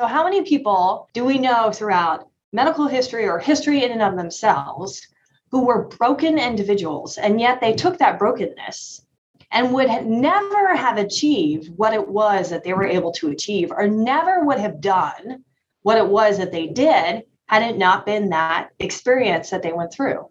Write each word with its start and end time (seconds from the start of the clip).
So, 0.00 0.06
how 0.06 0.24
many 0.24 0.40
people 0.40 1.10
do 1.12 1.26
we 1.26 1.36
know 1.36 1.70
throughout 1.70 2.26
medical 2.54 2.86
history 2.86 3.28
or 3.28 3.38
history 3.38 3.84
in 3.84 3.92
and 3.92 4.00
of 4.00 4.16
themselves 4.16 5.06
who 5.50 5.66
were 5.66 5.88
broken 5.88 6.38
individuals, 6.38 7.18
and 7.18 7.38
yet 7.38 7.60
they 7.60 7.74
took 7.74 7.98
that 7.98 8.18
brokenness 8.18 9.04
and 9.52 9.74
would 9.74 10.06
never 10.06 10.74
have 10.74 10.96
achieved 10.96 11.76
what 11.76 11.92
it 11.92 12.08
was 12.08 12.48
that 12.48 12.64
they 12.64 12.72
were 12.72 12.86
able 12.86 13.12
to 13.12 13.28
achieve, 13.28 13.70
or 13.70 13.88
never 13.88 14.42
would 14.42 14.58
have 14.58 14.80
done 14.80 15.44
what 15.82 15.98
it 15.98 16.06
was 16.06 16.38
that 16.38 16.50
they 16.50 16.68
did 16.68 17.24
had 17.44 17.62
it 17.62 17.76
not 17.76 18.06
been 18.06 18.30
that 18.30 18.70
experience 18.78 19.50
that 19.50 19.62
they 19.62 19.74
went 19.74 19.92
through. 19.92 20.26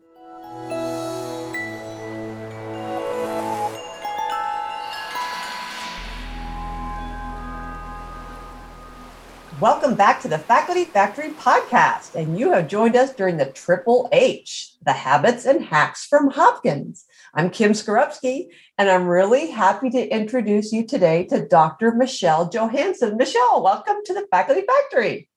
Welcome 9.62 9.96
back 9.96 10.21
to 10.21 10.30
the 10.30 10.38
Faculty 10.38 10.86
Factory 10.86 11.32
podcast. 11.32 12.15
And 12.15 12.39
you 12.39 12.54
have 12.54 12.70
joined 12.70 12.96
us 12.96 13.14
during 13.14 13.36
the 13.36 13.52
Triple 13.52 14.07
H, 14.14 14.75
the 14.86 14.93
habits 14.93 15.46
and 15.46 15.65
hacks 15.65 16.06
from 16.06 16.29
Hopkins. 16.29 17.04
I'm 17.34 17.50
Kim 17.50 17.74
Skarupski, 17.74 18.48
and 18.78 18.89
I'm 18.89 19.06
really 19.06 19.51
happy 19.51 19.89
to 19.89 20.07
introduce 20.07 20.71
you 20.71 20.87
today 20.87 21.25
to 21.25 21.46
Dr. 21.46 21.92
Michelle 21.92 22.50
Johansen. 22.50 23.18
Michelle, 23.18 23.61
welcome 23.61 23.98
to 24.06 24.14
the 24.14 24.25
Faculty 24.32 24.61
Factory. 24.61 25.28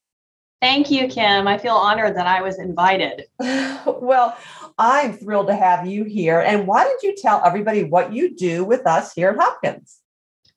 Thank 0.60 0.92
you, 0.92 1.08
Kim. 1.08 1.48
I 1.48 1.58
feel 1.58 1.74
honored 1.74 2.16
that 2.16 2.28
I 2.28 2.42
was 2.42 2.60
invited. 2.60 3.24
well, 3.40 4.36
I'm 4.78 5.14
thrilled 5.14 5.48
to 5.48 5.56
have 5.56 5.88
you 5.88 6.04
here. 6.04 6.38
And 6.38 6.68
why 6.68 6.84
don't 6.84 7.02
you 7.02 7.16
tell 7.16 7.42
everybody 7.44 7.82
what 7.82 8.12
you 8.12 8.36
do 8.36 8.62
with 8.62 8.86
us 8.86 9.12
here 9.14 9.30
at 9.30 9.36
Hopkins? 9.36 10.01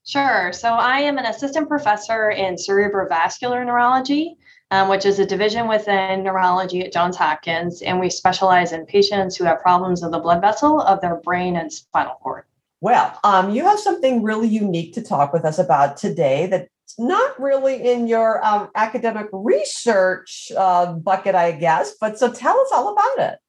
Sure. 0.05 0.54
So 0.54 0.70
I 0.70 1.00
am 1.00 1.18
an 1.18 1.26
assistant 1.26 1.68
professor 1.68 2.30
in 2.30 2.55
cerebrovascular 2.55 3.66
neurology, 3.66 4.38
um, 4.70 4.88
which 4.88 5.04
is 5.04 5.18
a 5.18 5.26
division 5.26 5.68
within 5.68 6.23
neurology 6.23 6.84
at 6.84 6.94
Johns 6.94 7.18
Hopkins, 7.18 7.82
and 7.82 7.99
we 7.99 8.12
specialize 8.12 8.71
in 8.71 8.85
patients 8.85 9.35
who 9.35 9.46
have 9.46 9.62
problems 9.62 10.04
of 10.04 10.12
the 10.12 10.20
blood 10.20 10.41
vessel 10.41 10.79
of 10.79 11.02
their 11.02 11.16
brain 11.16 11.55
and 11.55 11.74
spinal 11.74 12.20
cord. 12.21 12.44
Well, 12.82 13.20
um, 13.24 13.49
you 13.49 13.63
have 13.63 13.79
something 13.79 14.21
really 14.21 14.48
unique 14.48 14.94
to 14.94 15.02
talk 15.02 15.34
with 15.34 15.44
us 15.44 15.57
about 15.57 15.98
today 15.98 16.46
that's 16.46 16.99
not 16.99 17.41
really 17.41 17.90
in 17.90 18.07
your 18.07 18.46
um, 18.46 18.70
academic 18.76 19.27
research 19.34 20.51
uh, 20.55 20.94
bucket, 20.94 21.34
I 21.34 21.54
guess. 21.54 21.96
But 21.99 22.20
so 22.20 22.32
tell 22.32 22.60
us 22.60 22.70
all 22.72 22.94
about 22.94 23.32
it. 23.32 23.40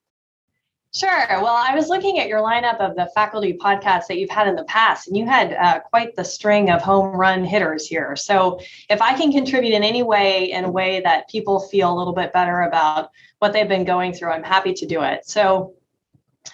Sure. 0.97 1.27
Well, 1.29 1.55
I 1.55 1.75
was 1.75 1.89
looking 1.91 2.21
at 2.21 2.29
your 2.29 2.41
lineup 2.41 2.79
of 2.79 2.97
the 2.97 3.11
faculty 3.15 3.53
podcasts 3.53 4.07
that 4.07 4.17
you've 4.17 4.31
had 4.31 4.49
in 4.49 4.57
the 4.57 4.65
past, 4.65 5.09
and 5.09 5.17
you 5.17 5.27
had 5.27 5.53
uh, 5.53 5.81
quite 5.81 6.17
the 6.17 6.25
string 6.25 6.71
of 6.71 6.81
home 6.81 7.15
run 7.15 7.45
hitters 7.45 7.87
here. 7.87 8.17
So, 8.17 8.61
if 8.89 9.03
I 9.03 9.13
can 9.13 9.31
contribute 9.31 9.75
in 9.75 9.85
any 9.85 10.03
way, 10.03 10.53
in 10.53 10.65
a 10.65 10.71
way 10.71 11.01
that 11.01 11.29
people 11.29 11.61
feel 11.61 11.93
a 11.93 11.99
little 11.99 12.15
bit 12.15 12.33
better 12.33 12.63
about 12.63 13.11
what 13.41 13.53
they've 13.53 13.69
been 13.69 13.85
going 13.85 14.15
through, 14.15 14.31
I'm 14.31 14.43
happy 14.43 14.73
to 14.73 14.87
do 14.87 15.03
it. 15.03 15.29
So, 15.29 15.75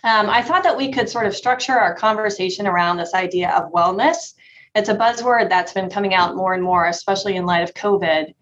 um, 0.03 0.29
I 0.29 0.43
thought 0.43 0.65
that 0.65 0.77
we 0.77 0.91
could 0.91 1.09
sort 1.09 1.27
of 1.27 1.37
structure 1.37 1.79
our 1.79 1.95
conversation 1.95 2.67
around 2.67 2.97
this 2.97 3.15
idea 3.15 3.51
of 3.51 3.71
wellness. 3.71 4.35
It's 4.75 4.89
a 4.89 4.97
buzzword 4.97 5.51
that's 5.51 5.73
been 5.73 5.89
coming 5.89 6.15
out 6.15 6.35
more 6.35 6.53
and 6.53 6.65
more, 6.65 6.87
especially 6.87 7.37
in 7.37 7.47
light 7.47 7.63
of 7.63 7.75
COVID. 7.75 8.35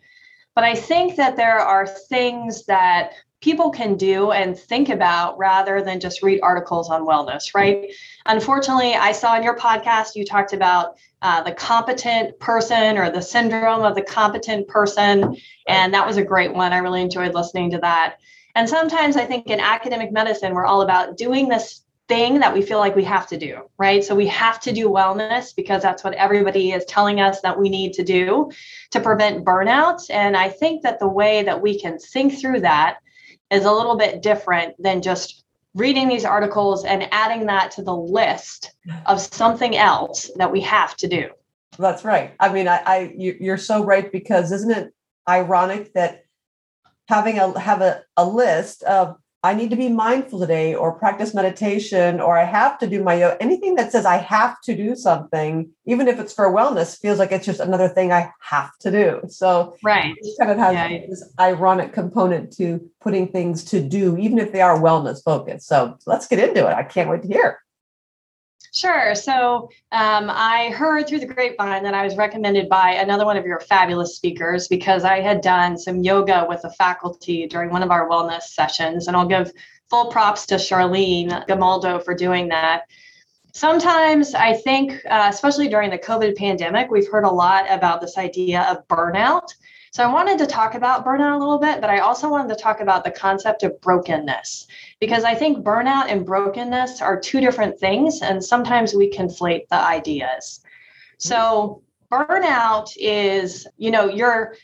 But 0.54 0.64
I 0.64 0.74
think 0.74 1.16
that 1.16 1.36
there 1.36 1.58
are 1.58 1.86
things 1.86 2.64
that 2.64 3.12
people 3.40 3.70
can 3.70 3.96
do 3.96 4.32
and 4.32 4.58
think 4.58 4.88
about 4.88 5.38
rather 5.38 5.82
than 5.82 5.98
just 5.98 6.22
read 6.22 6.40
articles 6.42 6.90
on 6.90 7.06
wellness, 7.06 7.54
right? 7.54 7.90
Unfortunately, 8.26 8.94
I 8.94 9.12
saw 9.12 9.36
in 9.36 9.42
your 9.42 9.56
podcast 9.56 10.14
you 10.14 10.24
talked 10.24 10.52
about 10.52 10.96
uh, 11.22 11.42
the 11.42 11.52
competent 11.52 12.38
person 12.38 12.98
or 12.98 13.10
the 13.10 13.22
syndrome 13.22 13.82
of 13.82 13.94
the 13.94 14.02
competent 14.02 14.68
person. 14.68 15.36
And 15.66 15.94
that 15.94 16.06
was 16.06 16.18
a 16.18 16.24
great 16.24 16.52
one. 16.52 16.72
I 16.72 16.78
really 16.78 17.00
enjoyed 17.00 17.34
listening 17.34 17.70
to 17.70 17.78
that. 17.78 18.16
And 18.54 18.68
sometimes 18.68 19.16
I 19.16 19.24
think 19.24 19.46
in 19.46 19.60
academic 19.60 20.12
medicine, 20.12 20.54
we're 20.54 20.66
all 20.66 20.82
about 20.82 21.16
doing 21.16 21.48
this 21.48 21.82
thing 22.08 22.40
that 22.40 22.52
we 22.52 22.60
feel 22.60 22.78
like 22.78 22.96
we 22.96 23.04
have 23.04 23.28
to 23.28 23.38
do, 23.38 23.70
right? 23.78 24.02
So 24.02 24.16
we 24.16 24.26
have 24.26 24.58
to 24.60 24.72
do 24.72 24.88
wellness 24.88 25.54
because 25.54 25.80
that's 25.80 26.02
what 26.02 26.12
everybody 26.14 26.72
is 26.72 26.84
telling 26.86 27.20
us 27.20 27.40
that 27.42 27.58
we 27.58 27.68
need 27.68 27.92
to 27.94 28.02
do 28.02 28.50
to 28.90 29.00
prevent 29.00 29.44
burnout. 29.44 30.02
And 30.10 30.36
I 30.36 30.48
think 30.48 30.82
that 30.82 30.98
the 30.98 31.08
way 31.08 31.44
that 31.44 31.62
we 31.62 31.78
can 31.78 31.98
think 31.98 32.38
through 32.38 32.60
that 32.62 32.98
is 33.50 33.64
a 33.64 33.72
little 33.72 33.96
bit 33.96 34.22
different 34.22 34.74
than 34.82 35.02
just 35.02 35.44
reading 35.74 36.08
these 36.08 36.24
articles 36.24 36.84
and 36.84 37.08
adding 37.12 37.46
that 37.46 37.70
to 37.72 37.82
the 37.82 37.94
list 37.94 38.74
of 39.06 39.20
something 39.20 39.76
else 39.76 40.30
that 40.36 40.50
we 40.50 40.60
have 40.60 40.96
to 40.96 41.08
do. 41.08 41.28
That's 41.78 42.04
right. 42.04 42.34
I 42.40 42.52
mean, 42.52 42.68
I, 42.68 42.82
I 42.84 43.14
you're 43.16 43.56
so 43.56 43.84
right 43.84 44.10
because 44.10 44.52
isn't 44.52 44.70
it 44.70 44.92
ironic 45.28 45.92
that 45.94 46.24
having 47.08 47.38
a 47.38 47.58
have 47.58 47.80
a, 47.80 48.02
a 48.16 48.26
list 48.26 48.82
of 48.82 49.16
I 49.42 49.54
need 49.54 49.70
to 49.70 49.76
be 49.76 49.88
mindful 49.88 50.38
today 50.38 50.74
or 50.74 50.92
practice 50.92 51.32
meditation 51.32 52.20
or 52.20 52.38
I 52.38 52.44
have 52.44 52.78
to 52.80 52.86
do 52.86 53.02
my 53.02 53.14
yoga. 53.14 53.42
Anything 53.42 53.74
that 53.76 53.90
says 53.90 54.04
I 54.04 54.18
have 54.18 54.60
to 54.62 54.76
do 54.76 54.94
something, 54.94 55.70
even 55.86 56.08
if 56.08 56.18
it's 56.18 56.34
for 56.34 56.52
wellness, 56.52 57.00
feels 57.00 57.18
like 57.18 57.32
it's 57.32 57.46
just 57.46 57.60
another 57.60 57.88
thing 57.88 58.12
I 58.12 58.32
have 58.40 58.76
to 58.80 58.90
do. 58.90 59.22
So 59.28 59.76
right. 59.82 60.14
it 60.18 60.38
kind 60.38 60.50
of 60.50 60.58
has 60.58 60.74
yeah. 60.74 61.06
this 61.08 61.32
ironic 61.40 61.94
component 61.94 62.52
to 62.58 62.90
putting 63.00 63.28
things 63.28 63.64
to 63.66 63.80
do, 63.80 64.18
even 64.18 64.38
if 64.38 64.52
they 64.52 64.60
are 64.60 64.78
wellness 64.78 65.24
focused. 65.24 65.66
So 65.66 65.96
let's 66.06 66.26
get 66.26 66.38
into 66.38 66.68
it. 66.68 66.74
I 66.74 66.82
can't 66.82 67.08
wait 67.08 67.22
to 67.22 67.28
hear. 67.28 67.60
Sure. 68.72 69.16
So 69.16 69.68
um, 69.90 70.30
I 70.30 70.70
heard 70.70 71.08
through 71.08 71.18
the 71.18 71.26
grapevine 71.26 71.82
that 71.82 71.94
I 71.94 72.04
was 72.04 72.16
recommended 72.16 72.68
by 72.68 72.92
another 72.92 73.24
one 73.24 73.36
of 73.36 73.44
your 73.44 73.58
fabulous 73.58 74.14
speakers 74.14 74.68
because 74.68 75.02
I 75.02 75.20
had 75.20 75.40
done 75.40 75.76
some 75.76 76.04
yoga 76.04 76.46
with 76.48 76.62
the 76.62 76.70
faculty 76.70 77.48
during 77.48 77.70
one 77.70 77.82
of 77.82 77.90
our 77.90 78.08
wellness 78.08 78.42
sessions. 78.42 79.08
And 79.08 79.16
I'll 79.16 79.26
give 79.26 79.50
full 79.88 80.06
props 80.06 80.46
to 80.46 80.54
Charlene 80.54 81.46
Gamaldo 81.48 82.04
for 82.04 82.14
doing 82.14 82.48
that. 82.48 82.82
Sometimes 83.52 84.34
I 84.34 84.52
think, 84.54 85.04
uh, 85.10 85.26
especially 85.28 85.66
during 85.66 85.90
the 85.90 85.98
COVID 85.98 86.36
pandemic, 86.36 86.92
we've 86.92 87.10
heard 87.10 87.24
a 87.24 87.30
lot 87.30 87.66
about 87.68 88.00
this 88.00 88.16
idea 88.16 88.62
of 88.70 88.86
burnout. 88.86 89.48
So 89.92 90.04
I 90.04 90.12
wanted 90.12 90.38
to 90.38 90.46
talk 90.46 90.74
about 90.74 91.04
burnout 91.04 91.34
a 91.34 91.38
little 91.38 91.58
bit, 91.58 91.80
but 91.80 91.90
I 91.90 91.98
also 91.98 92.28
wanted 92.28 92.48
to 92.54 92.62
talk 92.62 92.80
about 92.80 93.02
the 93.02 93.10
concept 93.10 93.64
of 93.64 93.80
brokenness 93.80 94.68
because 95.00 95.24
I 95.24 95.34
think 95.34 95.64
burnout 95.64 96.06
and 96.08 96.24
brokenness 96.24 97.02
are 97.02 97.18
two 97.18 97.40
different 97.40 97.78
things, 97.78 98.22
and 98.22 98.42
sometimes 98.42 98.94
we 98.94 99.10
conflate 99.10 99.66
the 99.68 99.76
ideas. 99.76 100.60
So 101.18 101.82
burnout 102.10 102.92
is, 102.96 103.66
you 103.78 103.90
know, 103.90 104.08
you're 104.08 104.54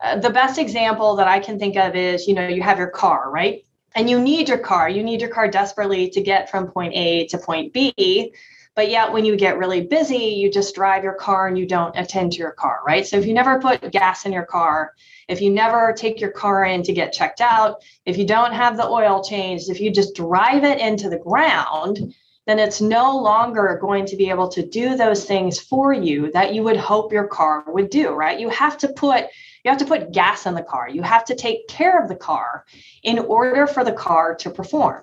uh, 0.00 0.18
the 0.18 0.30
best 0.30 0.56
example 0.58 1.16
that 1.16 1.26
I 1.26 1.40
can 1.40 1.58
think 1.58 1.76
of 1.76 1.96
is, 1.96 2.28
you 2.28 2.34
know, 2.34 2.46
you 2.46 2.62
have 2.62 2.78
your 2.78 2.90
car, 2.90 3.30
right? 3.30 3.64
And 3.96 4.08
you 4.08 4.20
need 4.20 4.48
your 4.48 4.58
car. 4.58 4.88
You 4.88 5.02
need 5.02 5.20
your 5.20 5.30
car 5.30 5.48
desperately 5.48 6.10
to 6.10 6.20
get 6.20 6.48
from 6.50 6.70
point 6.70 6.94
A 6.94 7.26
to 7.28 7.38
point 7.38 7.72
B. 7.72 8.32
But 8.76 8.90
yet, 8.90 9.10
when 9.10 9.24
you 9.24 9.36
get 9.36 9.56
really 9.56 9.80
busy, 9.80 10.18
you 10.18 10.52
just 10.52 10.74
drive 10.74 11.02
your 11.02 11.14
car 11.14 11.48
and 11.48 11.58
you 11.58 11.66
don't 11.66 11.96
attend 11.96 12.32
to 12.32 12.38
your 12.38 12.52
car, 12.52 12.80
right? 12.86 13.06
So 13.06 13.16
if 13.16 13.26
you 13.26 13.32
never 13.32 13.58
put 13.58 13.90
gas 13.90 14.26
in 14.26 14.32
your 14.32 14.44
car, 14.44 14.92
if 15.28 15.40
you 15.40 15.50
never 15.50 15.94
take 15.96 16.20
your 16.20 16.30
car 16.30 16.64
in 16.66 16.82
to 16.82 16.92
get 16.92 17.14
checked 17.14 17.40
out, 17.40 17.82
if 18.04 18.18
you 18.18 18.26
don't 18.26 18.52
have 18.52 18.76
the 18.76 18.86
oil 18.86 19.24
changed, 19.24 19.70
if 19.70 19.80
you 19.80 19.90
just 19.90 20.14
drive 20.14 20.62
it 20.62 20.78
into 20.78 21.08
the 21.08 21.18
ground, 21.18 22.14
then 22.46 22.58
it's 22.58 22.82
no 22.82 23.18
longer 23.18 23.78
going 23.80 24.04
to 24.06 24.16
be 24.16 24.28
able 24.28 24.48
to 24.48 24.68
do 24.68 24.94
those 24.94 25.24
things 25.24 25.58
for 25.58 25.94
you 25.94 26.30
that 26.32 26.54
you 26.54 26.62
would 26.62 26.76
hope 26.76 27.12
your 27.12 27.26
car 27.26 27.64
would 27.68 27.88
do, 27.88 28.10
right? 28.10 28.38
You 28.38 28.50
have 28.50 28.76
to 28.78 28.88
put 28.88 29.24
you 29.64 29.70
have 29.70 29.78
to 29.78 29.86
put 29.86 30.12
gas 30.12 30.46
in 30.46 30.54
the 30.54 30.62
car. 30.62 30.88
You 30.88 31.02
have 31.02 31.24
to 31.24 31.34
take 31.34 31.66
care 31.66 32.00
of 32.00 32.08
the 32.08 32.14
car 32.14 32.64
in 33.02 33.18
order 33.18 33.66
for 33.66 33.82
the 33.82 33.90
car 33.92 34.36
to 34.36 34.50
perform. 34.50 35.02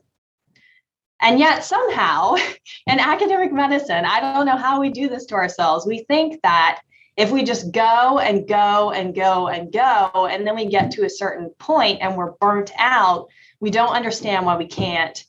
And 1.24 1.40
yet, 1.40 1.64
somehow, 1.64 2.36
in 2.88 3.00
academic 3.00 3.52
medicine, 3.54 4.06
I 4.06 4.20
don't 4.20 4.46
know 4.46 4.58
how 4.58 4.80
we 4.80 4.90
do 4.90 5.08
this 5.08 5.26
to 5.28 5.36
ourselves. 5.36 5.88
We 5.88 6.00
think 6.04 6.42
that 6.44 6.82
if 7.16 7.32
we 7.32 7.44
just 7.44 7.72
go 7.72 8.20
and 8.20 8.48
go 8.48 8.92
and 8.92 9.16
go 9.16 9.48
and 9.48 9.72
go, 9.72 10.28
and 10.30 10.46
then 10.46 10.56
we 10.56 10.66
get 10.66 10.92
to 10.92 11.06
a 11.06 11.10
certain 11.10 11.50
point 11.60 12.00
and 12.02 12.18
we're 12.18 12.34
burnt 12.34 12.72
out, 12.78 13.30
we 13.60 13.72
don't 13.72 13.96
understand 13.96 14.46
why 14.46 14.58
we 14.58 14.68
can't 14.68 15.24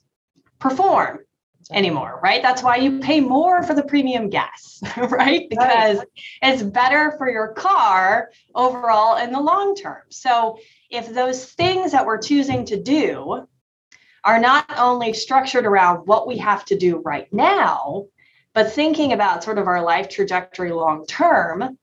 perform 0.59 1.21
anymore, 1.71 2.21
right? 2.23 2.43
That's 2.43 2.63
why 2.63 2.77
you 2.77 2.99
pay 2.99 3.21
more 3.21 3.63
for 3.63 3.75
the 3.75 3.85
premium 3.85 4.31
gas, 4.31 4.81
right? 4.97 5.49
Because 5.49 5.99
right. 5.99 6.09
it's 6.43 6.63
better 6.63 7.15
for 7.19 7.31
your 7.31 7.53
car 7.53 8.31
overall 8.55 9.17
in 9.23 9.33
the 9.33 9.41
long 9.41 9.77
term. 9.77 10.03
So 10.09 10.59
if 10.91 11.13
those 11.13 11.53
things 11.53 11.93
that 11.93 12.05
we're 12.05 12.19
choosing 12.19 12.65
to 12.67 12.83
do 12.83 13.47
are 14.25 14.39
not 14.39 14.67
only 14.79 15.13
structured 15.13 15.67
around 15.67 16.07
what 16.07 16.27
we 16.27 16.39
have 16.39 16.65
to 16.67 16.79
do 16.79 16.99
right 17.05 17.31
now, 17.33 18.07
but 18.55 18.73
thinking 18.73 19.13
about 19.13 19.45
sort 19.45 19.59
of 19.59 19.67
our 19.67 19.83
life 19.83 20.09
trajectory 20.09 20.73
long 20.73 21.07
term, 21.07 21.77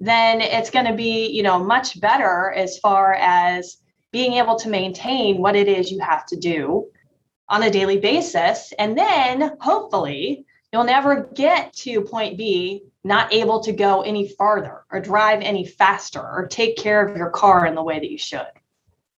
then 0.00 0.40
it's 0.40 0.70
going 0.70 0.84
to 0.84 0.94
be, 0.94 1.28
you 1.28 1.42
know, 1.42 1.58
much 1.58 2.00
better 2.00 2.52
as 2.52 2.78
far 2.78 3.14
as 3.14 3.78
being 4.12 4.34
able 4.34 4.56
to 4.56 4.68
maintain 4.68 5.38
what 5.38 5.56
it 5.56 5.68
is 5.68 5.90
you 5.90 6.00
have 6.00 6.26
to 6.26 6.36
do 6.36 6.86
on 7.48 7.62
a 7.62 7.70
daily 7.70 7.98
basis. 7.98 8.72
And 8.78 8.96
then 8.96 9.56
hopefully 9.60 10.44
you'll 10.72 10.84
never 10.84 11.28
get 11.34 11.72
to 11.74 12.02
point 12.02 12.36
B 12.36 12.84
not 13.04 13.32
able 13.32 13.60
to 13.60 13.72
go 13.72 14.02
any 14.02 14.28
farther 14.28 14.84
or 14.90 15.00
drive 15.00 15.40
any 15.40 15.64
faster 15.64 16.20
or 16.20 16.46
take 16.46 16.76
care 16.76 17.06
of 17.06 17.16
your 17.16 17.30
car 17.30 17.64
in 17.66 17.74
the 17.74 17.82
way 17.82 17.98
that 17.98 18.10
you 18.10 18.18
should. 18.18 18.46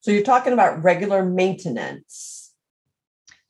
So 0.01 0.11
you're 0.11 0.23
talking 0.23 0.53
about 0.53 0.83
regular 0.85 1.25
maintenance. 1.25 2.50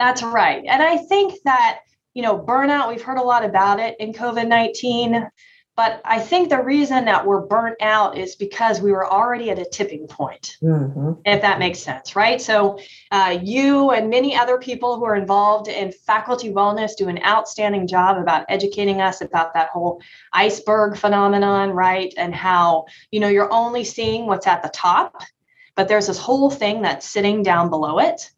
That's 0.01 0.23
right. 0.23 0.65
And 0.67 0.83
I 0.83 0.97
think 0.97 1.35
that, 1.45 1.81
you 2.15 2.23
know, 2.23 2.39
burnout, 2.39 2.89
we've 2.89 3.03
heard 3.03 3.19
a 3.19 3.23
lot 3.23 3.45
about 3.45 3.79
it 3.79 3.97
in 4.01 4.15
COVID 4.15 4.49
19. 4.49 5.31
But 5.77 6.03
I 6.05 6.19
think 6.19 6.51
the 6.51 6.63
reason 6.63 7.05
that 7.07 7.25
we're 7.25 7.47
burnt 7.47 7.77
out 7.81 8.19
is 8.19 8.35
because 8.35 8.83
we 8.83 8.93
were 8.93 9.11
already 9.11 9.51
at 9.51 9.59
a 9.59 9.65
tipping 9.65 10.07
point, 10.07 10.59
mm-hmm. 10.63 11.13
if 11.25 11.41
that 11.41 11.59
makes 11.59 11.79
sense, 11.79 12.15
right? 12.17 12.41
So, 12.41 12.79
uh, 13.11 13.39
you 13.43 13.91
and 13.91 14.11
many 14.11 14.37
other 14.37 14.59
people 14.59 14.97
who 14.97 15.05
are 15.05 15.15
involved 15.15 15.69
in 15.69 15.93
faculty 15.93 16.53
wellness 16.53 16.97
do 16.97 17.09
an 17.09 17.23
outstanding 17.25 17.87
job 17.87 18.19
about 18.19 18.45
educating 18.49 19.01
us 19.01 19.23
about 19.23 19.55
that 19.55 19.71
whole 19.71 20.03
iceberg 20.35 20.99
phenomenon, 20.99 21.71
right? 21.71 22.13
And 22.17 22.35
how, 22.35 22.85
you 23.11 23.21
know, 23.21 23.29
you're 23.29 23.53
only 23.53 23.85
seeing 23.85 24.27
what's 24.27 24.47
at 24.47 24.63
the 24.63 24.71
top, 24.71 25.23
but 25.77 25.89
there's 25.89 26.09
this 26.09 26.19
whole 26.19 26.51
thing 26.51 26.83
that's 26.83 27.07
sitting 27.07 27.43
down 27.43 27.71
below 27.71 28.01
it. 28.01 28.31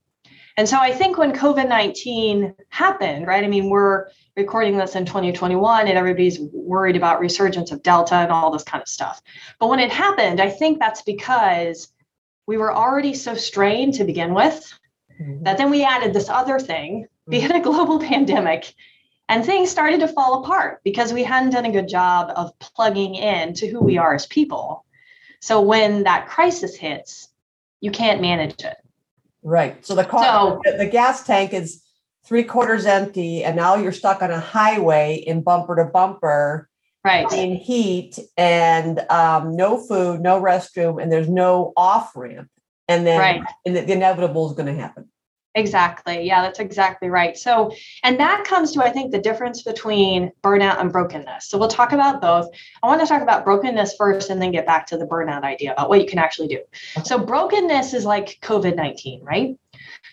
And 0.57 0.69
so 0.69 0.79
I 0.79 0.93
think 0.93 1.19
when 1.19 1.33
COVID 1.33 1.69
19 1.69 2.55
happened, 2.69 3.27
right? 3.27 3.45
I 3.45 3.49
mean, 3.49 3.71
we're 3.71 4.09
recording 4.37 4.79
this 4.79 4.97
in 4.97 5.05
2021 5.05 5.89
and 5.89 5.99
everybody's 5.99 6.41
worried 6.41 6.97
about 6.97 7.21
resurgence 7.21 7.71
of 7.71 7.83
delta 7.83 8.15
and 8.15 8.33
all 8.33 8.51
this 8.51 8.63
kind 8.63 8.81
of 8.81 8.89
stuff 8.89 9.21
but 9.61 9.69
when 9.69 9.79
it 9.79 9.91
happened 9.91 10.41
i 10.41 10.49
think 10.49 10.79
that's 10.79 11.03
because 11.03 11.93
we 12.47 12.57
were 12.57 12.75
already 12.75 13.15
so 13.15 13.35
strained 13.35 13.95
to 13.95 14.05
begin 14.05 14.33
with 14.33 14.73
mm-hmm. 15.21 15.43
that 15.45 15.59
then 15.59 15.71
we 15.71 15.85
added 15.85 16.15
this 16.15 16.29
other 16.29 16.59
thing 16.59 17.07
being 17.29 17.53
a 17.53 17.61
global 17.61 18.01
pandemic 18.01 18.75
and 19.29 19.45
things 19.45 19.71
started 19.71 20.01
to 20.01 20.09
fall 20.09 20.43
apart 20.43 20.81
because 20.83 21.13
we 21.13 21.23
hadn't 21.23 21.51
done 21.51 21.65
a 21.65 21.73
good 21.73 21.89
job 21.89 22.33
of 22.35 22.59
plugging 22.59 23.15
in 23.15 23.55
to 23.55 23.69
who 23.69 23.81
we 23.81 23.99
are 23.99 24.15
as 24.15 24.27
people 24.27 24.85
so 25.41 25.61
when 25.61 26.05
that 26.05 26.27
crisis 26.27 26.75
hits 26.75 27.29
you 27.81 27.91
can't 27.91 28.23
manage 28.23 28.65
it 28.65 28.77
right 29.43 29.85
so 29.85 29.95
the 29.95 30.05
car 30.05 30.61
so, 30.65 30.77
the 30.79 30.87
gas 30.87 31.25
tank 31.25 31.53
is 31.53 31.83
three 32.25 32.45
quarters 32.45 32.87
empty 32.87 33.45
and 33.45 33.57
now 33.57 33.75
you're 33.75 33.93
stuck 33.93 34.23
on 34.23 34.31
a 34.31 34.41
highway 34.41 35.17
in 35.27 35.43
bumper 35.43 35.77
to 35.77 35.85
bumper. 35.85 36.69
Right. 37.05 37.31
In 37.33 37.57
heat 37.57 38.17
and 38.37 39.01
um, 39.11 39.57
no 39.57 39.77
food 39.77 40.21
no 40.21 40.41
restroom 40.41 41.03
and 41.03 41.11
there's 41.11 41.29
no 41.29 41.73
off 41.77 42.15
ramp 42.15 42.49
and 42.87 43.05
then 43.05 43.19
right. 43.19 43.43
and 43.67 43.75
the, 43.75 43.81
the 43.81 43.95
inevitable 43.95 44.49
is 44.49 44.57
going 44.57 44.73
to 44.73 44.81
happen 44.81 45.09
exactly. 45.55 46.23
Yeah 46.23 46.43
that's 46.43 46.59
exactly 46.59 47.09
right. 47.09 47.37
So 47.37 47.73
and 48.03 48.19
that 48.21 48.45
comes 48.45 48.73
to 48.73 48.83
i 48.83 48.91
think 48.91 49.13
the 49.13 49.19
difference 49.19 49.63
between 49.63 50.33
burnout 50.43 50.81
and 50.81 50.93
brokenness. 50.93 51.49
So 51.49 51.59
we'll 51.59 51.69
talk 51.69 51.93
about 51.93 52.21
both. 52.21 52.49
I 52.83 52.87
want 52.87 53.01
to 53.01 53.07
talk 53.07 53.23
about 53.23 53.45
brokenness 53.45 53.97
first 53.97 54.31
and 54.31 54.41
then 54.41 54.53
get 54.53 54.67
back 54.67 54.87
to 54.89 54.97
the 54.97 55.07
burnout 55.07 55.43
idea 55.43 55.73
about 55.73 55.89
what 55.89 56.01
you 56.01 56.07
can 56.07 56.19
actually 56.19 56.49
do. 56.49 56.61
So 57.05 57.19
brokenness 57.19 57.95
is 57.95 58.05
like 58.05 58.39
covid-19 58.43 59.23
right? 59.23 59.57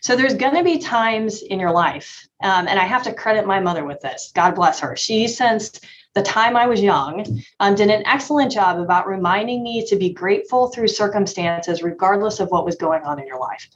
So 0.01 0.15
there's 0.15 0.33
going 0.33 0.55
to 0.55 0.63
be 0.63 0.79
times 0.79 1.41
in 1.41 1.59
your 1.59 1.71
life, 1.71 2.27
um, 2.41 2.67
and 2.67 2.79
I 2.79 2.85
have 2.85 3.03
to 3.03 3.13
credit 3.13 3.45
my 3.45 3.59
mother 3.59 3.85
with 3.85 3.99
this. 3.99 4.31
God 4.33 4.55
bless 4.55 4.79
her. 4.79 4.95
She, 4.95 5.27
since 5.27 5.79
the 6.15 6.21
time 6.23 6.55
I 6.55 6.67
was 6.67 6.81
young, 6.81 7.41
um, 7.59 7.75
did 7.75 7.89
an 7.89 8.05
excellent 8.05 8.51
job 8.51 8.79
about 8.79 9.07
reminding 9.07 9.61
me 9.61 9.85
to 9.87 9.95
be 9.95 10.11
grateful 10.11 10.69
through 10.69 10.87
circumstances, 10.87 11.83
regardless 11.83 12.39
of 12.39 12.49
what 12.49 12.65
was 12.65 12.75
going 12.75 13.03
on 13.03 13.19
in 13.19 13.27
your 13.27 13.39
life. 13.39 13.69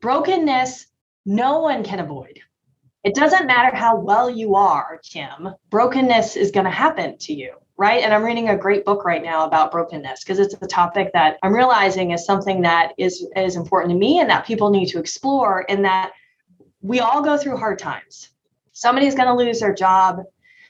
Brokenness, 0.00 0.86
no 1.26 1.60
one 1.60 1.84
can 1.84 2.00
avoid. 2.00 2.40
It 3.04 3.14
doesn't 3.14 3.46
matter 3.46 3.74
how 3.74 3.96
well 3.96 4.28
you 4.28 4.54
are, 4.56 5.00
Kim, 5.02 5.50
brokenness 5.70 6.36
is 6.36 6.50
going 6.50 6.64
to 6.64 6.70
happen 6.70 7.16
to 7.18 7.32
you 7.32 7.52
right? 7.78 8.02
And 8.02 8.12
I'm 8.12 8.24
reading 8.24 8.48
a 8.48 8.56
great 8.56 8.84
book 8.84 9.04
right 9.04 9.22
now 9.22 9.46
about 9.46 9.70
brokenness 9.70 10.24
because 10.24 10.40
it's 10.40 10.54
a 10.60 10.66
topic 10.66 11.12
that 11.12 11.38
I'm 11.42 11.54
realizing 11.54 12.10
is 12.10 12.26
something 12.26 12.60
that 12.62 12.92
is 12.98 13.26
is 13.36 13.56
important 13.56 13.92
to 13.92 13.98
me 13.98 14.18
and 14.18 14.28
that 14.28 14.44
people 14.44 14.70
need 14.70 14.86
to 14.86 14.98
explore 14.98 15.64
and 15.68 15.84
that 15.84 16.10
we 16.82 17.00
all 17.00 17.22
go 17.22 17.38
through 17.38 17.56
hard 17.56 17.78
times. 17.78 18.30
Somebody's 18.72 19.14
going 19.14 19.28
to 19.28 19.34
lose 19.34 19.60
their 19.60 19.74
job, 19.74 20.22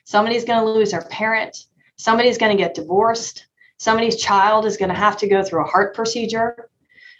somebody's 0.04 0.44
going 0.44 0.60
to 0.62 0.70
lose 0.70 0.90
their 0.90 1.02
parent, 1.02 1.56
somebody's 1.96 2.38
going 2.38 2.54
to 2.54 2.62
get 2.62 2.74
divorced, 2.74 3.46
somebody's 3.78 4.16
child 4.16 4.66
is 4.66 4.76
going 4.76 4.90
to 4.90 4.94
have 4.94 5.16
to 5.18 5.28
go 5.28 5.42
through 5.42 5.64
a 5.64 5.68
heart 5.68 5.94
procedure. 5.94 6.68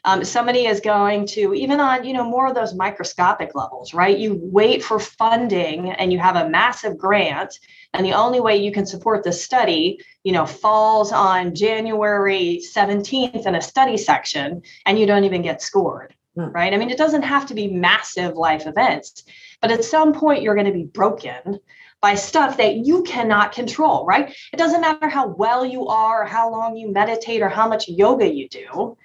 Um, 0.04 0.24
somebody 0.24 0.66
is 0.66 0.80
going 0.80 1.26
to 1.28 1.54
even 1.54 1.80
on 1.80 2.04
you 2.04 2.12
know 2.12 2.24
more 2.24 2.48
of 2.48 2.54
those 2.54 2.74
microscopic 2.74 3.54
levels 3.54 3.94
right? 3.94 4.16
You 4.16 4.38
wait 4.40 4.82
for 4.82 4.98
funding 4.98 5.90
and 5.92 6.12
you 6.12 6.18
have 6.18 6.36
a 6.36 6.48
massive 6.48 6.96
grant 6.96 7.58
and 7.94 8.04
the 8.04 8.12
only 8.12 8.40
way 8.40 8.56
you 8.56 8.72
can 8.72 8.86
support 8.86 9.24
the 9.24 9.32
study 9.32 10.00
you 10.24 10.32
know 10.32 10.46
falls 10.46 11.12
on 11.12 11.54
january 11.54 12.60
17th 12.74 13.46
in 13.46 13.54
a 13.54 13.60
study 13.60 13.96
section 13.96 14.62
and 14.86 14.98
you 14.98 15.06
don't 15.06 15.24
even 15.24 15.42
get 15.42 15.62
scored 15.62 16.14
hmm. 16.34 16.50
right? 16.50 16.72
I 16.72 16.76
mean 16.76 16.90
it 16.90 16.98
doesn't 16.98 17.22
have 17.22 17.46
to 17.46 17.54
be 17.54 17.68
massive 17.68 18.36
life 18.36 18.66
events 18.66 19.24
but 19.60 19.70
at 19.70 19.84
some 19.84 20.12
point 20.12 20.42
you're 20.42 20.54
going 20.54 20.66
to 20.66 20.72
be 20.72 20.84
broken 20.84 21.58
by 22.00 22.14
stuff 22.14 22.56
that 22.58 22.76
you 22.76 23.02
cannot 23.02 23.52
control 23.52 24.06
right? 24.06 24.34
It 24.52 24.56
doesn't 24.56 24.80
matter 24.80 25.08
how 25.08 25.28
well 25.28 25.64
you 25.64 25.86
are 25.88 26.22
or 26.22 26.26
how 26.26 26.50
long 26.50 26.76
you 26.76 26.92
meditate 26.92 27.42
or 27.42 27.48
how 27.48 27.68
much 27.68 27.88
yoga 27.88 28.32
you 28.32 28.48
do 28.48 28.96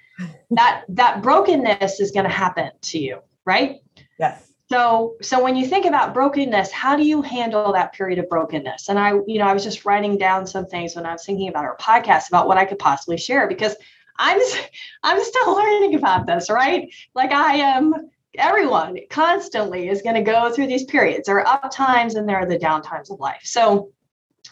that 0.50 0.84
that 0.88 1.22
brokenness 1.22 2.00
is 2.00 2.10
going 2.10 2.24
to 2.24 2.32
happen 2.32 2.70
to 2.82 2.98
you 2.98 3.20
right? 3.44 3.80
Yes. 4.18 4.50
So 4.70 5.16
so 5.20 5.42
when 5.42 5.56
you 5.56 5.66
think 5.66 5.84
about 5.84 6.14
brokenness 6.14 6.70
how 6.70 6.96
do 6.96 7.04
you 7.04 7.22
handle 7.22 7.72
that 7.72 7.92
period 7.92 8.18
of 8.18 8.28
brokenness? 8.28 8.88
And 8.88 8.98
i 8.98 9.12
you 9.26 9.38
know 9.38 9.46
i 9.46 9.52
was 9.52 9.62
just 9.62 9.84
writing 9.84 10.16
down 10.16 10.46
some 10.46 10.66
things 10.66 10.96
when 10.96 11.06
i 11.06 11.12
was 11.12 11.24
thinking 11.24 11.48
about 11.48 11.64
our 11.64 11.76
podcast 11.76 12.28
about 12.28 12.48
what 12.48 12.56
i 12.56 12.64
could 12.64 12.78
possibly 12.78 13.18
share 13.18 13.46
because 13.46 13.76
i'm 14.18 14.40
i'm 15.02 15.22
still 15.22 15.54
learning 15.54 15.94
about 15.94 16.26
this 16.26 16.50
right? 16.50 16.92
Like 17.14 17.32
i 17.32 17.56
am 17.56 17.92
everyone 18.36 18.98
constantly 19.10 19.88
is 19.88 20.02
going 20.02 20.16
to 20.16 20.22
go 20.22 20.50
through 20.50 20.66
these 20.66 20.84
periods. 20.84 21.26
There 21.26 21.38
are 21.38 21.46
up 21.46 21.70
times 21.70 22.16
and 22.16 22.28
there 22.28 22.38
are 22.38 22.46
the 22.46 22.58
down 22.58 22.82
times 22.82 23.08
of 23.08 23.20
life. 23.20 23.42
So 23.44 23.92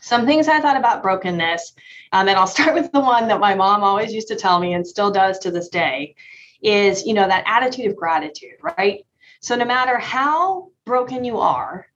some 0.02 0.26
things 0.26 0.48
i 0.48 0.60
thought 0.60 0.76
about 0.76 1.02
brokenness 1.02 1.74
um, 2.12 2.28
and 2.28 2.36
i'll 2.36 2.46
start 2.58 2.74
with 2.74 2.92
the 2.92 3.00
one 3.00 3.28
that 3.28 3.40
my 3.40 3.54
mom 3.54 3.82
always 3.82 4.12
used 4.12 4.28
to 4.28 4.36
tell 4.36 4.60
me 4.60 4.74
and 4.74 4.86
still 4.86 5.10
does 5.10 5.38
to 5.38 5.50
this 5.50 5.68
day 5.68 6.14
is 6.62 7.06
you 7.06 7.14
know 7.14 7.26
that 7.26 7.44
attitude 7.46 7.86
of 7.86 7.96
gratitude 7.96 8.56
right 8.78 9.04
so 9.42 9.56
no 9.56 9.64
matter 9.64 9.98
how 9.98 10.68
broken 10.86 11.24
you 11.24 11.38
are, 11.38 11.88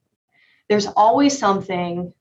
there's 0.69 0.87
always 0.88 1.38
something 1.38 2.12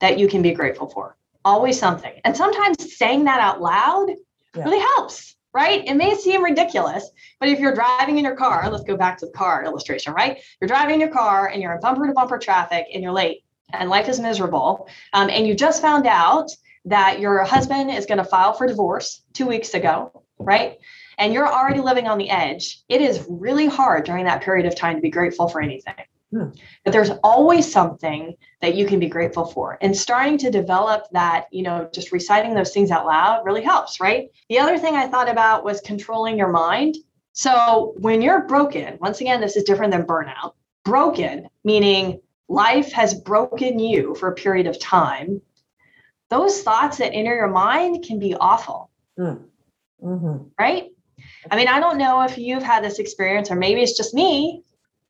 that 0.00 0.18
you 0.18 0.26
can 0.26 0.42
be 0.42 0.52
grateful 0.52 0.88
for. 0.88 1.16
Always 1.44 1.78
something. 1.78 2.12
And 2.24 2.36
sometimes 2.36 2.96
saying 2.96 3.24
that 3.24 3.40
out 3.40 3.60
loud 3.60 4.08
yeah. 4.56 4.64
really 4.64 4.80
helps, 4.80 5.36
right? 5.54 5.86
It 5.86 5.94
may 5.94 6.16
seem 6.16 6.42
ridiculous, 6.42 7.08
but 7.38 7.48
if 7.48 7.60
you're 7.60 7.74
driving 7.74 8.18
in 8.18 8.24
your 8.24 8.34
car, 8.34 8.68
let's 8.68 8.82
go 8.82 8.96
back 8.96 9.18
to 9.18 9.26
the 9.26 9.32
car 9.32 9.64
illustration, 9.64 10.12
right? 10.12 10.40
You're 10.60 10.66
driving 10.68 10.94
in 10.94 11.00
your 11.00 11.10
car 11.10 11.48
and 11.48 11.62
you're 11.62 11.72
in 11.72 11.80
bumper 11.80 12.08
to 12.08 12.12
bumper 12.12 12.38
traffic 12.38 12.86
and 12.92 13.04
you're 13.04 13.12
late 13.12 13.44
and 13.72 13.90
life 13.90 14.08
is 14.08 14.20
miserable. 14.20 14.88
Um, 15.12 15.30
and 15.30 15.46
you 15.46 15.54
just 15.54 15.82
found 15.82 16.06
out 16.06 16.50
that 16.84 17.20
your 17.20 17.42
husband 17.44 17.90
is 17.90 18.06
going 18.06 18.18
to 18.18 18.24
file 18.24 18.52
for 18.52 18.66
divorce 18.66 19.22
two 19.32 19.46
weeks 19.46 19.74
ago, 19.74 20.22
right? 20.38 20.78
and 21.18 21.32
you're 21.32 21.48
already 21.48 21.80
living 21.80 22.06
on 22.06 22.18
the 22.18 22.30
edge, 22.30 22.82
it 22.88 23.00
is 23.00 23.24
really 23.28 23.66
hard 23.66 24.04
during 24.04 24.24
that 24.26 24.42
period 24.42 24.66
of 24.66 24.74
time 24.74 24.96
to 24.96 25.00
be 25.00 25.10
grateful 25.10 25.48
for 25.48 25.60
anything. 25.60 25.94
Hmm. 26.32 26.50
But 26.84 26.92
there's 26.92 27.10
always 27.22 27.70
something 27.70 28.34
that 28.60 28.74
you 28.74 28.86
can 28.86 28.98
be 28.98 29.08
grateful 29.08 29.46
for. 29.46 29.78
And 29.80 29.96
starting 29.96 30.36
to 30.38 30.50
develop 30.50 31.04
that, 31.12 31.46
you 31.52 31.62
know, 31.62 31.88
just 31.92 32.12
reciting 32.12 32.54
those 32.54 32.72
things 32.72 32.90
out 32.90 33.06
loud 33.06 33.44
really 33.44 33.62
helps, 33.62 34.00
right? 34.00 34.28
The 34.48 34.58
other 34.58 34.76
thing 34.76 34.96
I 34.96 35.06
thought 35.06 35.30
about 35.30 35.64
was 35.64 35.80
controlling 35.80 36.36
your 36.36 36.50
mind. 36.50 36.96
So 37.32 37.94
when 37.98 38.22
you're 38.22 38.46
broken, 38.46 38.98
once 39.00 39.20
again, 39.20 39.40
this 39.40 39.56
is 39.56 39.64
different 39.64 39.92
than 39.92 40.04
burnout. 40.04 40.54
Broken, 40.84 41.48
meaning 41.64 42.20
life 42.48 42.92
has 42.92 43.14
broken 43.14 43.78
you 43.78 44.14
for 44.14 44.28
a 44.28 44.34
period 44.34 44.66
of 44.66 44.78
time. 44.78 45.40
Those 46.28 46.62
thoughts 46.62 46.98
that 46.98 47.12
enter 47.12 47.34
your 47.34 47.48
mind 47.48 48.04
can 48.04 48.18
be 48.18 48.34
awful. 48.34 48.90
Mm. 49.18 49.44
Mm-hmm. 50.02 50.48
Right? 50.58 50.90
I 51.50 51.56
mean, 51.56 51.68
I 51.68 51.80
don't 51.80 51.98
know 51.98 52.22
if 52.22 52.36
you've 52.36 52.62
had 52.62 52.84
this 52.84 52.98
experience 52.98 53.50
or 53.50 53.56
maybe 53.56 53.82
it's 53.82 53.96
just 53.96 54.14
me, 54.14 54.62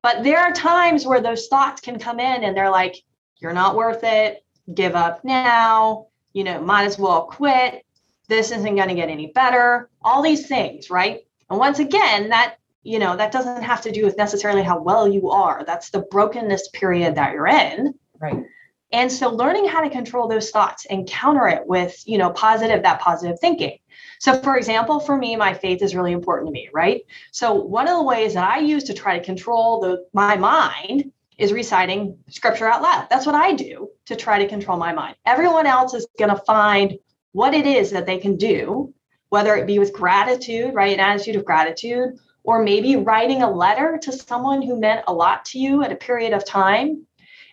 but 0.03 0.23
there 0.23 0.39
are 0.39 0.53
times 0.53 1.07
where 1.07 1.21
those 1.21 1.49
thoughts 1.49 1.81
can 1.81 1.99
come 1.99 2.21
in 2.21 2.45
and 2.45 2.57
they're 2.57 2.71
like, 2.71 2.97
you're 3.39 3.53
not 3.53 3.77
worth 3.77 4.01
it, 4.03 4.45
give 4.75 4.95
up 4.95 5.25
now, 5.25 6.07
you 6.33 6.45
know, 6.45 6.61
might 6.61 6.85
as 6.85 6.99
well 6.99 7.23
quit. 7.23 7.85
This 8.29 8.51
isn't 8.51 8.77
going 8.77 8.89
to 8.89 8.95
get 8.95 9.09
any 9.09 9.29
better. 9.29 9.89
All 10.03 10.23
these 10.23 10.47
things, 10.47 10.91
right? 10.91 11.27
And 11.51 11.59
once 11.59 11.79
again, 11.79 12.29
that, 12.31 12.57
you 12.87 13.01
know, 13.01 13.17
that 13.17 13.33
doesn't 13.33 13.63
have 13.63 13.83
to 13.83 13.91
do 13.91 14.05
with 14.05 14.17
necessarily 14.17 14.63
how 14.63 14.81
well 14.81 15.09
you 15.09 15.31
are. 15.31 15.65
That's 15.67 15.91
the 15.91 16.07
brokenness 16.11 16.69
period 16.69 17.17
that 17.17 17.33
you're 17.33 17.49
in. 17.49 17.95
Right. 18.21 18.45
And 18.93 19.11
so 19.11 19.29
learning 19.29 19.67
how 19.67 19.83
to 19.83 19.91
control 19.91 20.29
those 20.29 20.51
thoughts 20.51 20.87
and 20.87 21.09
counter 21.09 21.49
it 21.49 21.67
with, 21.67 22.01
you 22.07 22.17
know, 22.17 22.31
positive, 22.31 22.85
that 22.85 23.01
positive 23.01 23.41
thinking. 23.41 23.79
So, 24.21 24.41
for 24.41 24.57
example, 24.57 25.01
for 25.01 25.17
me, 25.17 25.35
my 25.35 25.53
faith 25.53 25.83
is 25.83 25.97
really 25.97 26.13
important 26.13 26.47
to 26.49 26.53
me, 26.53 26.71
right? 26.73 27.03
So, 27.33 27.55
one 27.55 27.89
of 27.89 27.97
the 27.97 28.05
ways 28.05 28.35
that 28.35 28.49
I 28.49 28.61
use 28.61 28.85
to 28.85 28.95
try 28.95 29.19
to 29.19 29.25
control 29.25 29.81
the 29.81 30.07
my 30.13 30.37
mind 30.37 31.11
is 31.37 31.53
reciting 31.53 32.17
scripture 32.29 32.69
out 32.69 32.83
loud. 32.83 33.09
That's 33.11 33.27
what 33.27 33.35
I 33.35 33.53
do 33.53 33.91
to 34.07 34.15
try 34.17 34.39
to 34.39 34.49
control 34.49 34.79
my 34.79 34.93
mind. 34.93 35.17
Everyone 35.27 35.67
else 35.67 35.93
is 35.93 36.07
going 36.19 36.31
to 36.31 36.43
find 36.45 36.95
what 37.33 37.53
it 37.53 37.67
is 37.67 37.91
that 37.91 38.07
they 38.07 38.19
can 38.19 38.37
do, 38.37 38.95
whether 39.29 39.57
it 39.57 39.67
be 39.67 39.81
with 39.81 39.93
gratitude, 39.93 40.73
right? 40.73 40.95
An 40.95 41.01
attitude 41.01 41.37
of 41.37 41.45
gratitude, 41.45 42.17
or 42.47 42.63
maybe 42.63 42.97
writing 42.97 43.43
a 43.43 43.51
letter 43.51 43.99
to 44.01 44.13
someone 44.13 44.63
who 44.63 44.79
meant 44.79 45.05
a 45.09 45.13
lot 45.13 45.45
to 45.45 45.59
you 45.59 45.83
at 45.83 45.93
a 45.93 45.97
period 45.97 46.33
of 46.33 46.45
time. 46.45 47.05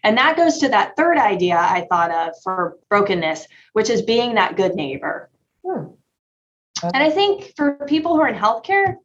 And 0.03 0.17
that 0.17 0.37
goes 0.37 0.59
to 0.59 0.69
that 0.69 0.95
third 0.95 1.17
idea 1.17 1.57
I 1.57 1.87
thought 1.89 2.11
of 2.11 2.33
for 2.43 2.77
brokenness, 2.89 3.47
which 3.73 3.89
is 3.89 4.03
being 4.03 4.35
that 4.35 4.55
good 4.55 4.75
neighbor. 4.75 5.31
Hmm. 5.65 5.87
And 6.83 6.97
I 6.97 7.09
think 7.09 7.53
for 7.55 7.85
people 7.87 8.13
who 8.13 8.21
are 8.21 8.27
in 8.27 8.35
healthcare, 8.35 8.95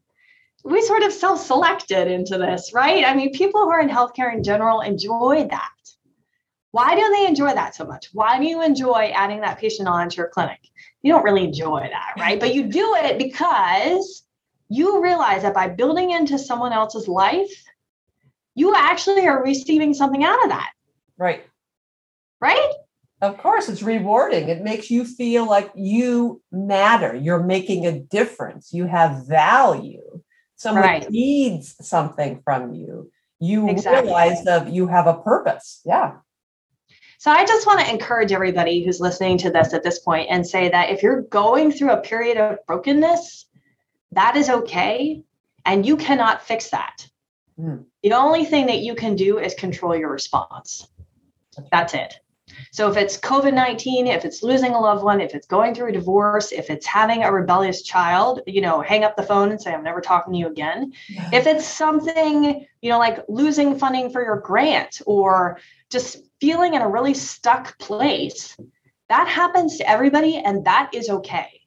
we 0.64 0.82
sort 0.82 1.04
of 1.04 1.12
self 1.12 1.40
selected 1.40 2.08
into 2.08 2.36
this, 2.36 2.72
right? 2.74 3.04
I 3.04 3.14
mean, 3.14 3.32
people 3.32 3.62
who 3.62 3.70
are 3.70 3.80
in 3.80 3.88
healthcare 3.88 4.34
in 4.34 4.42
general 4.42 4.80
enjoy 4.82 5.46
that. 5.50 5.70
Why 6.72 6.94
do 6.94 7.08
they 7.16 7.26
enjoy 7.26 7.54
that 7.54 7.74
so 7.74 7.86
much? 7.86 8.08
Why 8.12 8.38
do 8.38 8.44
you 8.44 8.62
enjoy 8.62 9.10
adding 9.14 9.40
that 9.40 9.58
patient 9.58 9.88
on 9.88 10.10
to 10.10 10.16
your 10.16 10.28
clinic? 10.28 10.60
You 11.00 11.12
don't 11.12 11.24
really 11.24 11.44
enjoy 11.44 11.88
that, 11.90 12.14
right? 12.18 12.38
But 12.38 12.54
you 12.54 12.64
do 12.64 12.94
it 12.98 13.16
because 13.16 14.24
you 14.68 15.02
realize 15.02 15.42
that 15.42 15.54
by 15.54 15.68
building 15.68 16.10
into 16.10 16.38
someone 16.38 16.72
else's 16.72 17.08
life, 17.08 17.50
you 18.54 18.74
actually 18.74 19.26
are 19.26 19.42
receiving 19.42 19.94
something 19.94 20.24
out 20.24 20.42
of 20.42 20.50
that. 20.50 20.70
Right. 21.16 21.44
Right? 22.40 22.72
Of 23.20 23.38
course, 23.38 23.68
it's 23.68 23.82
rewarding. 23.82 24.48
It 24.48 24.62
makes 24.62 24.90
you 24.90 25.04
feel 25.04 25.48
like 25.48 25.72
you 25.74 26.40
matter. 26.52 27.14
You're 27.14 27.42
making 27.42 27.86
a 27.86 27.98
difference. 27.98 28.72
You 28.72 28.86
have 28.86 29.26
value. 29.26 30.22
Someone 30.54 30.84
right. 30.84 31.10
needs 31.10 31.74
something 31.86 32.40
from 32.44 32.74
you. 32.74 33.10
You 33.40 33.68
exactly. 33.68 34.08
realize 34.08 34.44
that 34.44 34.72
you 34.72 34.86
have 34.86 35.06
a 35.06 35.14
purpose. 35.14 35.80
Yeah. 35.84 36.16
So 37.18 37.32
I 37.32 37.44
just 37.44 37.66
want 37.66 37.80
to 37.80 37.90
encourage 37.90 38.30
everybody 38.30 38.84
who's 38.84 39.00
listening 39.00 39.38
to 39.38 39.50
this 39.50 39.74
at 39.74 39.82
this 39.82 39.98
point 39.98 40.28
and 40.30 40.46
say 40.46 40.68
that 40.68 40.90
if 40.90 41.02
you're 41.02 41.22
going 41.22 41.72
through 41.72 41.90
a 41.90 42.00
period 42.00 42.36
of 42.36 42.58
brokenness, 42.66 43.46
that 44.12 44.36
is 44.36 44.48
okay. 44.48 45.22
And 45.64 45.84
you 45.84 45.96
cannot 45.96 46.42
fix 46.42 46.70
that. 46.70 47.06
Mm. 47.60 47.84
The 48.02 48.12
only 48.12 48.44
thing 48.44 48.66
that 48.66 48.78
you 48.78 48.94
can 48.94 49.16
do 49.16 49.38
is 49.38 49.54
control 49.54 49.96
your 49.96 50.10
response. 50.10 50.86
That's 51.70 51.94
it. 51.94 52.14
So 52.72 52.90
if 52.90 52.96
it's 52.96 53.18
COVID 53.18 53.54
19, 53.54 54.06
if 54.06 54.24
it's 54.24 54.42
losing 54.42 54.72
a 54.72 54.80
loved 54.80 55.02
one, 55.02 55.20
if 55.20 55.34
it's 55.34 55.46
going 55.46 55.74
through 55.74 55.88
a 55.88 55.92
divorce, 55.92 56.52
if 56.52 56.70
it's 56.70 56.86
having 56.86 57.22
a 57.22 57.32
rebellious 57.32 57.82
child, 57.82 58.40
you 58.46 58.60
know, 58.60 58.80
hang 58.80 59.04
up 59.04 59.16
the 59.16 59.22
phone 59.22 59.50
and 59.50 59.60
say, 59.60 59.72
I'm 59.72 59.84
never 59.84 60.00
talking 60.00 60.32
to 60.32 60.38
you 60.38 60.48
again. 60.48 60.92
Yeah. 61.08 61.30
If 61.32 61.46
it's 61.46 61.66
something, 61.66 62.66
you 62.80 62.90
know, 62.90 62.98
like 62.98 63.24
losing 63.28 63.78
funding 63.78 64.10
for 64.10 64.22
your 64.22 64.40
grant 64.40 65.02
or 65.06 65.60
just 65.90 66.18
feeling 66.40 66.74
in 66.74 66.82
a 66.82 66.88
really 66.88 67.14
stuck 67.14 67.78
place, 67.78 68.56
that 69.08 69.28
happens 69.28 69.78
to 69.78 69.88
everybody 69.88 70.36
and 70.36 70.64
that 70.64 70.90
is 70.92 71.08
okay. 71.08 71.57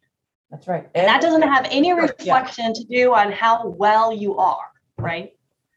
That's 0.52 0.68
right. 0.68 0.90
And 0.94 1.08
that 1.08 1.22
doesn't 1.22 1.44
have 1.44 1.66
any 1.72 1.94
reflection 1.94 2.66
yeah. 2.66 2.74
to 2.74 2.84
do 2.84 3.14
on 3.14 3.32
how 3.32 3.68
well 3.68 4.14
you 4.14 4.38
are, 4.38 4.68
right? 4.98 5.32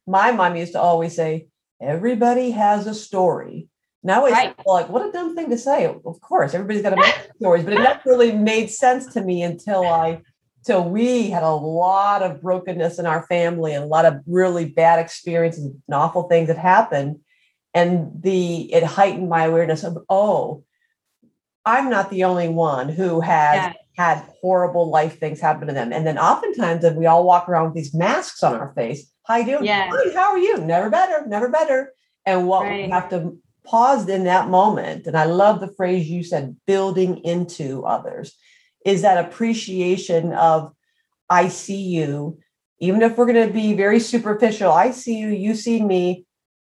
My 0.07 0.33
mom 0.33 0.57
used 0.57 0.73
to 0.73 0.81
always 0.81 1.15
say, 1.15 1.47
everybody 1.81 2.51
has 2.51 2.87
a 2.89 2.95
story. 2.95 3.69
Now 4.03 4.27
it's 4.27 4.33
right. 4.33 4.55
like, 4.67 4.89
what 4.89 5.09
a 5.09 5.13
dumb 5.13 5.37
thing 5.37 5.49
to 5.51 5.57
say. 5.57 5.87
Of 5.87 6.21
course, 6.21 6.55
everybody's 6.55 6.83
got 6.83 6.91
to 6.91 6.97
make 6.97 7.15
stories, 7.37 7.65
but 7.65 7.73
it 7.73 7.79
never 7.79 8.01
really 8.05 8.33
made 8.33 8.69
sense 8.69 9.07
to 9.15 9.23
me 9.23 9.43
until 9.43 9.87
I, 9.87 10.23
till 10.65 10.85
we 10.85 11.31
had 11.31 11.45
a 11.45 11.55
lot 11.55 12.23
of 12.23 12.43
brokenness 12.43 12.99
in 12.99 13.07
our 13.07 13.27
family 13.29 13.75
and 13.75 13.85
a 13.85 13.87
lot 13.87 14.05
of 14.05 14.21
really 14.27 14.65
bad 14.65 14.99
experiences 14.99 15.65
and 15.65 15.83
awful 15.93 16.25
things 16.25 16.49
that 16.49 16.59
happened. 16.59 17.21
And 17.73 18.11
the, 18.21 18.73
it 18.73 18.83
heightened 18.83 19.29
my 19.29 19.45
awareness 19.45 19.85
of, 19.85 19.99
oh, 20.09 20.65
I'm 21.65 21.89
not 21.89 22.11
the 22.11 22.25
only 22.25 22.49
one 22.49 22.89
who 22.89 23.21
has 23.21 23.57
yeah. 23.57 23.73
Had 23.97 24.25
horrible 24.41 24.91
life 24.91 25.19
things 25.19 25.41
happen 25.41 25.69
to 25.69 25.75
them. 25.75 25.93
And 25.93 26.07
then 26.07 26.19
oftentimes, 26.19 26.85
and 26.85 26.97
we 26.97 27.07
all 27.07 27.25
walk 27.25 27.49
around 27.49 27.67
with 27.67 27.75
these 27.75 27.95
masks 27.95 28.43
on 28.43 28.55
our 28.55 28.73
face. 28.75 29.11
How 29.27 29.37
you 29.37 29.47
doing? 29.47 29.65
Yeah. 29.65 29.91
how 30.15 30.33
are 30.33 30.39
you? 30.39 30.59
Never 30.59 30.91
better, 30.91 31.25
never 31.27 31.49
better. 31.49 31.93
And 32.27 32.47
what 32.47 32.65
right. 32.65 32.85
we 32.85 32.91
have 32.91 33.09
to 33.11 33.39
pause 33.65 34.09
in 34.09 34.25
that 34.25 34.49
moment, 34.49 35.07
and 35.07 35.17
I 35.17 35.25
love 35.25 35.61
the 35.61 35.73
phrase 35.73 36.09
you 36.09 36.23
said, 36.23 36.57
building 36.67 37.19
into 37.25 37.85
others, 37.85 38.37
is 38.85 39.03
that 39.03 39.25
appreciation 39.25 40.33
of, 40.33 40.73
I 41.31 41.49
see 41.49 41.81
you. 41.81 42.39
Even 42.81 43.01
if 43.03 43.17
we're 43.17 43.33
going 43.33 43.47
to 43.47 43.53
be 43.53 43.73
very 43.73 44.01
superficial, 44.01 44.71
I 44.71 44.91
see 44.91 45.19
you, 45.19 45.29
you 45.29 45.55
see 45.55 45.83
me. 45.83 46.27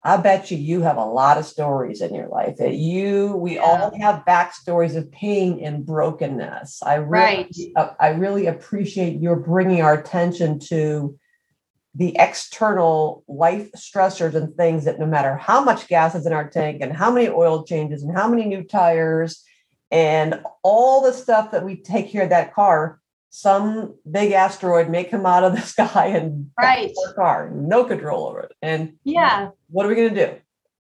I 0.08 0.16
bet 0.16 0.52
you 0.52 0.58
you 0.58 0.82
have 0.84 0.96
a 0.96 1.04
lot 1.04 1.38
of 1.38 1.46
stories 1.46 2.00
in 2.00 2.16
your 2.16 2.30
life 2.30 2.56
that 2.58 2.76
you, 2.76 3.36
we 3.36 3.56
yeah. 3.56 3.62
all 3.62 4.00
have 4.00 4.24
backstories 4.26 4.96
of 4.96 5.12
pain 5.12 5.60
and 5.62 5.86
brokenness. 5.86 6.82
I 6.82 6.96
really, 6.96 7.12
right. 7.12 7.56
uh, 7.76 7.90
I 8.00 8.10
really 8.10 8.46
appreciate 8.46 9.20
your 9.20 9.36
bringing 9.36 9.82
our 9.82 9.96
attention 9.96 10.60
to 10.70 11.20
the 11.94 12.16
external 12.18 13.26
life 13.28 13.70
stressors 13.76 14.34
and 14.34 14.56
things 14.56 14.86
that 14.86 14.98
no 14.98 15.06
matter 15.06 15.36
how 15.36 15.62
much 15.62 15.90
gas 15.90 16.16
is 16.16 16.26
in 16.26 16.32
our 16.32 16.50
tank 16.50 16.78
and 16.82 16.96
how 16.96 17.12
many 17.12 17.28
oil 17.28 17.66
changes 17.66 18.02
and 18.02 18.16
how 18.16 18.30
many 18.30 18.46
new 18.46 18.64
tires 18.64 19.44
and 19.92 20.40
all 20.64 21.02
the 21.02 21.12
stuff 21.12 21.52
that 21.52 21.66
we 21.66 21.76
take 21.76 22.14
care 22.14 22.24
of 22.24 22.30
that 22.30 22.54
car, 22.54 23.02
some 23.38 23.94
big 24.10 24.32
asteroid 24.32 24.90
may 24.90 25.04
come 25.04 25.24
out 25.28 25.44
of 25.44 25.54
the 25.54 25.62
sky 25.76 26.08
and 26.08 26.50
right 26.60 26.92
our 27.06 27.14
car, 27.14 27.52
no 27.54 27.84
control 27.84 28.26
over 28.26 28.40
it. 28.40 28.54
And 28.64 28.94
yeah, 29.04 29.50
what 29.70 29.86
are 29.86 29.90
we 29.90 29.96
going 29.96 30.16
to 30.16 30.26
do? 30.26 30.36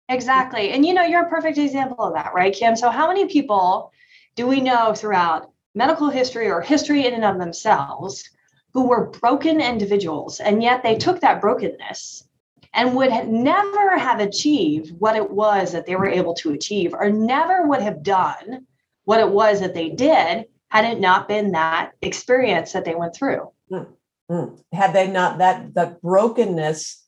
Exactly. 0.08 0.70
And 0.70 0.86
you 0.86 0.94
know, 0.94 1.02
you're 1.02 1.26
a 1.26 1.28
perfect 1.28 1.58
example 1.58 2.04
of 2.04 2.14
that, 2.14 2.32
right, 2.32 2.54
Kim? 2.54 2.76
So 2.76 2.90
how 2.90 3.08
many 3.08 3.26
people 3.26 3.90
do 4.36 4.46
we 4.46 4.60
know 4.60 4.94
throughout 4.94 5.50
medical 5.74 6.10
history 6.10 6.48
or 6.48 6.60
history 6.60 7.06
in 7.06 7.14
and 7.14 7.24
of 7.24 7.40
themselves 7.40 8.30
who 8.72 8.86
were 8.86 9.10
broken 9.10 9.60
individuals, 9.60 10.38
and 10.38 10.62
yet 10.62 10.84
they 10.84 10.96
took 10.96 11.20
that 11.20 11.40
brokenness 11.40 12.28
and 12.72 12.94
would 12.94 13.10
have 13.10 13.26
never 13.26 13.98
have 13.98 14.20
achieved 14.20 14.92
what 15.00 15.16
it 15.16 15.28
was 15.28 15.72
that 15.72 15.86
they 15.86 15.96
were 15.96 16.08
able 16.08 16.34
to 16.34 16.52
achieve, 16.52 16.94
or 16.94 17.10
never 17.10 17.66
would 17.66 17.82
have 17.82 18.04
done 18.04 18.64
what 19.06 19.18
it 19.18 19.28
was 19.28 19.58
that 19.58 19.74
they 19.74 19.88
did 19.88 20.44
had 20.74 20.84
it 20.84 21.00
not 21.00 21.28
been 21.28 21.52
that 21.52 21.92
experience 22.02 22.72
that 22.72 22.84
they 22.84 22.96
went 22.96 23.14
through. 23.14 23.48
Mm-hmm. 23.70 24.56
Had 24.72 24.92
they 24.92 25.06
not 25.06 25.38
that 25.38 25.74
that 25.74 26.02
brokenness 26.02 27.02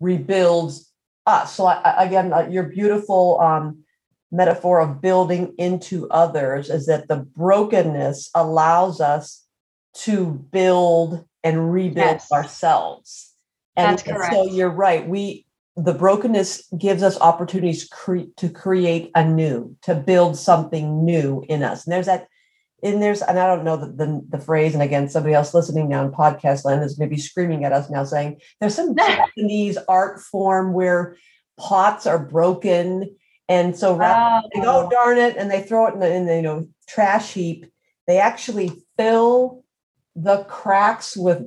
rebuilds 0.00 0.90
us. 1.26 1.54
So 1.54 1.66
I, 1.66 2.04
again, 2.04 2.32
uh, 2.32 2.48
your 2.48 2.64
beautiful 2.64 3.38
um, 3.40 3.84
metaphor 4.32 4.80
of 4.80 5.02
building 5.02 5.54
into 5.58 6.08
others 6.08 6.70
is 6.70 6.86
that 6.86 7.08
the 7.08 7.16
brokenness 7.16 8.30
allows 8.34 9.00
us 9.00 9.44
to 9.94 10.26
build 10.50 11.24
and 11.44 11.72
rebuild 11.72 12.06
yes. 12.06 12.32
ourselves. 12.32 13.34
And, 13.76 13.98
That's 13.98 14.02
correct. 14.02 14.32
so 14.32 14.46
you're 14.46 14.70
right. 14.70 15.06
We 15.06 15.44
the 15.76 15.94
brokenness 15.94 16.68
gives 16.76 17.04
us 17.04 17.20
opportunities 17.20 17.86
cre- 17.88 18.32
to 18.36 18.48
create 18.48 19.12
a 19.14 19.24
new, 19.24 19.76
to 19.82 19.94
build 19.94 20.36
something 20.36 21.04
new 21.04 21.44
in 21.48 21.62
us. 21.62 21.86
And 21.86 21.92
there's 21.92 22.06
that, 22.06 22.26
and 22.82 23.02
there's, 23.02 23.22
and 23.22 23.38
I 23.38 23.46
don't 23.46 23.64
know 23.64 23.76
the, 23.76 23.86
the, 23.86 24.22
the 24.28 24.38
phrase, 24.38 24.74
and 24.74 24.82
again, 24.82 25.08
somebody 25.08 25.34
else 25.34 25.54
listening 25.54 25.88
now 25.88 26.04
in 26.04 26.12
podcast 26.12 26.64
land 26.64 26.84
is 26.84 26.98
maybe 26.98 27.16
screaming 27.16 27.64
at 27.64 27.72
us 27.72 27.90
now 27.90 28.04
saying, 28.04 28.40
there's 28.60 28.74
some 28.74 28.96
Japanese 28.96 29.78
art 29.88 30.20
form 30.20 30.72
where 30.72 31.16
pots 31.58 32.06
are 32.06 32.18
broken. 32.18 33.16
And 33.48 33.76
so 33.76 33.96
rather 33.96 34.46
oh. 34.46 34.50
they 34.54 34.60
go, 34.60 34.86
oh, 34.86 34.90
darn 34.90 35.18
it, 35.18 35.36
and 35.36 35.50
they 35.50 35.62
throw 35.62 35.86
it 35.86 35.94
in 35.94 36.00
the, 36.00 36.14
in 36.14 36.26
the 36.26 36.36
you 36.36 36.42
know 36.42 36.68
trash 36.86 37.32
heap, 37.32 37.66
they 38.06 38.18
actually 38.18 38.72
fill 38.96 39.64
the 40.14 40.44
cracks 40.44 41.16
with 41.16 41.42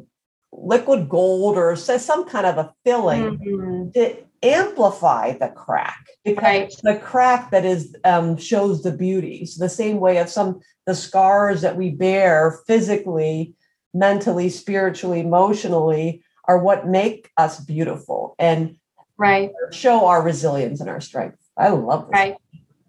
liquid 0.51 1.07
gold 1.07 1.57
or 1.57 1.75
some 1.75 2.27
kind 2.27 2.45
of 2.45 2.57
a 2.57 2.73
filling 2.83 3.37
mm-hmm. 3.37 3.91
to 3.91 4.17
amplify 4.43 5.33
the 5.37 5.49
crack 5.49 6.07
because 6.23 6.43
right. 6.43 6.73
the 6.83 6.99
crack 6.99 7.51
that 7.51 7.63
is 7.63 7.95
um, 8.03 8.37
shows 8.37 8.81
the 8.81 8.91
beauty 8.91 9.45
so 9.45 9.63
the 9.63 9.69
same 9.69 9.99
way 9.99 10.17
of 10.17 10.29
some 10.29 10.59
the 10.85 10.95
scars 10.95 11.61
that 11.61 11.77
we 11.77 11.91
bear 11.91 12.59
physically 12.65 13.53
mentally 13.93 14.49
spiritually 14.49 15.19
emotionally 15.19 16.23
are 16.45 16.57
what 16.57 16.87
make 16.87 17.29
us 17.37 17.59
beautiful 17.59 18.35
and 18.39 18.77
right 19.17 19.51
show 19.71 20.07
our 20.07 20.23
resilience 20.23 20.79
and 20.81 20.89
our 20.89 21.01
strength 21.01 21.37
i 21.57 21.69
love 21.69 22.07
this 22.07 22.13
right 22.13 22.37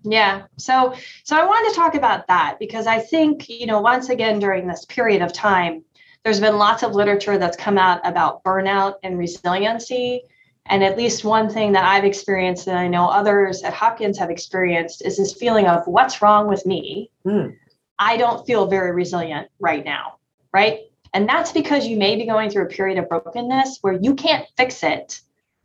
yeah. 0.04 0.46
So 0.58 0.94
so 1.24 1.36
I 1.36 1.44
wanted 1.44 1.70
to 1.70 1.76
talk 1.76 1.94
about 1.94 2.26
that 2.26 2.56
because 2.58 2.86
I 2.86 2.98
think, 2.98 3.48
you 3.48 3.66
know, 3.66 3.80
once 3.80 4.08
again 4.08 4.38
during 4.38 4.66
this 4.66 4.84
period 4.84 5.22
of 5.22 5.32
time, 5.32 5.84
there's 6.24 6.40
been 6.40 6.56
lots 6.56 6.82
of 6.82 6.94
literature 6.94 7.38
that's 7.38 7.56
come 7.56 7.78
out 7.78 8.00
about 8.04 8.42
burnout 8.44 8.94
and 9.02 9.18
resiliency. 9.18 10.22
And 10.66 10.84
at 10.84 10.96
least 10.96 11.24
one 11.24 11.50
thing 11.50 11.72
that 11.72 11.84
I've 11.84 12.04
experienced, 12.04 12.66
and 12.68 12.78
I 12.78 12.88
know 12.88 13.08
others 13.08 13.62
at 13.62 13.74
Hopkins 13.74 14.18
have 14.18 14.30
experienced, 14.30 15.04
is 15.04 15.16
this 15.16 15.32
feeling 15.34 15.66
of 15.66 15.86
what's 15.86 16.22
wrong 16.22 16.48
with 16.48 16.64
me? 16.64 17.10
Mm. 17.26 17.56
I 17.98 18.16
don't 18.16 18.46
feel 18.46 18.66
very 18.66 18.92
resilient 18.92 19.48
right 19.60 19.84
now. 19.84 20.18
Right. 20.52 20.80
And 21.14 21.28
that's 21.28 21.52
because 21.52 21.86
you 21.86 21.96
may 21.98 22.16
be 22.16 22.26
going 22.26 22.48
through 22.48 22.64
a 22.64 22.68
period 22.68 22.98
of 22.98 23.08
brokenness 23.08 23.78
where 23.82 23.98
you 24.00 24.14
can't 24.14 24.46
fix 24.56 24.82
it 24.82 25.20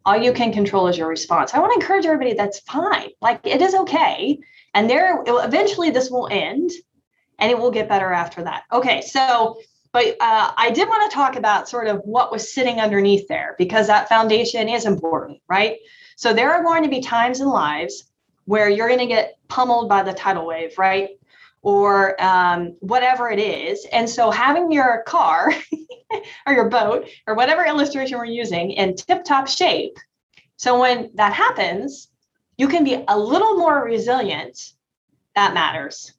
All 0.06 0.16
you 0.18 0.32
can 0.32 0.54
control 0.54 0.88
is 0.88 0.98
your 0.98 1.10
response. 1.10 1.54
I 1.54 1.60
want 1.60 1.74
to 1.74 1.80
encourage 1.82 2.06
everybody 2.06 2.34
that's 2.34 2.60
fine. 2.62 3.10
Like 3.22 3.42
it 3.44 3.62
is 3.62 3.76
okay. 3.76 4.40
And 4.74 4.90
there 4.90 5.22
eventually 5.28 5.90
this 5.90 6.10
will 6.10 6.30
end 6.32 6.72
and 7.40 7.52
it 7.52 7.60
will 7.60 7.72
get 7.72 7.90
better 7.90 8.14
after 8.14 8.42
that. 8.44 8.64
Okay, 8.72 9.02
so 9.02 9.58
but 9.98 10.16
uh, 10.20 10.52
I 10.56 10.70
did 10.70 10.88
want 10.88 11.10
to 11.10 11.16
talk 11.16 11.38
about 11.38 11.68
sort 11.68 11.88
of 11.88 12.02
what 12.04 12.32
was 12.32 12.54
sitting 12.54 12.80
underneath 12.80 13.28
there 13.28 13.56
because 13.58 13.88
that 13.88 14.08
foundation 14.08 14.70
is 14.70 14.86
important, 14.86 15.42
right? 15.50 15.80
So 16.16 16.36
there 16.36 16.54
are 16.54 16.62
going 16.62 16.84
to 16.84 16.90
be 16.90 17.02
times 17.02 17.42
in 17.42 17.48
lives 17.48 18.04
where 18.46 18.70
you're 18.70 18.90
going 18.90 19.00
to 19.00 19.08
get 19.08 19.40
pummeled 19.48 19.90
by 19.90 20.04
the 20.04 20.14
tidal 20.14 20.46
wave, 20.46 20.78
right? 20.78 21.18
Or 21.64 22.16
um, 22.24 22.76
whatever 22.80 23.32
it 23.32 23.40
is. 23.40 23.88
And 23.92 24.08
so 24.08 24.30
having 24.30 24.72
your 24.72 25.02
car 25.08 25.52
or 26.46 26.54
your 26.54 26.70
boat 26.70 27.08
or 27.26 27.34
whatever 27.34 27.66
illustration 27.66 28.20
we're 28.20 28.26
using 28.26 28.74
in 28.74 28.96
tip 28.96 29.24
top 29.26 29.48
shape. 29.48 29.98
So 30.58 30.80
when 30.80 31.10
that 31.16 31.34
happens, 31.34 32.10
you 32.56 32.68
can 32.68 32.84
be 32.84 33.04
a 33.08 33.18
little 33.18 33.58
more 33.58 33.84
resilient. 33.84 34.74
That 35.34 35.56
matters, 35.56 36.14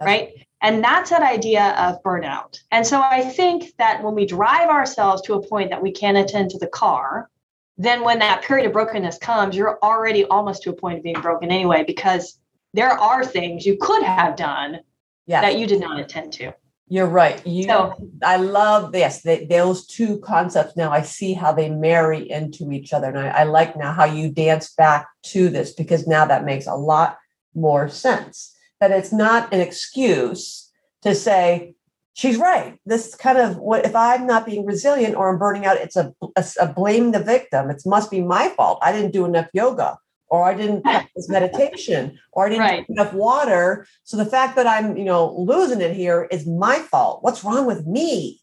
That's- 0.00 0.18
right? 0.20 0.46
And 0.62 0.84
that's 0.84 1.10
that 1.10 1.22
idea 1.22 1.74
of 1.78 2.02
burnout. 2.02 2.58
And 2.70 2.86
so 2.86 3.00
I 3.00 3.22
think 3.22 3.76
that 3.78 4.02
when 4.02 4.14
we 4.14 4.26
drive 4.26 4.68
ourselves 4.68 5.22
to 5.22 5.34
a 5.34 5.46
point 5.46 5.70
that 5.70 5.82
we 5.82 5.90
can't 5.90 6.18
attend 6.18 6.50
to 6.50 6.58
the 6.58 6.66
car, 6.66 7.30
then 7.78 8.04
when 8.04 8.18
that 8.18 8.42
period 8.42 8.66
of 8.66 8.74
brokenness 8.74 9.18
comes, 9.18 9.56
you're 9.56 9.78
already 9.82 10.24
almost 10.26 10.62
to 10.64 10.70
a 10.70 10.74
point 10.74 10.98
of 10.98 11.04
being 11.04 11.20
broken 11.20 11.50
anyway, 11.50 11.82
because 11.86 12.38
there 12.74 12.90
are 12.90 13.24
things 13.24 13.64
you 13.64 13.78
could 13.80 14.02
have 14.02 14.36
done 14.36 14.80
yes. 15.26 15.42
that 15.42 15.58
you 15.58 15.66
did 15.66 15.80
not 15.80 15.98
attend 15.98 16.32
to. 16.34 16.52
You're 16.88 17.06
right. 17.06 17.44
You, 17.46 17.62
so, 17.62 18.10
I 18.22 18.36
love 18.36 18.92
this. 18.92 19.22
They, 19.22 19.46
those 19.46 19.86
two 19.86 20.18
concepts 20.18 20.76
now. 20.76 20.90
I 20.90 21.02
see 21.02 21.32
how 21.32 21.52
they 21.52 21.70
marry 21.70 22.28
into 22.28 22.72
each 22.72 22.92
other, 22.92 23.06
and 23.06 23.18
I, 23.18 23.28
I 23.28 23.42
like 23.44 23.76
now 23.76 23.92
how 23.92 24.06
you 24.06 24.28
dance 24.28 24.74
back 24.74 25.06
to 25.26 25.48
this 25.48 25.72
because 25.72 26.06
now 26.08 26.26
that 26.26 26.44
makes 26.44 26.66
a 26.66 26.74
lot 26.74 27.16
more 27.54 27.88
sense 27.88 28.56
that 28.80 28.90
it's 28.90 29.12
not 29.12 29.52
an 29.52 29.60
excuse 29.60 30.70
to 31.02 31.14
say 31.14 31.74
she's 32.14 32.36
right. 32.36 32.78
This 32.84 33.14
kind 33.14 33.38
of 33.38 33.56
what 33.56 33.84
if 33.86 33.94
i'm 33.94 34.26
not 34.26 34.46
being 34.46 34.66
resilient 34.66 35.14
or 35.14 35.30
i'm 35.30 35.38
burning 35.38 35.66
out 35.66 35.76
it's 35.76 35.96
a, 35.96 36.12
a, 36.36 36.44
a 36.60 36.66
blame 36.66 37.12
the 37.12 37.22
victim. 37.22 37.70
It 37.70 37.82
must 37.86 38.10
be 38.10 38.20
my 38.20 38.48
fault. 38.50 38.78
I 38.82 38.92
didn't 38.92 39.12
do 39.12 39.24
enough 39.24 39.48
yoga 39.52 39.98
or 40.28 40.44
i 40.44 40.54
didn't 40.54 40.82
practice 40.82 41.28
meditation 41.28 42.18
or 42.32 42.46
i 42.46 42.48
didn't 42.48 42.60
right. 42.60 42.86
drink 42.86 42.90
enough 42.90 43.12
water. 43.12 43.86
So 44.04 44.16
the 44.16 44.26
fact 44.26 44.56
that 44.56 44.66
i'm 44.66 44.96
you 44.96 45.04
know 45.04 45.34
losing 45.38 45.80
it 45.80 45.94
here 45.94 46.28
is 46.30 46.46
my 46.46 46.78
fault. 46.78 47.22
What's 47.22 47.44
wrong 47.44 47.66
with 47.66 47.86
me? 47.86 48.40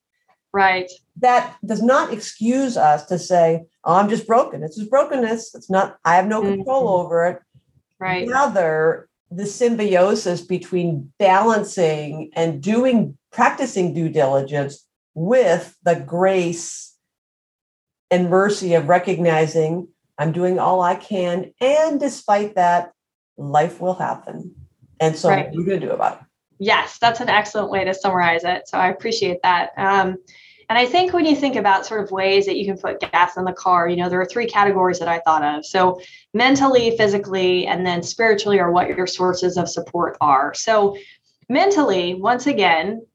Right. 0.53 0.89
That 1.17 1.55
does 1.63 1.83
not 1.83 2.13
excuse 2.13 2.77
us 2.77 3.05
to 3.07 3.19
say 3.19 3.65
oh, 3.83 3.95
i'm 3.95 4.09
just 4.09 4.27
broken. 4.27 4.63
It's 4.63 4.77
just 4.77 4.89
brokenness. 4.89 5.55
It's 5.55 5.69
not 5.69 5.97
i 6.05 6.15
have 6.15 6.27
no 6.27 6.41
control 6.41 6.83
mm-hmm. 6.83 7.05
over 7.05 7.25
it. 7.27 7.39
Right. 7.99 8.27
Rather 8.29 9.09
the 9.29 9.45
symbiosis 9.45 10.41
between 10.41 11.11
balancing 11.19 12.31
and 12.33 12.61
doing 12.61 13.17
practicing 13.31 13.93
due 13.93 14.09
diligence 14.09 14.85
with 15.13 15.75
the 15.83 15.95
grace 15.95 16.95
and 18.09 18.29
mercy 18.29 18.73
of 18.73 18.87
recognizing 18.87 19.87
I'm 20.17 20.31
doing 20.31 20.59
all 20.59 20.81
I 20.81 20.95
can. 20.95 21.53
And 21.61 21.99
despite 21.99 22.55
that, 22.55 22.91
life 23.37 23.79
will 23.79 23.93
happen. 23.93 24.55
And 24.99 25.15
so, 25.15 25.29
right. 25.29 25.47
what 25.47 25.55
are 25.55 25.59
you 25.59 25.65
going 25.65 25.79
to 25.79 25.87
do 25.87 25.93
about 25.93 26.21
it? 26.21 26.27
Yes, 26.59 26.97
that's 26.97 27.19
an 27.19 27.29
excellent 27.29 27.69
way 27.69 27.83
to 27.83 27.93
summarize 27.93 28.43
it. 28.43 28.67
So, 28.67 28.79
I 28.79 28.89
appreciate 28.89 29.37
that. 29.43 29.71
Um, 29.77 30.17
and 30.69 30.77
I 30.77 30.85
think 30.85 31.13
when 31.13 31.25
you 31.25 31.35
think 31.35 31.55
about 31.55 31.85
sort 31.85 32.03
of 32.03 32.11
ways 32.11 32.45
that 32.45 32.57
you 32.57 32.65
can 32.65 32.77
put 32.77 32.99
gas 32.99 33.37
in 33.37 33.45
the 33.45 33.53
car, 33.53 33.87
you 33.87 33.95
know, 33.95 34.09
there 34.09 34.19
are 34.19 34.25
three 34.25 34.47
categories 34.47 34.99
that 34.99 35.07
I 35.07 35.19
thought 35.19 35.43
of. 35.43 35.65
So 35.65 36.01
mentally, 36.33 36.97
physically, 36.97 37.67
and 37.67 37.85
then 37.85 38.03
spiritually 38.03 38.59
are 38.59 38.71
what 38.71 38.89
your 38.89 39.07
sources 39.07 39.57
of 39.57 39.69
support 39.69 40.17
are. 40.19 40.53
So 40.53 40.97
mentally, 41.47 42.15
once 42.15 42.47
again, 42.47 43.05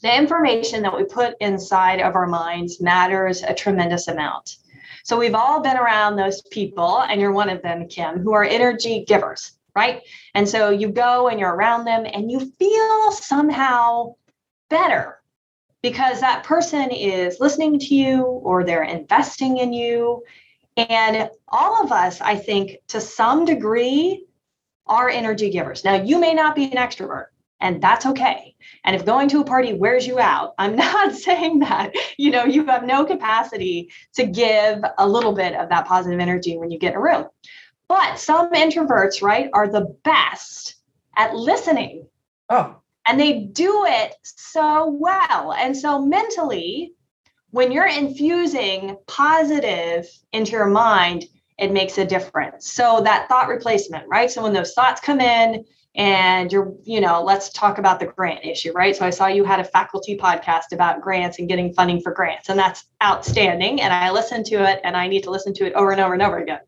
the 0.00 0.16
information 0.16 0.82
that 0.82 0.96
we 0.96 1.04
put 1.04 1.34
inside 1.40 2.00
of 2.00 2.14
our 2.14 2.26
minds 2.26 2.80
matters 2.80 3.42
a 3.42 3.52
tremendous 3.52 4.08
amount. 4.08 4.56
So 5.04 5.18
we've 5.18 5.34
all 5.34 5.60
been 5.60 5.76
around 5.76 6.16
those 6.16 6.40
people, 6.50 7.02
and 7.02 7.20
you're 7.20 7.32
one 7.32 7.50
of 7.50 7.60
them, 7.60 7.88
Kim, 7.88 8.20
who 8.20 8.32
are 8.32 8.44
energy 8.44 9.04
givers, 9.06 9.52
right? 9.74 10.00
And 10.34 10.48
so 10.48 10.70
you 10.70 10.88
go 10.88 11.28
and 11.28 11.38
you're 11.38 11.54
around 11.54 11.84
them 11.84 12.06
and 12.06 12.30
you 12.30 12.52
feel 12.58 13.12
somehow 13.12 14.14
better 14.70 15.17
because 15.82 16.20
that 16.20 16.44
person 16.44 16.90
is 16.90 17.38
listening 17.40 17.78
to 17.78 17.94
you 17.94 18.22
or 18.22 18.64
they're 18.64 18.82
investing 18.82 19.58
in 19.58 19.72
you. 19.72 20.22
And 20.76 21.30
all 21.48 21.82
of 21.82 21.92
us, 21.92 22.20
I 22.20 22.36
think, 22.36 22.78
to 22.88 23.00
some 23.00 23.44
degree, 23.44 24.26
are 24.86 25.08
energy 25.08 25.50
givers. 25.50 25.84
Now, 25.84 25.94
you 26.02 26.18
may 26.18 26.32
not 26.32 26.54
be 26.54 26.64
an 26.64 26.78
extrovert, 26.78 27.26
and 27.60 27.82
that's 27.82 28.06
okay. 28.06 28.56
And 28.84 28.96
if 28.96 29.04
going 29.04 29.28
to 29.28 29.40
a 29.40 29.44
party 29.44 29.74
wears 29.74 30.06
you 30.06 30.18
out, 30.18 30.54
I'm 30.58 30.76
not 30.76 31.14
saying 31.14 31.60
that, 31.60 31.92
you 32.16 32.30
know, 32.30 32.44
you 32.44 32.64
have 32.66 32.84
no 32.84 33.04
capacity 33.04 33.90
to 34.14 34.26
give 34.26 34.82
a 34.96 35.08
little 35.08 35.32
bit 35.32 35.54
of 35.54 35.68
that 35.68 35.86
positive 35.86 36.20
energy 36.20 36.56
when 36.56 36.70
you 36.70 36.78
get 36.78 36.92
in 36.92 36.98
a 36.98 37.02
room. 37.02 37.26
But 37.88 38.18
some 38.18 38.52
introverts, 38.52 39.22
right, 39.22 39.50
are 39.52 39.68
the 39.68 39.94
best 40.04 40.76
at 41.16 41.34
listening. 41.34 42.06
Oh 42.48 42.76
and 43.08 43.18
they 43.18 43.40
do 43.40 43.84
it 43.86 44.14
so 44.22 44.88
well. 44.90 45.54
And 45.54 45.76
so 45.76 46.04
mentally, 46.04 46.92
when 47.50 47.72
you're 47.72 47.88
infusing 47.88 48.98
positive 49.06 50.06
into 50.32 50.52
your 50.52 50.66
mind, 50.66 51.24
it 51.58 51.72
makes 51.72 51.96
a 51.98 52.04
difference. 52.04 52.70
So 52.70 53.00
that 53.04 53.28
thought 53.28 53.48
replacement, 53.48 54.06
right? 54.08 54.30
So 54.30 54.42
when 54.42 54.52
those 54.52 54.74
thoughts 54.74 55.00
come 55.00 55.20
in 55.20 55.64
and 55.94 56.52
you're, 56.52 56.74
you 56.84 57.00
know, 57.00 57.22
let's 57.22 57.50
talk 57.50 57.78
about 57.78 57.98
the 57.98 58.06
grant 58.06 58.44
issue, 58.44 58.72
right? 58.72 58.94
So 58.94 59.06
I 59.06 59.10
saw 59.10 59.26
you 59.26 59.42
had 59.42 59.58
a 59.58 59.64
faculty 59.64 60.16
podcast 60.16 60.72
about 60.72 61.00
grants 61.00 61.38
and 61.38 61.48
getting 61.48 61.72
funding 61.72 62.00
for 62.00 62.12
grants, 62.12 62.50
and 62.50 62.58
that's 62.58 62.84
outstanding. 63.02 63.80
And 63.80 63.92
I 63.92 64.10
listened 64.10 64.46
to 64.46 64.70
it 64.70 64.80
and 64.84 64.96
I 64.96 65.08
need 65.08 65.22
to 65.22 65.30
listen 65.30 65.54
to 65.54 65.66
it 65.66 65.72
over 65.72 65.90
and 65.90 66.00
over 66.00 66.12
and 66.12 66.22
over 66.22 66.38
again. 66.38 66.60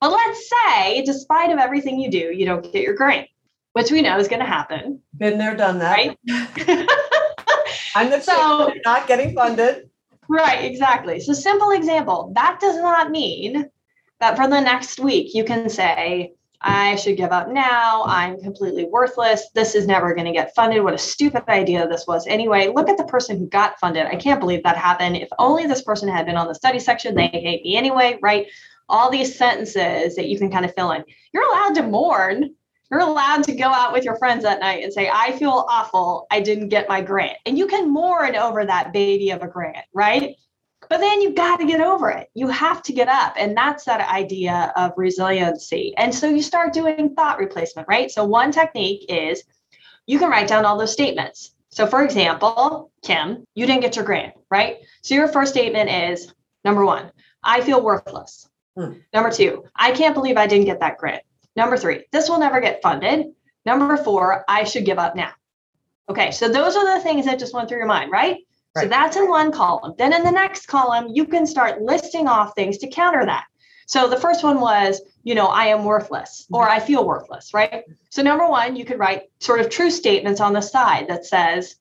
But 0.00 0.10
let's 0.10 0.50
say, 0.50 1.02
despite 1.04 1.50
of 1.50 1.58
everything 1.58 2.00
you 2.00 2.10
do, 2.10 2.32
you 2.34 2.44
don't 2.44 2.70
get 2.70 2.82
your 2.82 2.94
grant 2.94 3.28
which 3.74 3.90
we 3.90 4.02
know 4.02 4.18
is 4.18 4.28
going 4.28 4.40
to 4.40 4.46
happen. 4.46 5.00
Been 5.16 5.36
there, 5.36 5.54
done 5.56 5.78
that. 5.80 5.92
Right. 5.92 6.18
I'm 7.94 8.10
the 8.10 8.20
so 8.20 8.72
not 8.84 9.06
getting 9.06 9.34
funded. 9.34 9.90
Right, 10.28 10.64
exactly. 10.64 11.20
So 11.20 11.32
simple 11.32 11.70
example. 11.72 12.32
That 12.34 12.58
does 12.60 12.76
not 12.76 13.10
mean 13.10 13.68
that 14.20 14.36
for 14.36 14.48
the 14.48 14.60
next 14.60 14.98
week 15.00 15.34
you 15.34 15.44
can 15.44 15.68
say, 15.68 16.32
I 16.60 16.96
should 16.96 17.18
give 17.18 17.30
up 17.30 17.50
now. 17.50 18.04
I'm 18.06 18.40
completely 18.40 18.86
worthless. 18.86 19.50
This 19.54 19.74
is 19.74 19.86
never 19.86 20.14
going 20.14 20.26
to 20.26 20.32
get 20.32 20.54
funded. 20.54 20.82
What 20.82 20.94
a 20.94 20.98
stupid 20.98 21.42
idea 21.48 21.86
this 21.86 22.06
was. 22.06 22.26
Anyway, 22.26 22.68
look 22.74 22.88
at 22.88 22.96
the 22.96 23.04
person 23.04 23.38
who 23.38 23.46
got 23.46 23.78
funded. 23.78 24.06
I 24.06 24.16
can't 24.16 24.40
believe 24.40 24.62
that 24.62 24.78
happened. 24.78 25.16
If 25.16 25.28
only 25.38 25.66
this 25.66 25.82
person 25.82 26.08
had 26.08 26.24
been 26.24 26.38
on 26.38 26.48
the 26.48 26.54
study 26.54 26.78
section, 26.78 27.14
they 27.14 27.26
hate 27.26 27.64
me 27.64 27.76
anyway, 27.76 28.18
right? 28.22 28.46
All 28.88 29.10
these 29.10 29.36
sentences 29.36 30.16
that 30.16 30.28
you 30.28 30.38
can 30.38 30.50
kind 30.50 30.64
of 30.64 30.74
fill 30.74 30.92
in. 30.92 31.04
You're 31.34 31.46
allowed 31.46 31.74
to 31.74 31.82
mourn 31.82 32.54
you're 32.90 33.00
allowed 33.00 33.44
to 33.44 33.54
go 33.54 33.66
out 33.66 33.92
with 33.92 34.04
your 34.04 34.16
friends 34.16 34.42
that 34.44 34.60
night 34.60 34.84
and 34.84 34.92
say, 34.92 35.10
I 35.12 35.32
feel 35.32 35.66
awful. 35.68 36.26
I 36.30 36.40
didn't 36.40 36.68
get 36.68 36.88
my 36.88 37.00
grant. 37.00 37.38
And 37.46 37.58
you 37.58 37.66
can 37.66 37.92
mourn 37.92 38.36
over 38.36 38.64
that 38.64 38.92
baby 38.92 39.30
of 39.30 39.42
a 39.42 39.48
grant, 39.48 39.84
right? 39.92 40.36
But 40.88 41.00
then 41.00 41.22
you've 41.22 41.34
got 41.34 41.58
to 41.60 41.66
get 41.66 41.80
over 41.80 42.10
it. 42.10 42.28
You 42.34 42.48
have 42.48 42.82
to 42.82 42.92
get 42.92 43.08
up. 43.08 43.34
And 43.38 43.56
that's 43.56 43.84
that 43.84 44.06
idea 44.08 44.72
of 44.76 44.92
resiliency. 44.96 45.94
And 45.96 46.14
so 46.14 46.28
you 46.28 46.42
start 46.42 46.72
doing 46.72 47.14
thought 47.14 47.38
replacement, 47.38 47.88
right? 47.88 48.10
So 48.10 48.24
one 48.24 48.52
technique 48.52 49.06
is 49.08 49.42
you 50.06 50.18
can 50.18 50.30
write 50.30 50.48
down 50.48 50.64
all 50.64 50.78
those 50.78 50.92
statements. 50.92 51.54
So, 51.70 51.86
for 51.86 52.04
example, 52.04 52.92
Kim, 53.02 53.44
you 53.54 53.66
didn't 53.66 53.82
get 53.82 53.96
your 53.96 54.04
grant, 54.04 54.34
right? 54.50 54.76
So 55.02 55.14
your 55.14 55.28
first 55.28 55.52
statement 55.52 55.90
is 55.90 56.32
number 56.64 56.84
one, 56.84 57.10
I 57.42 57.62
feel 57.62 57.82
worthless. 57.82 58.48
Hmm. 58.76 58.92
Number 59.12 59.30
two, 59.30 59.64
I 59.74 59.92
can't 59.92 60.14
believe 60.14 60.36
I 60.36 60.46
didn't 60.46 60.66
get 60.66 60.80
that 60.80 60.98
grant. 60.98 61.22
Number 61.56 61.76
three, 61.76 62.04
this 62.12 62.28
will 62.28 62.38
never 62.38 62.60
get 62.60 62.82
funded. 62.82 63.26
Number 63.64 63.96
four, 63.96 64.44
I 64.48 64.64
should 64.64 64.84
give 64.84 64.98
up 64.98 65.16
now. 65.16 65.30
Okay, 66.08 66.30
so 66.32 66.48
those 66.48 66.76
are 66.76 66.96
the 66.96 67.02
things 67.02 67.24
that 67.24 67.38
just 67.38 67.54
went 67.54 67.68
through 67.68 67.78
your 67.78 67.86
mind, 67.86 68.10
right? 68.10 68.38
right? 68.76 68.82
So 68.82 68.88
that's 68.88 69.16
in 69.16 69.28
one 69.28 69.52
column. 69.52 69.94
Then 69.96 70.12
in 70.12 70.22
the 70.22 70.30
next 70.30 70.66
column, 70.66 71.08
you 71.14 71.24
can 71.24 71.46
start 71.46 71.80
listing 71.80 72.28
off 72.28 72.54
things 72.54 72.78
to 72.78 72.88
counter 72.88 73.24
that. 73.24 73.46
So 73.86 74.08
the 74.08 74.16
first 74.16 74.42
one 74.42 74.60
was, 74.60 75.00
you 75.22 75.34
know, 75.34 75.46
I 75.46 75.66
am 75.66 75.84
worthless 75.84 76.46
or 76.50 76.64
mm-hmm. 76.64 76.72
I 76.72 76.80
feel 76.80 77.06
worthless, 77.06 77.54
right? 77.54 77.84
So 78.10 78.22
number 78.22 78.46
one, 78.48 78.76
you 78.76 78.84
could 78.84 78.98
write 78.98 79.24
sort 79.40 79.60
of 79.60 79.70
true 79.70 79.90
statements 79.90 80.40
on 80.40 80.52
the 80.52 80.60
side 80.60 81.08
that 81.08 81.26
says, 81.26 81.76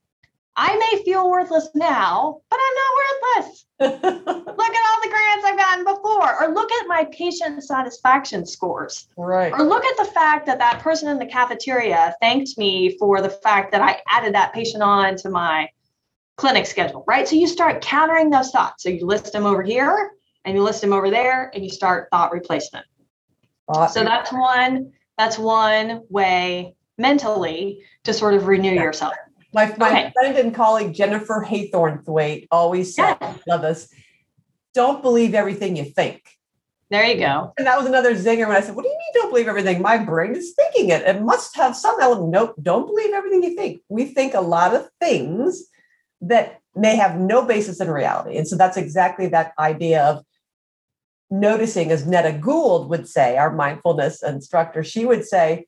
I 0.56 0.78
may 0.78 1.04
feel 1.04 1.30
worthless 1.30 1.70
now, 1.74 2.42
but 2.50 2.60
I'm 2.62 2.76
not 2.76 3.44
worthless. 3.44 3.66
look 3.80 4.04
at 4.04 4.84
all 4.88 5.02
the 5.02 5.10
grants 5.10 5.46
I've 5.46 5.58
gotten 5.58 5.84
before, 5.84 6.42
or 6.44 6.54
look 6.54 6.72
at 6.72 6.88
my 6.88 7.06
patient 7.12 7.64
satisfaction 7.64 8.46
scores. 8.46 9.08
Right. 9.18 9.52
Or 9.52 9.64
look 9.64 9.84
at 9.84 9.98
the 9.98 10.12
fact 10.12 10.46
that 10.46 10.60
that 10.60 10.80
person 10.80 11.10
in 11.10 11.18
the 11.18 11.26
cafeteria 11.26 12.16
thanked 12.22 12.58
me 12.58 12.98
for 13.00 13.22
the 13.22 13.30
fact 13.30 13.72
that 13.72 13.82
I 13.82 14.00
added 14.10 14.36
that 14.36 14.54
patient 14.54 14.84
on 14.84 15.16
to 15.18 15.30
my 15.30 15.70
clinic 16.38 16.66
schedule, 16.68 17.04
right? 17.08 17.28
So 17.28 17.36
you 17.36 17.48
start 17.48 17.82
countering 17.82 18.30
those 18.30 18.52
thoughts. 18.52 18.84
So 18.84 18.90
you 18.90 19.06
list 19.06 19.34
them 19.34 19.46
over 19.46 19.64
here, 19.64 20.12
and 20.46 20.56
you 20.56 20.64
list 20.64 20.82
them 20.82 20.94
over 20.94 21.10
there 21.10 21.52
and 21.54 21.64
you 21.64 21.70
start 21.70 22.10
thought 22.12 22.32
replacement. 22.32 22.86
Thought 23.72 23.94
So 23.94 24.04
that's 24.04 24.32
one, 24.32 24.92
that's 25.18 25.38
one 25.38 26.02
way 26.10 26.76
mentally 26.98 27.84
to 28.04 28.14
sort 28.14 28.34
of 28.34 28.48
renew 28.48 28.74
Yeah. 28.74 28.84
yourself. 28.84 29.14
My, 29.54 29.74
my 29.78 29.92
Okay. 29.92 30.12
friend 30.14 30.38
and 30.38 30.54
colleague 30.56 30.94
Jennifer 30.94 31.46
Haythornthwaite 31.48 32.48
always 32.52 32.96
said, 32.96 33.18
Yes. 33.22 33.40
love 33.48 33.62
this, 33.62 33.90
don't 34.74 35.02
believe 35.02 35.34
everything 35.36 35.76
you 35.76 35.86
think. 35.86 36.22
There 36.90 37.06
you 37.06 37.18
go. 37.18 37.54
And 37.58 37.66
that 37.68 37.78
was 37.78 37.88
another 37.88 38.14
zinger 38.14 38.48
when 38.48 38.58
I 38.58 38.62
said, 38.62 38.76
What 38.76 38.84
do 38.84 38.90
you 38.90 38.96
mean 38.98 39.14
don't 39.14 39.30
believe 39.30 39.48
everything? 39.48 39.82
My 39.82 39.98
brain 39.98 40.36
is 40.36 40.54
thinking 40.54 40.90
it. 40.90 41.04
It 41.04 41.22
must 41.22 41.56
have 41.56 41.76
some 41.76 41.96
element. 42.02 42.30
Nope, 42.32 42.56
don't 42.62 42.86
believe 42.88 43.14
everything 43.14 43.44
you 43.44 43.56
think. 43.56 43.82
We 43.90 44.06
think 44.06 44.34
a 44.34 44.42
lot 44.42 44.76
of 44.76 44.88
things 45.00 45.64
that 46.22 46.60
may 46.76 46.96
have 46.96 47.20
no 47.20 47.46
basis 47.46 47.80
in 47.80 47.90
reality. 47.90 48.38
And 48.38 48.48
so 48.48 48.56
that's 48.56 48.78
exactly 48.78 49.28
that 49.28 49.54
idea 49.60 50.04
of 50.04 50.24
noticing, 51.30 51.92
as 51.92 52.06
Neda 52.06 52.40
Gould 52.40 52.90
would 52.90 53.08
say, 53.08 53.38
our 53.38 53.52
mindfulness 53.52 54.22
instructor, 54.24 54.84
she 54.84 55.06
would 55.06 55.26
say, 55.26 55.66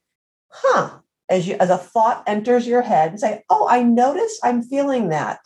huh, 0.50 1.00
as 1.29 1.47
you 1.47 1.55
as 1.59 1.69
a 1.69 1.77
thought 1.77 2.23
enters 2.27 2.67
your 2.67 2.81
head 2.81 3.11
and 3.11 3.19
say, 3.19 3.43
Oh, 3.49 3.67
I 3.69 3.83
notice 3.83 4.39
I'm 4.43 4.61
feeling 4.63 5.09
that. 5.09 5.39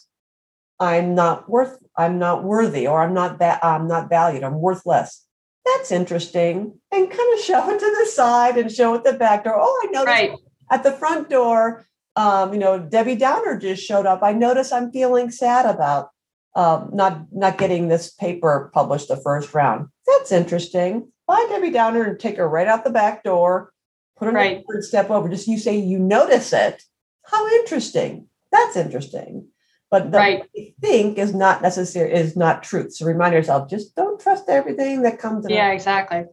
I'm 0.79 1.13
not 1.13 1.49
worth, 1.49 1.77
I'm 1.97 2.19
not 2.19 2.43
worthy, 2.43 2.87
or 2.87 3.01
I'm 3.01 3.13
not 3.13 3.39
that 3.39 3.63
I'm 3.63 3.87
not 3.87 4.09
valued, 4.09 4.43
I'm 4.43 4.61
worthless. 4.61 5.25
That's 5.65 5.91
interesting. 5.91 6.79
And 6.91 7.09
kind 7.09 7.33
of 7.33 7.39
show 7.41 7.69
it 7.69 7.79
to 7.79 7.95
the 7.99 8.09
side 8.11 8.57
and 8.57 8.71
show 8.71 8.95
it 8.95 9.03
the 9.03 9.13
back 9.13 9.43
door. 9.43 9.57
Oh 9.59 9.81
i 9.83 9.91
noticed 9.91 10.07
Right. 10.07 10.31
at 10.71 10.83
the 10.83 10.91
front 10.93 11.29
door 11.29 11.85
um, 12.15 12.53
you 12.53 12.59
know 12.59 12.79
debbie 12.79 13.15
downer 13.15 13.57
just 13.57 13.83
showed 13.83 14.05
up. 14.05 14.23
I 14.23 14.33
notice 14.33 14.71
i'm 14.71 14.91
feeling 14.91 15.29
sad 15.31 15.65
about 15.65 16.09
um, 16.55 16.89
not 16.93 17.25
not 17.31 17.57
getting 17.57 17.87
this 17.87 18.11
paper 18.11 18.71
published 18.73 19.07
the 19.09 19.17
first 19.17 19.53
round. 19.53 19.87
That's 20.07 20.31
interesting. 20.31 21.11
Bye 21.27 21.45
debbie 21.49 21.71
downer 21.71 22.03
and 22.03 22.19
take 22.19 22.37
her 22.37 22.49
right 22.49 22.67
out 22.67 22.83
the 22.83 22.89
back 22.89 23.23
door 23.23 23.71
put 24.19 24.27
her 24.27 24.33
Right. 24.33 24.63
and 24.67 24.83
step 24.83 25.09
over 25.09 25.29
just 25.29 25.47
you 25.47 25.57
say 25.57 25.77
you 25.77 25.97
notice 25.97 26.53
it 26.53 26.83
how 27.23 27.47
interesting 27.59 28.27
that's 28.51 28.75
interesting 28.75 29.47
but 29.89 30.11
the 30.11 30.17
Right. 30.17 30.43
think 30.81 31.17
is 31.17 31.33
not 31.33 31.61
necessary 31.61 32.13
is 32.13 32.35
not 32.35 32.61
truth 32.63 32.93
so 32.93 33.05
remind 33.05 33.33
yourself 33.33 33.69
just 33.69 33.95
don't 33.95 34.19
trust 34.19 34.49
everything 34.49 35.01
that 35.03 35.19
comes 35.19 35.45
Yeah, 35.49 35.71
exactly. 35.71 36.25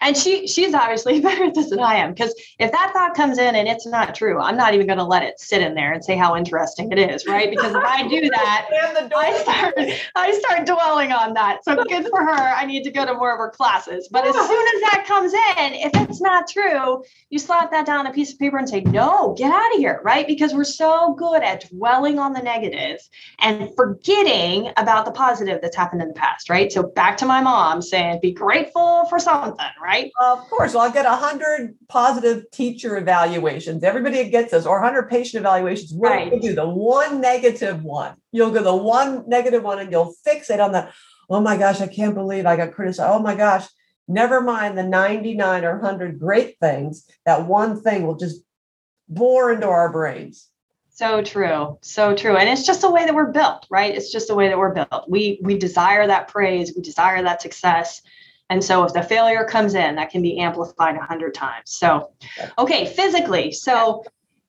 And 0.00 0.16
she 0.16 0.46
she's 0.46 0.74
obviously 0.74 1.20
better 1.28 1.44
at 1.44 1.54
this 1.54 1.70
than 1.70 1.80
I 1.80 1.96
am 1.96 2.12
because 2.12 2.34
if 2.58 2.72
that 2.72 2.92
thought 2.92 3.14
comes 3.14 3.38
in 3.38 3.56
and 3.56 3.68
it's 3.68 3.86
not 3.86 4.14
true, 4.14 4.40
I'm 4.40 4.56
not 4.56 4.74
even 4.74 4.86
going 4.86 4.98
to 4.98 5.04
let 5.04 5.22
it 5.22 5.40
sit 5.40 5.62
in 5.62 5.74
there 5.74 5.92
and 5.92 6.04
say 6.04 6.16
how 6.16 6.36
interesting 6.36 6.92
it 6.92 6.98
is, 6.98 7.26
right? 7.26 7.50
Because 7.50 7.74
if 7.74 7.84
I 7.84 8.06
do 8.06 8.28
that, 8.30 8.66
I 9.16 9.38
start 9.42 9.74
I 10.14 10.32
start 10.32 10.66
dwelling 10.66 11.12
on 11.12 11.34
that. 11.34 11.64
So 11.64 11.76
good 11.84 12.06
for 12.08 12.20
her. 12.20 12.30
I 12.30 12.64
need 12.66 12.84
to 12.84 12.90
go 12.90 13.04
to 13.04 13.14
more 13.14 13.32
of 13.32 13.38
her 13.38 13.50
classes. 13.50 14.08
But 14.10 14.26
as 14.26 14.34
soon 14.34 14.66
as 14.74 14.80
that 14.90 15.04
comes 15.06 15.32
in, 15.32 15.74
if 15.74 15.90
it's 16.08 16.20
not 16.20 16.48
true, 16.48 17.02
you 17.30 17.38
slap 17.38 17.70
that 17.70 17.86
down 17.86 18.00
on 18.00 18.06
a 18.06 18.12
piece 18.12 18.32
of 18.32 18.38
paper 18.38 18.58
and 18.58 18.68
say, 18.68 18.80
"No, 18.80 19.34
get 19.36 19.52
out 19.52 19.74
of 19.74 19.78
here," 19.78 20.00
right? 20.04 20.26
Because 20.26 20.54
we're 20.54 20.64
so 20.64 21.14
good 21.14 21.42
at 21.42 21.68
dwelling 21.68 22.18
on 22.18 22.32
the 22.32 22.48
and 23.40 23.70
forgetting 23.76 24.72
about 24.76 25.04
the 25.04 25.10
positive 25.10 25.60
that's 25.60 25.76
happened 25.76 26.02
in 26.02 26.08
the 26.08 26.14
past, 26.14 26.48
right? 26.48 26.72
So 26.72 26.82
back 26.82 27.16
to 27.18 27.26
my 27.26 27.40
mom 27.40 27.82
saying, 27.82 28.20
"Be 28.22 28.32
grateful 28.32 29.06
for 29.06 29.18
something," 29.18 29.54
right? 29.82 30.10
Of 30.20 30.40
course. 30.50 30.74
Well, 30.74 30.84
I'll 30.84 30.92
get 30.92 31.04
100 31.06 31.74
positive 31.88 32.50
teacher 32.50 32.96
evaluations. 32.96 33.82
Everybody 33.84 34.28
gets 34.30 34.50
this, 34.52 34.66
or 34.66 34.80
100 34.80 35.08
patient 35.08 35.40
evaluations. 35.42 35.92
What 35.92 36.10
Right. 36.10 36.30
do 36.30 36.36
you 36.36 36.42
do? 36.42 36.54
The 36.54 36.68
one 36.68 37.20
negative 37.20 37.82
one. 37.82 38.14
You'll 38.32 38.50
go 38.50 38.62
the 38.62 38.74
one 38.76 39.24
negative 39.28 39.62
one 39.62 39.78
and 39.78 39.90
you'll 39.90 40.14
fixate 40.26 40.62
on 40.64 40.72
that. 40.72 40.92
Oh 41.30 41.40
my 41.40 41.56
gosh, 41.56 41.80
I 41.80 41.86
can't 41.86 42.14
believe 42.14 42.46
I 42.46 42.56
got 42.56 42.72
criticized. 42.72 43.10
Oh 43.12 43.18
my 43.18 43.34
gosh. 43.34 43.66
Never 44.06 44.40
mind 44.40 44.78
the 44.78 44.82
99 44.84 45.64
or 45.64 45.76
100 45.78 46.18
great 46.18 46.56
things. 46.60 47.04
That 47.26 47.46
one 47.46 47.80
thing 47.82 48.06
will 48.06 48.16
just 48.16 48.42
bore 49.08 49.52
into 49.52 49.68
our 49.68 49.92
brains. 49.92 50.48
So 50.90 51.22
true. 51.22 51.78
So 51.82 52.16
true. 52.16 52.36
And 52.36 52.48
it's 52.48 52.66
just 52.66 52.80
the 52.80 52.90
way 52.90 53.04
that 53.04 53.14
we're 53.14 53.30
built, 53.30 53.66
right? 53.70 53.94
It's 53.94 54.10
just 54.10 54.26
the 54.28 54.34
way 54.34 54.48
that 54.48 54.58
we're 54.58 54.74
built. 54.74 55.04
We 55.08 55.38
we 55.42 55.56
desire 55.56 56.06
that 56.06 56.26
praise, 56.28 56.72
we 56.74 56.82
desire 56.82 57.22
that 57.22 57.40
success. 57.40 58.02
And 58.50 58.64
so 58.64 58.84
if 58.84 58.92
the 58.92 59.02
failure 59.02 59.44
comes 59.44 59.74
in, 59.74 59.96
that 59.96 60.10
can 60.10 60.22
be 60.22 60.38
amplified 60.38 60.96
a 60.96 61.00
hundred 61.00 61.34
times. 61.34 61.70
So 61.70 62.12
okay, 62.58 62.86
physically. 62.86 63.52
So 63.52 64.04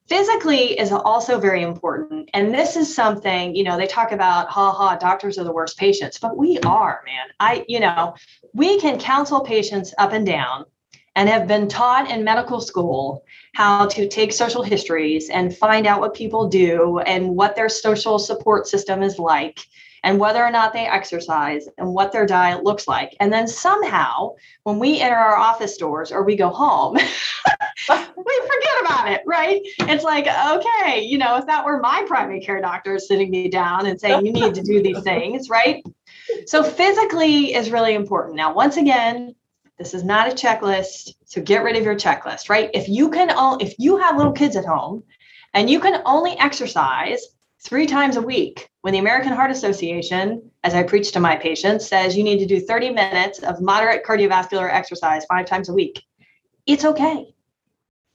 physically 0.08 0.80
is 0.80 0.92
also 0.92 1.40
very 1.40 1.62
important. 1.62 2.30
And 2.34 2.54
this 2.54 2.76
is 2.76 2.94
something, 2.94 3.56
you 3.56 3.64
know, 3.64 3.78
they 3.78 3.88
talk 3.88 4.12
about, 4.12 4.50
ha 4.50 4.72
ha, 4.72 4.96
doctors 4.96 5.38
are 5.38 5.44
the 5.44 5.54
worst 5.54 5.78
patients, 5.78 6.18
but 6.18 6.36
we 6.36 6.58
are, 6.60 7.02
man. 7.06 7.28
I, 7.40 7.64
you 7.68 7.80
know, 7.80 8.16
we 8.54 8.80
can 8.80 9.00
counsel 9.00 9.42
patients 9.42 9.94
up 10.00 10.14
and 10.14 10.26
down 10.26 10.66
and 11.16 11.30
have 11.30 11.48
been 11.48 11.68
taught 11.68 12.10
in 12.10 12.24
medical 12.24 12.60
school 12.60 13.24
how 13.54 13.86
to 13.88 14.08
take 14.08 14.32
social 14.32 14.64
histories 14.64 15.30
and 15.30 15.56
find 15.56 15.86
out 15.86 16.00
what 16.00 16.14
people 16.16 16.48
do 16.48 17.00
and 17.00 17.36
what 17.36 17.56
their 17.56 17.70
social 17.70 18.18
support 18.18 18.68
system 18.68 19.04
is 19.04 19.20
like 19.20 19.60
and 20.04 20.20
whether 20.20 20.44
or 20.44 20.52
not 20.52 20.74
they 20.74 20.86
exercise 20.86 21.68
and 21.78 21.94
what 21.94 22.12
their 22.12 22.26
diet 22.26 22.64
looks 22.64 22.88
like. 22.88 23.16
And 23.20 23.32
then 23.32 23.48
somehow, 23.48 24.36
when 24.64 24.80
we 24.80 25.00
enter 25.00 25.16
our 25.16 25.36
office 25.36 25.78
doors 25.78 26.12
or 26.12 26.24
we 26.24 26.36
go 26.36 26.50
home, 26.50 26.94
we 26.96 27.04
forget 27.88 28.82
about 28.82 29.12
it, 29.12 29.22
right? 29.26 29.62
It's 29.80 30.04
like, 30.04 30.28
okay, 30.28 31.02
you 31.02 31.18
know, 31.18 31.38
if 31.38 31.46
that 31.48 31.66
were 31.66 31.80
my 31.80 32.04
primary 32.08 32.42
care 32.42 32.62
doctor 32.62 33.00
sitting 33.00 33.30
me 33.32 33.50
down 33.50 33.86
and 33.86 34.00
saying, 34.00 34.26
you 34.26 34.32
need 34.32 34.56
to 34.56 34.62
do 34.62 34.82
these 34.82 35.02
things, 35.02 35.50
right? 35.50 35.84
So, 36.46 36.64
physically 36.64 37.54
is 37.54 37.72
really 37.72 37.96
important. 37.96 38.36
Now, 38.36 38.54
once 38.54 38.78
again, 38.78 39.36
this 39.80 39.94
is 39.94 40.04
not 40.04 40.28
a 40.28 40.36
checklist. 40.36 41.14
So 41.26 41.42
get 41.42 41.64
rid 41.64 41.78
of 41.78 41.84
your 41.84 41.96
checklist, 41.96 42.50
right? 42.50 42.70
If 42.74 42.90
you 42.90 43.10
can, 43.10 43.32
if 43.62 43.76
you 43.80 43.98
have 43.98 44.18
little 44.18 44.34
kids 44.34 44.58
at 44.58 44.66
home 44.66 45.04
and 45.54 45.70
you 45.70 45.80
can 45.80 46.02
only 46.06 46.38
exercise 46.38 47.26
three 47.62 47.86
times 47.86 48.16
a 48.16 48.22
week, 48.22 48.70
when 48.82 48.94
the 48.94 49.00
American 49.00 49.34
Heart 49.34 49.52
Association, 49.52 50.50
as 50.64 50.74
I 50.74 50.84
preach 50.84 51.12
to 51.12 51.20
my 51.20 51.36
patients, 51.36 51.88
says 51.88 52.16
you 52.16 52.24
need 52.24 52.40
to 52.40 52.46
do 52.46 52.60
30 52.60 52.92
minutes 52.92 53.40
of 53.40 53.62
moderate 53.62 54.06
cardiovascular 54.06 54.72
exercise 54.72 55.26
five 55.26 55.46
times 55.46 55.70
a 55.70 55.74
week, 55.74 56.02
it's 56.66 56.86
okay. 56.86 57.34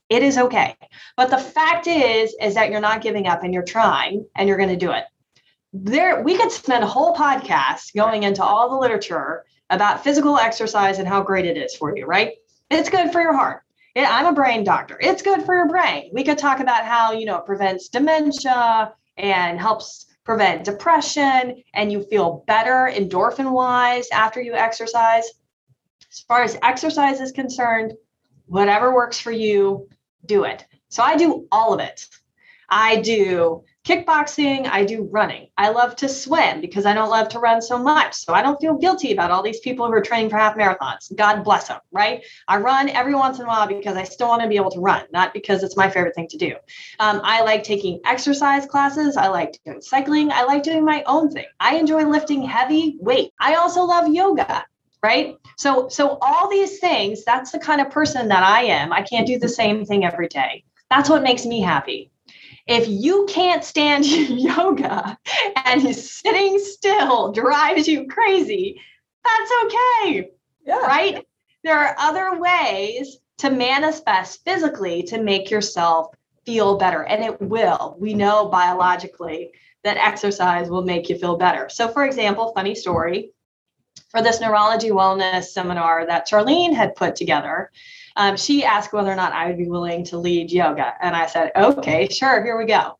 It 0.09 0.22
is 0.22 0.38
okay. 0.38 0.76
But 1.16 1.30
the 1.30 1.38
fact 1.38 1.87
is, 1.87 2.35
is 2.40 2.54
that 2.54 2.70
you're 2.70 2.80
not 2.80 3.02
giving 3.02 3.26
up 3.26 3.42
and 3.42 3.52
you're 3.52 3.62
trying 3.62 4.26
and 4.37 4.48
you're 4.48 4.59
going 4.59 4.68
to 4.68 4.76
do 4.76 4.92
it. 4.92 5.04
There, 5.72 6.22
we 6.22 6.37
could 6.37 6.52
spend 6.52 6.85
a 6.85 6.88
whole 6.88 7.14
podcast 7.14 7.94
going 7.94 8.22
into 8.22 8.44
all 8.44 8.70
the 8.70 8.76
literature 8.76 9.44
about 9.70 10.04
physical 10.04 10.38
exercise 10.38 10.98
and 10.98 11.09
how 11.09 11.22
great 11.22 11.46
it 11.46 11.57
is 11.57 11.74
for 11.74 11.96
you, 11.96 12.07
right? 12.07 12.33
It's 12.70 12.90
good 12.90 13.12
for 13.12 13.20
your 13.20 13.35
heart. 13.35 13.62
I'm 13.96 14.26
a 14.26 14.33
brain 14.33 14.64
doctor. 14.64 14.96
It's 15.00 15.22
good 15.22 15.44
for 15.44 15.54
your 15.54 15.68
brain. 15.68 16.11
We 16.12 16.24
could 16.24 16.38
talk 16.38 16.61
about 16.61 16.85
how, 16.85 17.12
you 17.12 17.26
know, 17.26 17.38
it 17.38 17.46
prevents 17.46 17.88
dementia 17.88 18.92
and 19.16 19.61
helps 19.61 20.07
prevent 20.24 20.64
depression 20.64 21.62
and 21.74 21.92
you 21.92 22.03
feel 22.05 22.44
better 22.46 22.90
endorphin 22.92 23.53
wise 23.53 24.09
after 24.11 24.40
you 24.40 24.55
exercise. 24.55 25.31
As 26.11 26.20
far 26.20 26.42
as 26.42 26.59
exercise 26.62 27.20
is 27.20 27.33
concerned, 27.33 27.92
whatever 28.46 28.94
works 28.94 29.18
for 29.18 29.33
you, 29.33 29.88
do 30.27 30.44
it. 30.44 30.64
So 30.88 31.03
I 31.03 31.16
do 31.16 31.46
all 31.53 31.74
of 31.74 31.81
it. 31.81 32.09
I 32.68 33.00
do 33.00 33.64
kickboxing, 33.84 34.66
I 34.66 34.84
do 34.84 35.08
running. 35.12 35.48
I 35.58 35.68
love 35.68 35.94
to 35.96 36.08
swim 36.08 36.60
because 36.60 36.86
I 36.86 36.94
don't 36.94 37.10
love 37.10 37.28
to 37.30 37.38
run 37.38 37.60
so 37.60 37.78
much. 37.78 38.14
So 38.14 38.32
I 38.32 38.40
don't 38.40 38.60
feel 38.60 38.78
guilty 38.78 39.12
about 39.12 39.30
all 39.30 39.42
these 39.42 39.60
people 39.60 39.86
who 39.86 39.92
are 39.92 40.00
training 40.00 40.30
for 40.30 40.38
half 40.38 40.56
marathons. 40.56 41.14
God 41.14 41.44
bless 41.44 41.68
them, 41.68 41.80
right? 41.92 42.24
I 42.48 42.58
run 42.58 42.88
every 42.88 43.14
once 43.14 43.38
in 43.38 43.44
a 43.44 43.48
while 43.48 43.66
because 43.66 43.96
I 43.96 44.04
still 44.04 44.28
want 44.28 44.42
to 44.42 44.48
be 44.48 44.56
able 44.56 44.70
to 44.70 44.80
run, 44.80 45.04
not 45.12 45.34
because 45.34 45.62
it's 45.62 45.76
my 45.76 45.90
favorite 45.90 46.14
thing 46.14 46.28
to 46.28 46.38
do. 46.38 46.54
Um, 46.98 47.20
I 47.22 47.42
like 47.42 47.62
taking 47.62 48.00
exercise 48.06 48.64
classes. 48.64 49.16
I 49.16 49.28
like 49.28 49.58
doing 49.66 49.82
cycling. 49.82 50.32
I 50.32 50.44
like 50.44 50.62
doing 50.62 50.84
my 50.84 51.02
own 51.06 51.30
thing. 51.30 51.46
I 51.60 51.76
enjoy 51.76 52.04
lifting 52.04 52.42
heavy 52.42 52.96
weight. 53.00 53.32
I 53.38 53.56
also 53.56 53.84
love 53.84 54.08
yoga 54.08 54.64
right 55.02 55.36
so 55.58 55.86
so 55.88 56.16
all 56.22 56.48
these 56.48 56.78
things 56.78 57.24
that's 57.24 57.52
the 57.52 57.58
kind 57.58 57.82
of 57.82 57.90
person 57.90 58.28
that 58.28 58.42
i 58.42 58.62
am 58.62 58.90
i 58.90 59.02
can't 59.02 59.26
do 59.26 59.38
the 59.38 59.48
same 59.48 59.84
thing 59.84 60.02
every 60.02 60.28
day 60.28 60.64
that's 60.88 61.10
what 61.10 61.22
makes 61.22 61.44
me 61.44 61.60
happy 61.60 62.10
if 62.66 62.88
you 62.88 63.27
can't 63.29 63.64
stand 63.64 64.05
yoga 64.07 65.18
and 65.66 65.94
sitting 65.94 66.59
still 66.59 67.33
drives 67.33 67.87
you 67.87 68.07
crazy 68.07 68.81
that's 69.24 69.53
okay 69.64 70.31
Yeah. 70.66 70.81
right? 70.81 71.27
There 71.62 71.79
are 71.79 71.96
other 71.98 72.38
ways 72.38 73.18
to 73.38 73.50
manifest 73.50 74.44
physically 74.44 75.03
to 75.05 75.22
make 75.22 75.50
yourself 75.50 76.14
feel 76.44 76.77
better 76.77 77.05
and 77.05 77.24
it 77.24 77.40
will. 77.40 77.96
We 77.98 78.12
know 78.14 78.48
biologically 78.48 79.53
that 79.83 79.96
exercise 79.96 80.68
will 80.68 80.83
make 80.85 81.09
you 81.09 81.18
feel 81.18 81.37
better. 81.37 81.68
So 81.68 81.88
for 81.88 82.05
example 82.05 82.53
funny 82.55 82.74
story. 82.74 83.31
For 84.11 84.22
this 84.22 84.40
neurology 84.40 84.90
wellness 84.90 85.44
seminar 85.44 86.07
that 86.07 86.29
Charlene 86.29 86.74
had 86.74 86.94
put 86.96 87.16
together, 87.16 87.70
um, 88.16 88.37
she 88.37 88.64
asked 88.64 88.92
whether 88.92 89.11
or 89.11 89.16
not 89.16 89.33
I 89.33 89.46
would 89.48 89.59
be 89.59 89.68
willing 89.68 90.05
to 90.05 90.18
lead 90.18 90.53
yoga. 90.53 90.94
And 91.00 91.16
I 91.16 91.27
said, 91.27 91.50
okay, 91.57 92.09
sure, 92.09 92.44
here 92.44 92.57
we 92.57 92.66
go. 92.66 92.98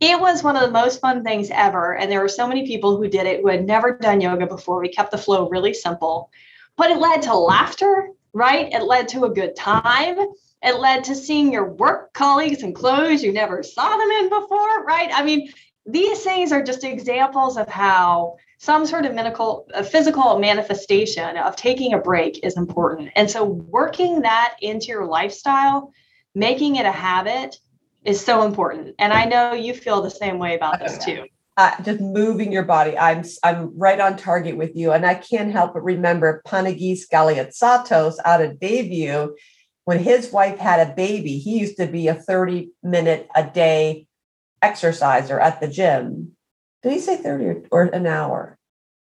it 0.00 0.18
was 0.20 0.42
one 0.42 0.56
of 0.56 0.62
the 0.62 0.70
most 0.70 1.00
fun 1.00 1.24
things 1.24 1.50
ever. 1.50 1.96
And 1.96 2.10
there 2.10 2.20
were 2.20 2.28
so 2.28 2.46
many 2.46 2.66
people 2.66 2.96
who 2.96 3.08
did 3.08 3.26
it 3.26 3.40
who 3.40 3.48
had 3.48 3.66
never 3.66 3.96
done 3.96 4.20
yoga 4.20 4.46
before. 4.46 4.80
We 4.80 4.88
kept 4.88 5.10
the 5.10 5.18
flow 5.18 5.48
really 5.48 5.74
simple, 5.74 6.30
but 6.76 6.90
it 6.90 6.98
led 6.98 7.22
to 7.22 7.34
laughter, 7.34 8.10
right? 8.32 8.72
It 8.72 8.82
led 8.82 9.08
to 9.08 9.24
a 9.24 9.30
good 9.30 9.56
time. 9.56 10.18
It 10.62 10.80
led 10.80 11.04
to 11.04 11.14
seeing 11.14 11.52
your 11.52 11.70
work 11.72 12.12
colleagues 12.14 12.62
in 12.62 12.72
clothes 12.74 13.22
you 13.22 13.32
never 13.32 13.62
saw 13.62 13.96
them 13.96 14.10
in 14.10 14.28
before, 14.28 14.84
right? 14.84 15.10
I 15.12 15.22
mean, 15.22 15.52
these 15.86 16.22
things 16.22 16.52
are 16.52 16.62
just 16.62 16.84
examples 16.84 17.56
of 17.56 17.68
how 17.68 18.36
some 18.64 18.86
sort 18.86 19.04
of 19.04 19.14
medical, 19.14 19.66
a 19.74 19.84
physical 19.84 20.38
manifestation 20.38 21.36
of 21.36 21.54
taking 21.54 21.92
a 21.92 21.98
break 21.98 22.42
is 22.42 22.56
important. 22.56 23.10
And 23.14 23.30
so 23.30 23.44
working 23.44 24.22
that 24.22 24.56
into 24.62 24.86
your 24.86 25.04
lifestyle, 25.04 25.92
making 26.34 26.76
it 26.76 26.86
a 26.86 26.90
habit 26.90 27.58
is 28.04 28.24
so 28.24 28.42
important. 28.42 28.94
And 28.98 29.12
I 29.12 29.26
know 29.26 29.52
you 29.52 29.74
feel 29.74 30.00
the 30.00 30.10
same 30.10 30.38
way 30.38 30.54
about 30.54 30.80
this 30.80 31.04
too. 31.04 31.24
Uh, 31.56 31.70
just 31.84 32.00
moving 32.00 32.50
your 32.50 32.64
body. 32.64 32.98
I'm 32.98 33.22
I'm 33.44 33.78
right 33.78 34.00
on 34.00 34.16
target 34.16 34.56
with 34.56 34.74
you, 34.74 34.90
and 34.90 35.06
I 35.06 35.14
can't 35.14 35.52
help 35.52 35.74
but 35.74 35.84
remember 35.84 36.42
Panagis 36.44 37.02
Galiatsatos 37.08 38.16
out 38.24 38.42
of 38.42 38.54
Bayview. 38.54 39.28
When 39.84 40.00
his 40.00 40.32
wife 40.32 40.58
had 40.58 40.80
a 40.80 40.92
baby, 40.92 41.38
he 41.38 41.60
used 41.60 41.76
to 41.76 41.86
be 41.86 42.08
a 42.08 42.14
30 42.16 42.72
minute 42.82 43.28
a 43.36 43.44
day 43.44 44.08
exerciser 44.62 45.38
at 45.38 45.60
the 45.60 45.68
gym. 45.68 46.33
Did 46.84 46.92
he 46.92 47.00
say 47.00 47.16
30 47.16 47.44
or, 47.46 47.62
or 47.70 47.82
an 47.84 48.06
hour? 48.06 48.58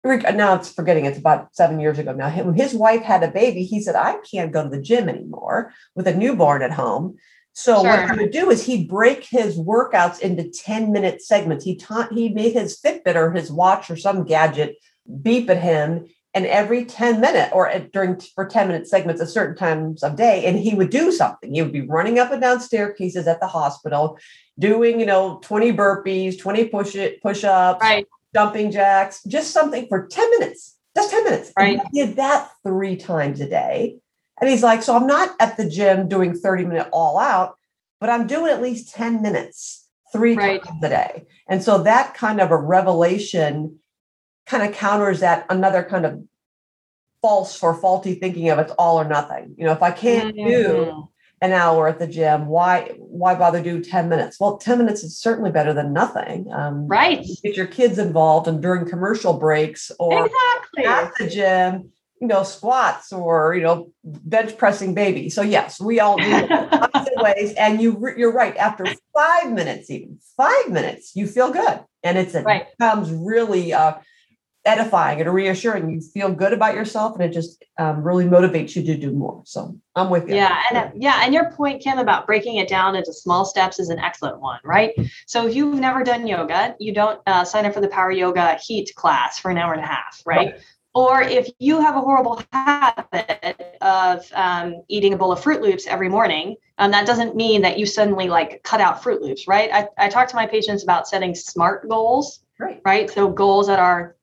Now 0.04 0.54
it's 0.54 0.72
forgetting 0.72 1.06
it's 1.06 1.18
about 1.18 1.54
seven 1.54 1.78
years 1.78 1.98
ago 1.98 2.12
now. 2.12 2.28
When 2.30 2.54
his 2.54 2.74
wife 2.74 3.02
had 3.02 3.22
a 3.22 3.30
baby, 3.30 3.62
he 3.62 3.80
said, 3.80 3.94
I 3.94 4.18
can't 4.30 4.52
go 4.52 4.64
to 4.64 4.68
the 4.68 4.82
gym 4.82 5.08
anymore 5.08 5.72
with 5.94 6.08
a 6.08 6.14
newborn 6.14 6.62
at 6.62 6.72
home. 6.72 7.16
So 7.52 7.82
sure. 7.82 7.84
what 7.84 8.10
he 8.10 8.24
would 8.24 8.32
do 8.32 8.50
is 8.50 8.64
he'd 8.64 8.88
break 8.88 9.24
his 9.24 9.56
workouts 9.56 10.18
into 10.18 10.50
10 10.50 10.90
minute 10.90 11.22
segments. 11.22 11.64
He 11.64 11.76
taught 11.76 12.12
he 12.12 12.28
made 12.30 12.54
his 12.54 12.80
Fitbit 12.80 13.14
or 13.14 13.30
his 13.30 13.50
watch 13.50 13.90
or 13.90 13.96
some 13.96 14.24
gadget 14.24 14.76
beep 15.22 15.48
at 15.48 15.62
him 15.62 16.06
and 16.38 16.46
every 16.46 16.84
10 16.84 17.20
minute 17.20 17.50
or 17.52 17.68
during 17.92 18.20
for 18.20 18.46
10 18.46 18.68
minute 18.68 18.86
segments 18.86 19.20
at 19.20 19.28
certain 19.28 19.56
times 19.56 20.04
of 20.04 20.14
day 20.14 20.44
and 20.44 20.56
he 20.56 20.72
would 20.72 20.90
do 20.90 21.10
something. 21.10 21.52
He 21.52 21.60
would 21.60 21.72
be 21.72 21.80
running 21.80 22.20
up 22.20 22.30
and 22.30 22.40
down 22.40 22.60
staircases 22.60 23.26
at 23.26 23.40
the 23.40 23.48
hospital 23.48 24.16
doing 24.56 25.00
you 25.00 25.06
know 25.06 25.40
20 25.42 25.72
burpees 25.72 26.38
20 26.38 26.66
push 26.66 26.94
it 26.94 27.20
push 27.22 27.42
ups 27.42 27.80
right. 27.80 28.06
jumping 28.34 28.70
jacks 28.70 29.22
just 29.24 29.50
something 29.50 29.86
for 29.88 30.06
10 30.06 30.30
minutes 30.30 30.76
just 30.96 31.10
10 31.10 31.24
minutes. 31.24 31.52
Right. 31.56 31.80
he 31.92 32.04
did 32.04 32.16
that 32.16 32.50
three 32.64 32.96
times 32.96 33.40
a 33.40 33.48
day. 33.48 33.98
And 34.40 34.48
he's 34.48 34.62
like 34.62 34.82
so 34.84 34.94
i'm 34.94 35.08
not 35.08 35.34
at 35.40 35.56
the 35.56 35.68
gym 35.68 36.08
doing 36.08 36.34
30 36.34 36.66
minute 36.66 36.88
all 36.92 37.18
out 37.18 37.56
but 38.00 38.10
i'm 38.10 38.28
doing 38.28 38.52
at 38.52 38.62
least 38.62 38.94
10 38.94 39.22
minutes 39.22 39.88
three 40.12 40.36
right. 40.36 40.62
times 40.62 40.82
a 40.82 40.88
day. 40.88 41.26
And 41.48 41.62
so 41.62 41.82
that 41.82 42.14
kind 42.14 42.40
of 42.40 42.50
a 42.50 42.56
revelation 42.56 43.78
kind 44.48 44.62
of 44.62 44.74
counters 44.74 45.20
that 45.20 45.46
another 45.50 45.84
kind 45.84 46.06
of 46.06 46.22
false 47.20 47.62
or 47.62 47.74
faulty 47.74 48.14
thinking 48.14 48.48
of 48.48 48.58
it's 48.58 48.72
all 48.72 49.00
or 49.00 49.04
nothing. 49.04 49.54
You 49.56 49.66
know, 49.66 49.72
if 49.72 49.82
I 49.82 49.90
can't 49.90 50.34
mm-hmm. 50.34 50.48
do 50.48 51.08
an 51.40 51.52
hour 51.52 51.86
at 51.86 51.98
the 51.98 52.06
gym, 52.06 52.46
why 52.46 52.92
why 52.96 53.34
bother 53.34 53.62
do 53.62 53.82
10 53.82 54.08
minutes? 54.08 54.40
Well, 54.40 54.56
10 54.56 54.78
minutes 54.78 55.04
is 55.04 55.18
certainly 55.18 55.50
better 55.50 55.72
than 55.72 55.92
nothing. 55.92 56.50
Um, 56.52 56.86
right. 56.86 57.24
Get 57.42 57.56
your 57.56 57.66
kids 57.66 57.98
involved 57.98 58.48
and 58.48 58.62
during 58.62 58.88
commercial 58.88 59.34
breaks 59.34 59.92
or 59.98 60.26
exactly. 60.26 60.84
at 60.84 61.12
the 61.18 61.28
gym, 61.28 61.92
you 62.20 62.26
know, 62.26 62.42
squats 62.42 63.12
or, 63.12 63.54
you 63.54 63.62
know, 63.62 63.92
bench 64.02 64.56
pressing 64.56 64.94
baby. 64.94 65.28
So 65.28 65.42
yes, 65.42 65.80
we 65.80 66.00
all 66.00 66.16
do 66.16 66.30
lots 66.48 67.10
of 67.14 67.22
ways. 67.22 67.52
And 67.54 67.80
you 67.80 68.14
you're 68.16 68.32
right. 68.32 68.56
After 68.56 68.86
five 69.14 69.52
minutes, 69.52 69.90
even 69.90 70.18
five 70.36 70.70
minutes, 70.70 71.14
you 71.14 71.26
feel 71.26 71.52
good. 71.52 71.80
And 72.02 72.16
it's 72.16 72.34
it 72.34 72.44
right. 72.44 72.66
becomes 72.78 73.10
really 73.10 73.72
uh, 73.72 73.94
edifying 74.68 75.20
and 75.20 75.32
reassuring. 75.32 75.90
You 75.90 76.00
feel 76.00 76.32
good 76.32 76.52
about 76.52 76.74
yourself, 76.74 77.14
and 77.14 77.24
it 77.24 77.32
just 77.32 77.64
um, 77.78 78.02
really 78.02 78.26
motivates 78.26 78.76
you 78.76 78.82
to 78.84 78.96
do 78.96 79.12
more. 79.12 79.42
So 79.46 79.76
I'm 79.96 80.10
with 80.10 80.28
you. 80.28 80.36
Yeah, 80.36 80.62
and 80.68 80.78
uh, 80.78 80.90
yeah, 80.94 81.22
and 81.24 81.32
your 81.32 81.50
point, 81.50 81.82
Kim, 81.82 81.98
about 81.98 82.26
breaking 82.26 82.56
it 82.56 82.68
down 82.68 82.94
into 82.94 83.12
small 83.12 83.44
steps 83.44 83.80
is 83.80 83.88
an 83.88 83.98
excellent 83.98 84.40
one, 84.40 84.60
right? 84.64 84.92
So 85.26 85.46
if 85.46 85.56
you've 85.56 85.80
never 85.80 86.04
done 86.04 86.26
yoga, 86.26 86.76
you 86.78 86.92
don't 86.92 87.20
uh, 87.26 87.44
sign 87.44 87.66
up 87.66 87.74
for 87.74 87.80
the 87.80 87.88
Power 87.88 88.12
Yoga 88.12 88.58
Heat 88.62 88.92
class 88.94 89.38
for 89.38 89.50
an 89.50 89.58
hour 89.58 89.72
and 89.72 89.82
a 89.82 89.86
half, 89.86 90.22
right? 90.26 90.52
right. 90.52 90.60
Or 90.94 91.22
if 91.22 91.48
you 91.58 91.80
have 91.80 91.96
a 91.96 92.00
horrible 92.00 92.42
habit 92.52 93.78
of 93.80 94.26
um, 94.34 94.82
eating 94.88 95.12
a 95.12 95.16
bowl 95.16 95.30
of 95.30 95.40
Froot 95.40 95.60
Loops 95.60 95.86
every 95.86 96.08
morning, 96.08 96.56
um, 96.78 96.90
that 96.90 97.06
doesn't 97.06 97.36
mean 97.36 97.62
that 97.62 97.78
you 97.78 97.86
suddenly 97.86 98.28
like 98.28 98.62
cut 98.64 98.80
out 98.80 99.02
Froot 99.02 99.20
Loops, 99.20 99.46
right? 99.46 99.70
I, 99.72 99.86
I 99.96 100.08
talk 100.08 100.28
to 100.28 100.36
my 100.36 100.46
patients 100.46 100.82
about 100.82 101.06
setting 101.06 101.34
SMART 101.34 101.88
goals, 101.88 102.40
right? 102.58 102.80
Right. 102.84 103.10
So 103.10 103.28
goals 103.28 103.66
that 103.68 103.78
are 103.78 104.16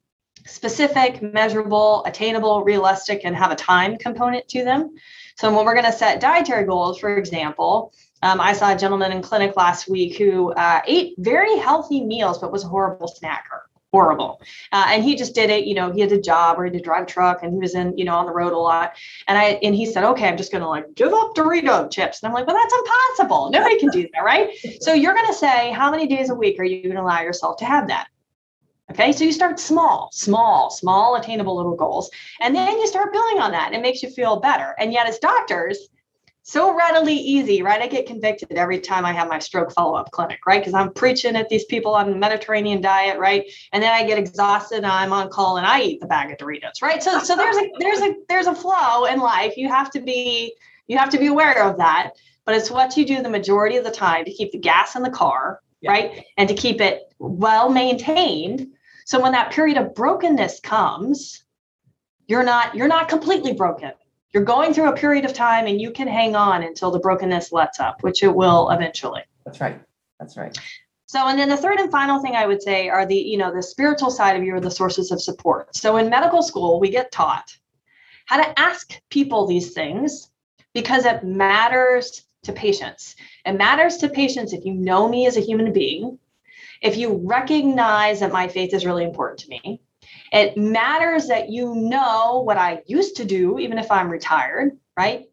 specific, 0.45 1.21
measurable, 1.21 2.03
attainable, 2.05 2.63
realistic, 2.63 3.21
and 3.23 3.36
have 3.36 3.51
a 3.51 3.55
time 3.55 3.97
component 3.97 4.47
to 4.49 4.63
them. 4.63 4.95
So 5.38 5.53
when 5.53 5.65
we're 5.65 5.73
going 5.73 5.86
to 5.86 5.91
set 5.91 6.21
dietary 6.21 6.65
goals, 6.65 6.99
for 6.99 7.17
example, 7.17 7.93
um, 8.21 8.39
I 8.39 8.53
saw 8.53 8.73
a 8.73 8.77
gentleman 8.77 9.12
in 9.12 9.21
clinic 9.21 9.55
last 9.58 9.89
week 9.89 10.17
who 10.17 10.53
uh, 10.53 10.81
ate 10.88 11.15
very 11.17 11.58
healthy 11.58 12.03
meals, 12.03 12.39
but 12.39 12.51
was 12.51 12.63
a 12.63 12.67
horrible 12.67 13.08
snacker. 13.08 13.62
Horrible. 13.91 14.41
Uh, 14.73 14.88
and 14.89 15.03
he 15.03 15.15
just 15.15 15.36
did 15.36 15.49
it, 15.49 15.65
you 15.65 15.73
know, 15.73 15.91
he 15.91 16.01
had 16.01 16.12
a 16.12 16.19
job 16.19 16.60
or 16.60 16.65
he 16.65 16.69
had 16.69 16.77
to 16.77 16.84
drive 16.84 17.03
a 17.03 17.05
truck 17.05 17.43
and 17.43 17.53
he 17.53 17.60
was 17.60 17.75
in, 17.75 17.97
you 17.97 18.03
know, 18.03 18.15
on 18.15 18.25
the 18.25 18.31
road 18.34 18.51
a 18.51 18.58
lot. 18.58 18.93
And 19.27 19.38
I, 19.38 19.60
and 19.63 19.73
he 19.73 19.86
said, 19.86 20.03
okay, 20.03 20.27
I'm 20.27 20.36
just 20.36 20.51
going 20.51 20.63
to 20.63 20.67
like 20.67 20.95
give 20.95 21.13
up 21.13 21.34
Dorito 21.34 21.89
chips. 21.89 22.21
And 22.21 22.27
I'm 22.27 22.34
like, 22.34 22.45
well, 22.45 22.58
that's 22.58 22.73
impossible. 22.73 23.51
Nobody 23.51 23.79
can 23.79 23.89
do 23.89 24.08
that. 24.13 24.21
Right. 24.21 24.49
So 24.81 24.93
you're 24.93 25.13
going 25.13 25.27
to 25.27 25.34
say, 25.34 25.71
how 25.71 25.89
many 25.89 26.08
days 26.08 26.29
a 26.29 26.36
week 26.36 26.60
are 26.60 26.65
you 26.65 26.84
going 26.84 26.95
to 26.95 27.01
allow 27.01 27.21
yourself 27.21 27.58
to 27.58 27.65
have 27.65 27.88
that? 27.88 28.08
Okay, 28.91 29.12
so 29.12 29.24
you 29.24 29.32
start 29.32 29.60
small, 29.60 30.10
small, 30.13 30.69
small, 30.69 31.15
attainable 31.15 31.56
little 31.56 31.76
goals, 31.76 32.10
and 32.39 32.56
then 32.56 32.78
you 32.80 32.88
start 32.88 33.12
building 33.12 33.39
on 33.39 33.52
that. 33.52 33.67
And 33.67 33.76
it 33.76 33.82
makes 33.82 34.04
you 34.04 34.10
feel 34.10 34.39
better. 34.39 34.76
And 34.78 34.93
yet, 34.93 35.08
as 35.08 35.17
doctors, 35.17 35.89
so 36.48 36.76
readily 36.76 37.15
easy, 37.15 37.63
right? 37.63 37.82
I 37.82 37.88
get 37.88 38.06
convicted 38.06 38.52
every 38.52 38.80
time 38.80 39.04
I 39.04 39.12
have 39.12 39.28
my 39.28 39.39
stroke 39.39 39.71
follow 39.71 39.95
up 39.95 40.12
clinic, 40.12 40.45
right? 40.45 40.62
Because 40.62 40.76
I'm 40.76 40.93
preaching 40.93 41.36
at 41.36 41.50
these 41.50 41.65
people 41.65 41.95
on 41.95 42.12
the 42.12 42.15
Mediterranean 42.15 42.82
diet, 42.82 43.17
right? 43.17 43.52
And 43.74 43.82
then 43.82 43.91
I 43.91 44.06
get 44.06 44.19
exhausted 44.19 44.78
and 44.78 44.86
I'm 44.86 45.12
on 45.12 45.30
call 45.30 45.58
and 45.58 45.65
I 45.65 45.82
eat 45.82 46.02
the 46.02 46.06
bag 46.06 46.30
of 46.32 46.38
Doritos, 46.38 46.84
right? 46.84 47.02
So, 47.02 47.17
so 47.17 47.36
there's 47.36 47.58
a 47.58 47.71
there's 47.80 48.02
a 48.02 48.15
there's 48.30 48.45
a 48.45 48.54
flow 48.54 49.06
in 49.06 49.19
life. 49.19 49.58
You 49.58 49.69
have 49.69 49.89
to 49.91 50.00
be 50.00 50.54
you 50.86 51.00
have 51.00 51.10
to 51.10 51.17
be 51.17 51.28
aware 51.28 51.63
of 51.63 51.78
that. 51.78 52.12
But 52.45 52.54
it's 52.54 52.69
what 52.69 52.95
you 52.95 53.08
do 53.08 53.24
the 53.24 53.30
majority 53.30 53.78
of 53.78 53.84
the 53.84 53.89
time 53.89 54.24
to 54.26 54.32
keep 54.32 54.52
the 54.52 54.60
gas 54.60 54.95
in 54.95 55.02
the 55.02 55.10
car, 55.10 55.62
yeah. 55.82 55.89
right? 55.89 56.26
And 56.38 56.48
to 56.48 56.54
keep 56.54 56.80
it 56.80 57.12
well 57.17 57.71
maintained 57.71 58.67
so 59.06 59.22
when 59.22 59.32
that 59.32 59.52
period 59.52 59.78
of 59.78 59.94
brokenness 59.94 60.60
comes, 60.60 61.46
you're 62.28 62.44
not 62.44 62.76
you're 62.76 62.88
not 62.88 63.08
completely 63.08 63.54
broken. 63.54 63.94
You're 64.34 64.44
going 64.44 64.74
through 64.74 64.89
a 64.89 64.98
period 64.98 65.24
of 65.24 65.34
time 65.34 65.68
and 65.68 65.80
you 65.80 65.91
can 65.91 66.08
hang 66.08 66.36
on 66.36 66.63
until 66.63 66.91
the 66.91 67.00
brokenness 67.00 67.54
lets 67.54 67.80
up, 67.80 68.04
which 68.04 68.24
it 68.24 68.36
will 68.36 68.70
eventually. 68.72 69.22
That's 69.46 69.62
right. 69.62 69.80
That's 70.20 70.36
right. 70.36 70.58
So, 71.06 71.28
and 71.28 71.39
then 71.39 71.50
the 71.50 71.56
third 71.56 71.80
and 71.80 71.91
final 71.91 72.20
thing 72.20 72.36
I 72.36 72.48
would 72.48 72.62
say 72.62 72.89
are 72.89 73.06
the, 73.06 73.15
you 73.15 73.38
know, 73.38 73.54
the 73.54 73.62
spiritual 73.63 74.10
side 74.10 74.36
of 74.36 74.44
you 74.44 74.56
are 74.56 74.60
the 74.60 74.72
sources 74.72 75.12
of 75.12 75.22
support. 75.22 75.76
So 75.76 75.98
in 75.98 76.10
medical 76.10 76.41
school, 76.41 76.80
we 76.80 76.89
get 76.89 77.12
taught 77.12 77.56
how 78.26 78.38
to 78.38 78.60
ask 78.60 79.00
people 79.12 79.46
these 79.46 79.74
things 79.74 80.32
because 80.74 81.06
it 81.06 81.24
matters 81.24 82.26
to 82.44 82.52
patients. 82.52 83.15
It 83.46 83.54
matters 83.54 83.98
to 83.98 84.10
patients 84.10 84.52
if 84.52 84.65
you 84.65 84.74
know 84.74 85.08
me 85.08 85.28
as 85.28 85.38
a 85.38 85.41
human 85.41 85.72
being, 85.72 86.18
if 86.82 86.98
you 86.98 87.22
recognize 87.24 88.20
that 88.20 88.32
my 88.32 88.48
faith 88.48 88.74
is 88.74 88.86
really 88.86 89.04
important 89.04 89.40
to 89.40 89.50
me, 89.50 89.82
it 90.32 90.58
matters 90.58 91.28
that 91.28 91.50
you 91.50 91.76
know 91.76 92.42
what 92.46 92.58
I 92.58 92.82
used 92.86 93.18
to 93.18 93.26
do, 93.26 93.60
even 93.60 93.78
if 93.78 93.92
I'm 93.92 94.10
retired, 94.10 94.78
right? 94.98 95.26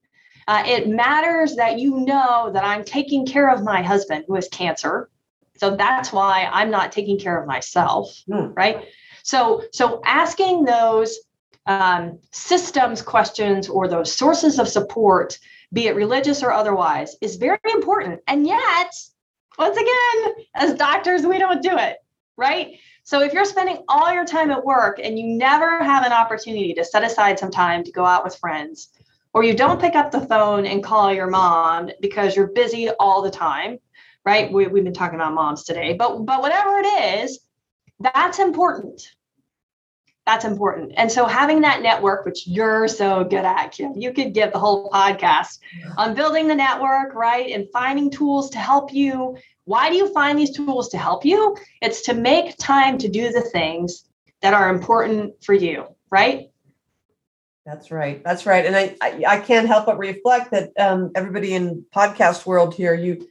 Uh, 0.49 0.63
it 0.67 0.89
matters 0.89 1.57
that 1.57 1.79
you 1.79 2.01
know 2.01 2.51
that 2.53 2.65
I'm 2.65 2.85
taking 2.85 3.27
care 3.27 3.49
of 3.49 3.63
my 3.63 3.83
husband 3.83 4.25
who 4.27 4.35
has 4.35 4.49
cancer. 4.49 5.09
So 5.57 5.77
that's 5.77 6.13
why 6.13 6.49
I'm 6.53 6.71
not 6.71 6.93
taking 6.93 7.19
care 7.19 7.41
of 7.41 7.47
myself, 7.47 8.23
mm. 8.29 8.53
right? 8.57 8.89
So, 9.23 9.63
so 9.73 10.03
asking 10.05 10.65
those 10.65 11.19
um, 11.67 12.19
systems 12.33 13.03
questions 13.03 13.69
or 13.69 13.87
those 13.87 14.13
sources 14.13 14.59
of 14.59 14.67
support, 14.67 15.39
be 15.73 15.87
it 15.87 15.95
religious 15.95 16.43
or 16.43 16.53
otherwise, 16.53 17.17
is 17.21 17.37
very 17.37 17.61
important. 17.73 18.21
And 18.27 18.47
yet, 18.47 18.95
once 19.59 19.77
again, 19.77 20.47
as 20.55 20.75
doctors, 20.75 21.27
we 21.27 21.39
don't 21.39 21.63
do 21.63 21.77
it, 21.77 21.99
right? 22.37 22.79
So 23.05 23.21
if 23.23 23.33
you're 23.33 23.45
spending 23.45 23.85
all 23.89 24.13
your 24.13 24.25
time 24.25 24.51
at 24.51 24.65
work 24.65 25.01
and 25.03 25.19
you 25.19 25.27
never 25.27 25.83
have 25.83 26.05
an 26.05 26.13
opportunity 26.13 26.73
to 26.75 26.85
set 26.85 27.05
aside 27.05 27.39
some 27.39 27.51
time 27.51 27.83
to 27.85 27.93
go 27.93 28.05
out 28.05 28.25
with 28.25 28.37
friends, 28.37 28.91
or 29.35 29.43
you 29.43 29.55
don't 29.55 29.81
pick 29.81 29.95
up 29.95 30.11
the 30.11 30.21
phone 30.21 30.67
and 30.67 30.85
call 30.85 31.13
your 31.13 31.27
mom 31.27 31.91
because 32.01 32.37
you're 32.37 32.49
busy 32.49 32.91
all 32.91 33.23
the 33.23 33.31
time, 33.31 33.79
right? 34.25 34.53
We, 34.53 34.65
have 34.65 34.73
been 34.73 34.93
talking 34.93 35.17
about 35.17 35.35
moms 35.35 35.65
today, 35.65 35.95
but 35.95 36.25
but 36.25 36.43
whatever 36.43 36.79
it 36.79 37.21
is, 37.21 37.41
that's 37.99 38.39
important. 38.39 39.09
That's 40.25 40.45
important. 40.45 40.93
And 40.97 41.11
so 41.11 41.27
having 41.27 41.61
that 41.63 41.83
network, 41.83 42.25
which 42.25 42.47
you're 42.47 42.87
so 42.87 43.25
good 43.25 43.45
at, 43.45 43.73
Kim, 43.73 43.93
you 43.97 44.13
could 44.13 44.33
give 44.33 44.53
the 44.53 44.59
whole 44.59 44.89
podcast 44.91 45.59
on 45.99 46.15
building 46.15 46.47
the 46.47 46.55
network, 46.55 47.15
right? 47.15 47.51
And 47.51 47.67
finding 47.73 48.09
tools 48.09 48.49
to 48.51 48.59
help 48.59 48.93
you. 48.93 49.37
Why 49.65 49.91
do 49.91 49.97
you 49.97 50.13
find 50.13 50.39
these 50.39 50.55
tools 50.55 50.89
to 50.91 50.99
help 50.99 51.25
you? 51.25 51.57
It's 51.81 52.03
to 52.03 52.15
make 52.15 52.57
time 52.59 52.99
to 52.99 53.09
do 53.09 53.33
the 53.33 53.41
things 53.41 54.05
that 54.43 54.55
are 54.55 54.73
important 54.73 55.43
for 55.43 55.55
you, 55.55 55.87
right? 56.11 56.51
That's 57.67 57.91
right. 57.91 58.23
That's 58.25 58.47
right. 58.47 58.65
And 58.65 58.77
I, 58.77 58.97
I, 59.01 59.25
I 59.27 59.41
can't 59.41 59.67
help 59.67 59.87
but 59.87 59.99
reflect 59.99 60.53
that 60.53 60.71
um, 60.79 61.11
everybody 61.17 61.55
in 61.55 61.85
podcast 61.95 62.47
world 62.47 62.75
here, 62.75 62.95
you 62.95 63.27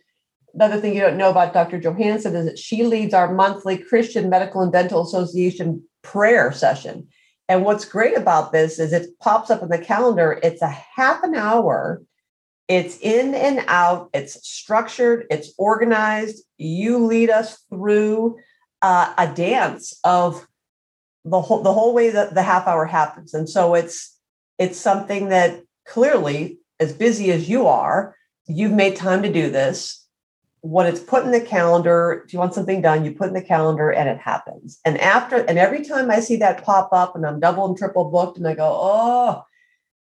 another 0.54 0.80
thing 0.80 0.94
you 0.94 1.02
don't 1.02 1.18
know 1.18 1.30
about 1.30 1.54
Dr. 1.54 1.80
Johansen 1.80 2.36
is 2.36 2.46
that 2.46 2.60
she 2.60 2.84
leads 2.84 3.14
our 3.14 3.34
monthly 3.34 3.78
Christian 3.78 4.30
Medical 4.30 4.62
and 4.62 4.72
Dental 4.72 5.02
Association 5.02 5.84
prayer 6.04 6.52
session. 6.52 7.08
And 7.50 7.66
what's 7.66 7.86
great 7.86 8.18
about 8.18 8.52
this 8.52 8.80
is 8.80 8.94
it 8.94 9.20
pops 9.20 9.50
up 9.50 9.62
in 9.62 9.70
the 9.70 9.78
calendar. 9.78 10.40
It's 10.42 10.62
a 10.62 10.70
half 10.70 11.24
an 11.24 11.36
hour. 11.36 12.02
It's 12.68 12.98
in 13.00 13.36
and 13.36 13.64
out. 13.68 14.10
It's 14.14 14.48
structured. 14.48 15.26
It's 15.30 15.54
organized. 15.58 16.44
You 16.58 17.00
lead 17.00 17.30
us 17.30 17.60
through 17.70 18.40
uh, 18.82 19.14
a 19.18 19.28
dance 19.28 20.00
of 20.04 20.48
the 21.26 21.42
whole 21.42 21.62
the 21.62 21.74
whole 21.74 21.94
way 21.94 22.10
that 22.10 22.34
the 22.34 22.42
half 22.42 22.68
hour 22.68 22.86
happens. 22.86 23.34
And 23.34 23.50
so 23.50 23.76
it's 23.76 24.18
it's 24.58 24.80
something 24.80 25.30
that 25.30 25.62
clearly, 25.86 26.60
as 26.80 26.94
busy 26.94 27.32
as 27.32 27.50
you 27.50 27.68
are, 27.68 28.16
you've 28.48 28.72
made 28.72 28.96
time 28.96 29.24
to 29.24 29.32
do 29.32 29.50
this 29.50 30.01
when 30.62 30.86
it's 30.86 31.00
put 31.00 31.26
in 31.26 31.32
the 31.32 31.42
calendar, 31.42 32.24
if 32.26 32.34
you 32.34 32.40
want 32.40 32.54
something 32.54 32.82
done, 32.82 33.04
you 33.04 33.12
put 33.12 33.28
in 33.28 33.34
the 33.34 33.42
calendar 33.42 33.90
and 33.92 34.08
it 34.08 34.20
happens. 34.20 34.80
And 34.86 35.00
after, 35.00 35.38
and 35.38 35.58
every 35.58 35.84
time 35.84 36.12
I 36.12 36.20
see 36.20 36.36
that 36.38 36.64
pop 36.64 36.90
up 36.94 37.16
and 37.16 37.26
I'm 37.26 37.40
double 37.40 37.66
and 37.68 37.76
triple 37.76 38.12
booked 38.12 38.38
and 38.38 38.48
I 38.48 38.54
go, 38.54 38.70
oh, 38.80 39.44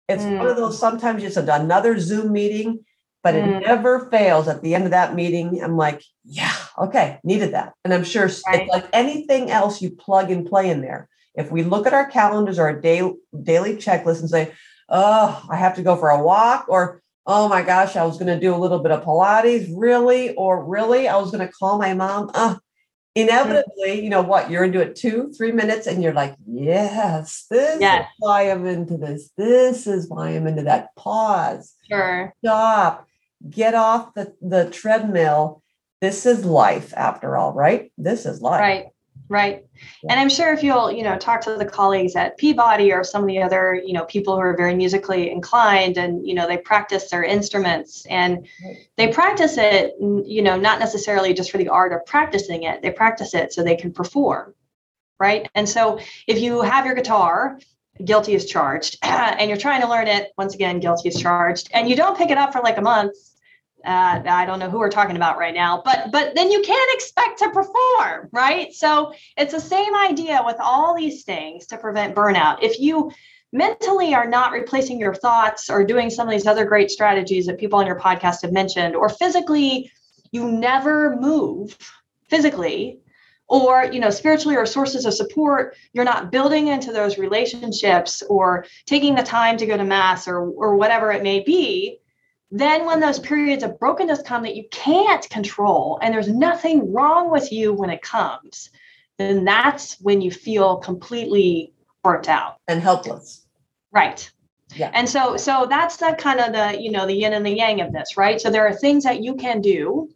it's 0.08 0.22
mm. 0.22 0.38
one 0.38 0.46
of 0.46 0.56
those 0.56 0.78
sometimes 0.78 1.22
just 1.22 1.36
another 1.36 1.98
Zoom 1.98 2.32
meeting, 2.32 2.84
but 3.24 3.34
mm. 3.34 3.46
it 3.46 3.66
never 3.66 4.08
fails. 4.10 4.46
At 4.46 4.62
the 4.62 4.76
end 4.76 4.84
of 4.84 4.92
that 4.92 5.14
meeting, 5.14 5.60
I'm 5.62 5.76
like, 5.76 6.02
yeah, 6.24 6.54
okay, 6.78 7.18
needed 7.24 7.52
that. 7.54 7.72
And 7.84 7.92
I'm 7.92 8.04
sure 8.04 8.26
right. 8.26 8.62
it's 8.62 8.70
like 8.70 8.86
anything 8.92 9.50
else 9.50 9.82
you 9.82 9.90
plug 9.90 10.30
and 10.30 10.46
play 10.46 10.70
in 10.70 10.82
there. 10.82 11.08
If 11.34 11.50
we 11.50 11.64
look 11.64 11.86
at 11.86 11.94
our 11.94 12.06
calendars 12.06 12.60
or 12.60 12.68
a 12.68 12.80
day, 12.80 13.02
daily 13.42 13.74
checklist 13.76 14.20
and 14.20 14.30
say, 14.30 14.52
oh, 14.88 15.44
I 15.50 15.56
have 15.56 15.74
to 15.76 15.82
go 15.82 15.96
for 15.96 16.10
a 16.10 16.22
walk 16.22 16.66
or 16.68 17.02
oh 17.26 17.48
my 17.48 17.62
gosh, 17.62 17.96
I 17.96 18.04
was 18.04 18.18
going 18.18 18.28
to 18.28 18.40
do 18.40 18.54
a 18.54 18.58
little 18.58 18.80
bit 18.80 18.92
of 18.92 19.04
Pilates, 19.04 19.72
really? 19.74 20.34
Or 20.34 20.64
really, 20.64 21.08
I 21.08 21.16
was 21.16 21.30
going 21.30 21.46
to 21.46 21.52
call 21.52 21.78
my 21.78 21.94
mom. 21.94 22.30
Uh, 22.34 22.56
inevitably, 23.14 24.02
you 24.02 24.10
know 24.10 24.22
what? 24.22 24.50
You're 24.50 24.64
into 24.64 24.80
it 24.80 24.96
two, 24.96 25.32
three 25.36 25.52
minutes, 25.52 25.86
and 25.86 26.02
you're 26.02 26.12
like, 26.12 26.34
yes, 26.46 27.46
this 27.50 27.80
yes. 27.80 28.02
is 28.02 28.14
why 28.18 28.50
I'm 28.50 28.66
into 28.66 28.96
this. 28.96 29.30
This 29.36 29.86
is 29.86 30.08
why 30.08 30.30
I'm 30.30 30.46
into 30.46 30.62
that. 30.62 30.94
Pause. 30.96 31.74
Sure. 31.88 32.34
Stop. 32.44 33.06
Get 33.48 33.74
off 33.74 34.14
the, 34.14 34.34
the 34.40 34.70
treadmill. 34.70 35.62
This 36.00 36.26
is 36.26 36.44
life 36.44 36.92
after 36.96 37.36
all, 37.36 37.52
right? 37.52 37.90
This 37.96 38.26
is 38.26 38.42
life. 38.42 38.60
Right. 38.60 38.86
Right. 39.28 39.64
And 40.08 40.20
I'm 40.20 40.28
sure 40.28 40.52
if 40.52 40.62
you'll, 40.62 40.92
you 40.92 41.02
know, 41.02 41.16
talk 41.16 41.40
to 41.42 41.56
the 41.56 41.64
colleagues 41.64 42.14
at 42.14 42.36
Peabody 42.36 42.92
or 42.92 43.02
some 43.02 43.22
of 43.22 43.28
the 43.28 43.40
other, 43.40 43.74
you 43.74 43.94
know, 43.94 44.04
people 44.04 44.34
who 44.34 44.40
are 44.40 44.56
very 44.56 44.74
musically 44.74 45.30
inclined 45.30 45.96
and, 45.96 46.26
you 46.26 46.34
know, 46.34 46.46
they 46.46 46.58
practice 46.58 47.10
their 47.10 47.24
instruments 47.24 48.04
and 48.06 48.46
they 48.96 49.08
practice 49.08 49.56
it, 49.56 49.94
you 49.98 50.42
know, 50.42 50.58
not 50.58 50.78
necessarily 50.78 51.32
just 51.32 51.50
for 51.50 51.56
the 51.56 51.68
art 51.68 51.92
of 51.94 52.04
practicing 52.04 52.64
it. 52.64 52.82
They 52.82 52.90
practice 52.90 53.32
it 53.32 53.52
so 53.52 53.62
they 53.62 53.76
can 53.76 53.92
perform. 53.92 54.54
Right. 55.18 55.48
And 55.54 55.66
so 55.66 55.98
if 56.26 56.40
you 56.40 56.60
have 56.60 56.84
your 56.84 56.94
guitar, 56.94 57.58
guilty 58.04 58.34
is 58.34 58.46
charged, 58.46 58.98
and 59.02 59.48
you're 59.48 59.58
trying 59.58 59.80
to 59.80 59.88
learn 59.88 60.08
it, 60.08 60.32
once 60.36 60.54
again, 60.54 60.80
guilty 60.80 61.08
is 61.08 61.20
charged, 61.20 61.70
and 61.72 61.88
you 61.88 61.96
don't 61.96 62.18
pick 62.18 62.30
it 62.30 62.36
up 62.36 62.52
for 62.52 62.60
like 62.60 62.76
a 62.76 62.82
month, 62.82 63.16
uh, 63.84 64.22
I 64.26 64.46
don't 64.46 64.58
know 64.58 64.70
who 64.70 64.78
we're 64.78 64.90
talking 64.90 65.16
about 65.16 65.38
right 65.38 65.54
now, 65.54 65.82
but 65.84 66.10
but 66.10 66.34
then 66.34 66.50
you 66.50 66.62
can't 66.62 66.94
expect 66.94 67.38
to 67.40 67.50
perform, 67.50 68.28
right? 68.32 68.72
So 68.72 69.12
it's 69.36 69.52
the 69.52 69.60
same 69.60 69.94
idea 69.94 70.42
with 70.44 70.56
all 70.60 70.94
these 70.94 71.24
things 71.24 71.66
to 71.66 71.76
prevent 71.76 72.14
burnout. 72.14 72.62
If 72.62 72.80
you 72.80 73.12
mentally 73.52 74.14
are 74.14 74.26
not 74.26 74.52
replacing 74.52 74.98
your 74.98 75.14
thoughts 75.14 75.70
or 75.70 75.84
doing 75.84 76.10
some 76.10 76.26
of 76.26 76.32
these 76.32 76.46
other 76.46 76.64
great 76.64 76.90
strategies 76.90 77.46
that 77.46 77.58
people 77.58 77.78
on 77.78 77.86
your 77.86 77.98
podcast 77.98 78.42
have 78.42 78.52
mentioned, 78.52 78.96
or 78.96 79.08
physically 79.08 79.90
you 80.32 80.50
never 80.50 81.16
move 81.16 81.76
physically, 82.30 83.00
or 83.48 83.84
you 83.92 84.00
know 84.00 84.10
spiritually 84.10 84.56
or 84.56 84.64
sources 84.64 85.04
of 85.04 85.12
support 85.12 85.76
you're 85.92 86.04
not 86.04 86.32
building 86.32 86.68
into 86.68 86.90
those 86.90 87.18
relationships 87.18 88.22
or 88.30 88.64
taking 88.86 89.14
the 89.14 89.22
time 89.22 89.56
to 89.58 89.66
go 89.66 89.76
to 89.76 89.84
mass 89.84 90.26
or 90.26 90.48
or 90.48 90.76
whatever 90.76 91.12
it 91.12 91.22
may 91.22 91.40
be 91.40 92.00
then, 92.56 92.86
when 92.86 93.00
those 93.00 93.18
periods 93.18 93.64
of 93.64 93.80
brokenness 93.80 94.22
come 94.22 94.44
that 94.44 94.54
you 94.54 94.64
can't 94.70 95.28
control 95.28 95.98
and 96.00 96.14
there's 96.14 96.28
nothing 96.28 96.92
wrong 96.92 97.28
with 97.28 97.50
you 97.50 97.72
when 97.72 97.90
it 97.90 98.00
comes, 98.00 98.70
then 99.18 99.44
that's 99.44 100.00
when 100.00 100.20
you 100.20 100.30
feel 100.30 100.76
completely 100.76 101.72
burnt 102.04 102.28
out 102.28 102.58
and 102.68 102.80
helpless. 102.80 103.44
Right. 103.90 104.30
Yeah. 104.76 104.92
And 104.94 105.08
so 105.08 105.36
so 105.36 105.66
that's 105.68 105.96
the 105.96 106.14
kind 106.16 106.38
of 106.38 106.52
the, 106.52 106.80
you 106.80 106.92
know, 106.92 107.06
the 107.06 107.14
yin 107.14 107.32
and 107.32 107.44
the 107.44 107.56
yang 107.56 107.80
of 107.80 107.92
this, 107.92 108.16
right? 108.16 108.40
So 108.40 108.50
there 108.50 108.66
are 108.68 108.74
things 108.74 109.02
that 109.02 109.20
you 109.20 109.34
can 109.34 109.60
do 109.60 110.08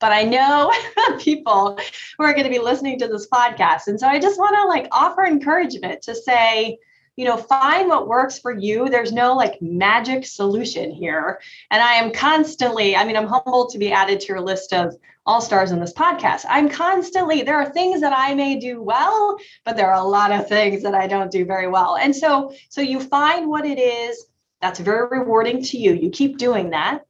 but 0.00 0.12
I 0.12 0.22
know 0.22 0.72
people 1.18 1.76
who 2.16 2.24
are 2.24 2.32
going 2.32 2.44
to 2.44 2.50
be 2.50 2.60
listening 2.60 3.00
to 3.00 3.08
this 3.08 3.26
podcast. 3.28 3.88
And 3.88 3.98
so 3.98 4.06
I 4.06 4.20
just 4.20 4.38
want 4.38 4.54
to 4.54 4.68
like 4.68 4.86
offer 4.92 5.24
encouragement 5.24 6.02
to 6.02 6.14
say, 6.14 6.78
you 7.18 7.24
know 7.24 7.36
find 7.36 7.88
what 7.88 8.06
works 8.06 8.38
for 8.38 8.52
you. 8.52 8.88
There's 8.88 9.10
no 9.10 9.34
like 9.34 9.60
magic 9.60 10.24
solution 10.24 10.92
here. 10.92 11.40
And 11.72 11.82
i 11.82 11.94
am 11.94 12.12
constantly 12.12 12.94
i 12.94 13.04
mean 13.04 13.16
i'm 13.16 13.26
humbled 13.26 13.70
to 13.72 13.78
be 13.78 13.90
added 13.90 14.20
to 14.20 14.28
your 14.28 14.40
list 14.40 14.72
of 14.72 14.94
all 15.26 15.40
stars 15.40 15.72
in 15.72 15.80
this 15.80 15.92
podcast. 15.92 16.44
I'm 16.48 16.68
constantly 16.68 17.42
there 17.42 17.60
are 17.60 17.68
things 17.68 18.00
that 18.02 18.12
i 18.16 18.34
may 18.34 18.60
do 18.60 18.80
well 18.80 19.36
but 19.64 19.76
there 19.76 19.90
are 19.90 20.00
a 20.00 20.08
lot 20.18 20.30
of 20.30 20.48
things 20.48 20.84
that 20.84 20.94
i 20.94 21.08
don't 21.08 21.32
do 21.32 21.44
very 21.44 21.66
well. 21.66 21.96
And 21.96 22.14
so 22.14 22.52
so 22.68 22.80
you 22.80 23.00
find 23.00 23.48
what 23.48 23.66
it 23.66 23.80
is 23.80 24.26
that's 24.62 24.78
very 24.78 25.08
rewarding 25.18 25.60
to 25.64 25.76
you. 25.76 25.94
You 25.94 26.10
keep 26.10 26.38
doing 26.38 26.70
that. 26.70 27.04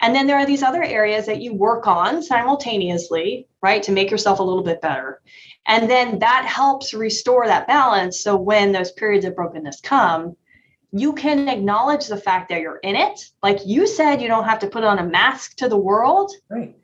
And 0.00 0.14
then 0.14 0.26
there 0.26 0.36
are 0.36 0.46
these 0.46 0.62
other 0.62 0.82
areas 0.82 1.24
that 1.26 1.40
you 1.40 1.54
work 1.54 1.86
on 1.86 2.22
simultaneously 2.22 3.48
right 3.68 3.82
to 3.82 3.92
make 3.92 4.10
yourself 4.10 4.38
a 4.38 4.48
little 4.48 4.62
bit 4.70 4.80
better 4.80 5.20
and 5.66 5.90
then 5.90 6.20
that 6.20 6.46
helps 6.46 6.94
restore 6.94 7.46
that 7.46 7.66
balance. 7.66 8.20
So 8.20 8.36
when 8.36 8.72
those 8.72 8.92
periods 8.92 9.24
of 9.24 9.34
brokenness 9.34 9.80
come, 9.80 10.36
you 10.92 11.12
can 11.12 11.48
acknowledge 11.48 12.06
the 12.06 12.16
fact 12.16 12.48
that 12.48 12.60
you're 12.60 12.78
in 12.78 12.94
it. 12.94 13.20
Like 13.42 13.66
you 13.66 13.86
said, 13.86 14.22
you 14.22 14.28
don't 14.28 14.44
have 14.44 14.60
to 14.60 14.68
put 14.68 14.84
on 14.84 15.00
a 15.00 15.04
mask 15.04 15.56
to 15.56 15.68
the 15.68 15.76
world, 15.76 16.32
right. 16.48 16.76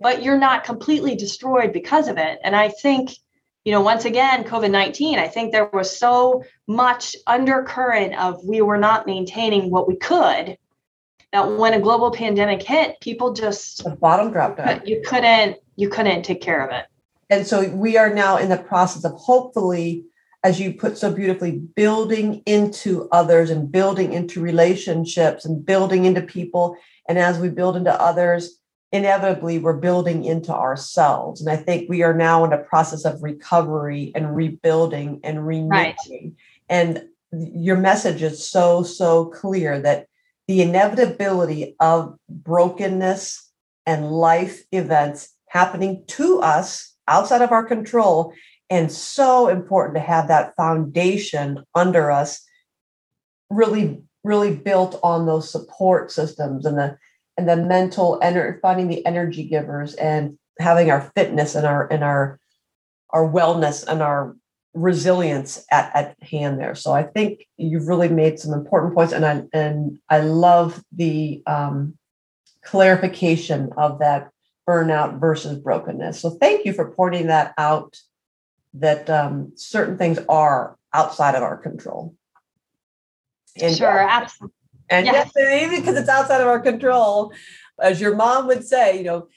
but 0.00 0.22
you're 0.22 0.38
not 0.38 0.64
completely 0.64 1.14
destroyed 1.14 1.72
because 1.72 2.08
of 2.08 2.18
it. 2.18 2.40
And 2.42 2.56
I 2.56 2.68
think, 2.68 3.10
you 3.64 3.72
know, 3.72 3.80
once 3.80 4.04
again, 4.04 4.42
COVID 4.42 4.70
19, 4.70 5.20
I 5.20 5.28
think 5.28 5.52
there 5.52 5.70
was 5.72 5.96
so 5.96 6.42
much 6.66 7.14
undercurrent 7.28 8.18
of 8.18 8.44
we 8.44 8.60
were 8.60 8.78
not 8.78 9.06
maintaining 9.06 9.70
what 9.70 9.86
we 9.86 9.96
could 9.96 10.58
that 11.32 11.56
when 11.56 11.74
a 11.74 11.80
global 11.80 12.10
pandemic 12.10 12.62
hit, 12.62 13.00
people 13.00 13.32
just 13.32 13.84
the 13.84 13.90
bottom 13.90 14.32
dropped 14.32 14.58
out. 14.58 14.86
You 14.86 15.02
couldn't 15.06 15.56
you 15.76 15.88
couldn't 15.88 16.22
take 16.22 16.40
care 16.40 16.64
of 16.66 16.72
it 16.72 16.86
and 17.30 17.46
so 17.46 17.68
we 17.70 17.96
are 17.96 18.12
now 18.12 18.36
in 18.36 18.48
the 18.48 18.56
process 18.56 19.04
of 19.04 19.12
hopefully 19.12 20.04
as 20.44 20.60
you 20.60 20.72
put 20.72 20.96
so 20.96 21.12
beautifully 21.12 21.52
building 21.52 22.42
into 22.46 23.08
others 23.10 23.50
and 23.50 23.72
building 23.72 24.12
into 24.12 24.40
relationships 24.40 25.44
and 25.44 25.64
building 25.64 26.04
into 26.04 26.22
people 26.22 26.76
and 27.08 27.18
as 27.18 27.38
we 27.38 27.48
build 27.48 27.76
into 27.76 28.00
others 28.00 28.60
inevitably 28.92 29.58
we're 29.58 29.76
building 29.76 30.24
into 30.24 30.52
ourselves 30.52 31.40
and 31.40 31.50
i 31.50 31.56
think 31.56 31.88
we 31.88 32.02
are 32.02 32.14
now 32.14 32.44
in 32.44 32.52
a 32.52 32.58
process 32.64 33.04
of 33.04 33.22
recovery 33.22 34.12
and 34.14 34.36
rebuilding 34.36 35.20
and 35.24 35.46
renewing 35.46 35.68
right. 35.68 35.96
and 36.68 37.04
your 37.32 37.76
message 37.76 38.22
is 38.22 38.48
so 38.48 38.82
so 38.82 39.26
clear 39.26 39.80
that 39.80 40.06
the 40.48 40.62
inevitability 40.62 41.76
of 41.80 42.16
brokenness 42.28 43.50
and 43.84 44.10
life 44.10 44.62
events 44.72 45.32
happening 45.48 46.04
to 46.08 46.40
us 46.40 46.94
outside 47.08 47.42
of 47.42 47.52
our 47.52 47.64
control 47.64 48.32
and 48.68 48.90
so 48.90 49.48
important 49.48 49.94
to 49.94 50.00
have 50.00 50.28
that 50.28 50.54
foundation 50.56 51.64
under 51.74 52.10
us 52.10 52.44
really 53.50 54.02
really 54.24 54.54
built 54.54 54.98
on 55.04 55.24
those 55.24 55.50
support 55.50 56.10
systems 56.10 56.66
and 56.66 56.76
the 56.76 56.98
and 57.38 57.48
the 57.48 57.56
mental 57.56 58.18
and 58.20 58.60
finding 58.60 58.88
the 58.88 59.04
energy 59.06 59.44
givers 59.44 59.94
and 59.94 60.36
having 60.58 60.90
our 60.90 61.12
fitness 61.14 61.54
and 61.54 61.66
our 61.66 61.86
and 61.92 62.02
our 62.02 62.40
our 63.10 63.28
wellness 63.28 63.86
and 63.86 64.02
our 64.02 64.36
resilience 64.76 65.64
at, 65.72 65.90
at 65.94 66.16
hand 66.22 66.60
there 66.60 66.74
so 66.74 66.92
i 66.92 67.02
think 67.02 67.46
you've 67.56 67.88
really 67.88 68.08
made 68.08 68.38
some 68.38 68.52
important 68.52 68.94
points 68.94 69.12
and 69.12 69.24
i 69.24 69.42
and 69.52 69.98
i 70.10 70.20
love 70.20 70.84
the 70.92 71.42
um, 71.46 71.96
clarification 72.62 73.70
of 73.76 74.00
that 74.00 74.30
burnout 74.68 75.20
versus 75.20 75.58
brokenness. 75.58 76.20
So 76.20 76.30
thank 76.30 76.66
you 76.66 76.72
for 76.72 76.90
pointing 76.90 77.28
that 77.28 77.54
out 77.56 77.96
that 78.74 79.08
um, 79.08 79.52
certain 79.54 79.96
things 79.96 80.18
are 80.28 80.76
outside 80.92 81.34
of 81.34 81.42
our 81.42 81.56
control. 81.56 82.14
And 83.60 83.74
sure, 83.74 84.00
absolutely. 84.00 84.54
And 84.90 85.06
yes, 85.06 85.30
yes 85.34 85.62
even 85.64 85.80
because 85.80 85.96
it's 85.96 86.08
outside 86.08 86.40
of 86.40 86.48
our 86.48 86.60
control, 86.60 87.32
as 87.80 88.00
your 88.00 88.14
mom 88.14 88.46
would 88.48 88.64
say, 88.64 88.98
you 88.98 89.04
know, 89.04 89.28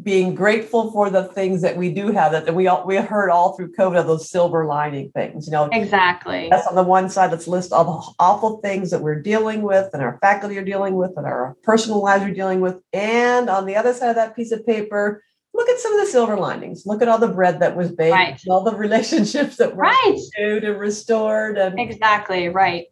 being 0.00 0.34
grateful 0.34 0.90
for 0.90 1.10
the 1.10 1.24
things 1.24 1.60
that 1.60 1.76
we 1.76 1.92
do 1.92 2.10
have 2.10 2.32
that, 2.32 2.46
that 2.46 2.54
we 2.54 2.66
all 2.66 2.86
we 2.86 2.96
heard 2.96 3.30
all 3.30 3.54
through 3.54 3.72
COVID 3.72 4.00
of 4.00 4.06
those 4.06 4.30
silver 4.30 4.64
lining 4.64 5.10
things, 5.10 5.46
you 5.46 5.52
know. 5.52 5.68
Exactly. 5.70 6.48
That's 6.50 6.66
on 6.66 6.74
the 6.74 6.82
one 6.82 7.10
side. 7.10 7.30
Let's 7.30 7.46
list 7.46 7.72
all 7.72 7.84
the 7.84 8.14
awful 8.18 8.58
things 8.58 8.90
that 8.90 9.02
we're 9.02 9.20
dealing 9.20 9.62
with 9.62 9.90
and 9.92 10.02
our 10.02 10.18
faculty 10.20 10.56
are 10.56 10.64
dealing 10.64 10.94
with 10.94 11.12
and 11.16 11.26
our 11.26 11.56
personal 11.62 12.02
lives 12.02 12.24
are 12.24 12.32
dealing 12.32 12.60
with. 12.60 12.80
And 12.92 13.50
on 13.50 13.66
the 13.66 13.76
other 13.76 13.92
side 13.92 14.08
of 14.08 14.16
that 14.16 14.34
piece 14.34 14.50
of 14.50 14.66
paper, 14.66 15.22
look 15.52 15.68
at 15.68 15.78
some 15.78 15.92
of 15.92 16.00
the 16.00 16.10
silver 16.10 16.36
linings. 16.36 16.86
Look 16.86 17.02
at 17.02 17.08
all 17.08 17.18
the 17.18 17.28
bread 17.28 17.60
that 17.60 17.76
was 17.76 17.92
baked, 17.92 18.14
right. 18.14 18.40
all 18.48 18.64
the 18.64 18.74
relationships 18.76 19.56
that 19.56 19.76
were 19.76 19.82
right. 19.82 20.18
renewed 20.38 20.64
and 20.64 20.80
restored. 20.80 21.58
And 21.58 21.78
exactly 21.78 22.48
right. 22.48 22.86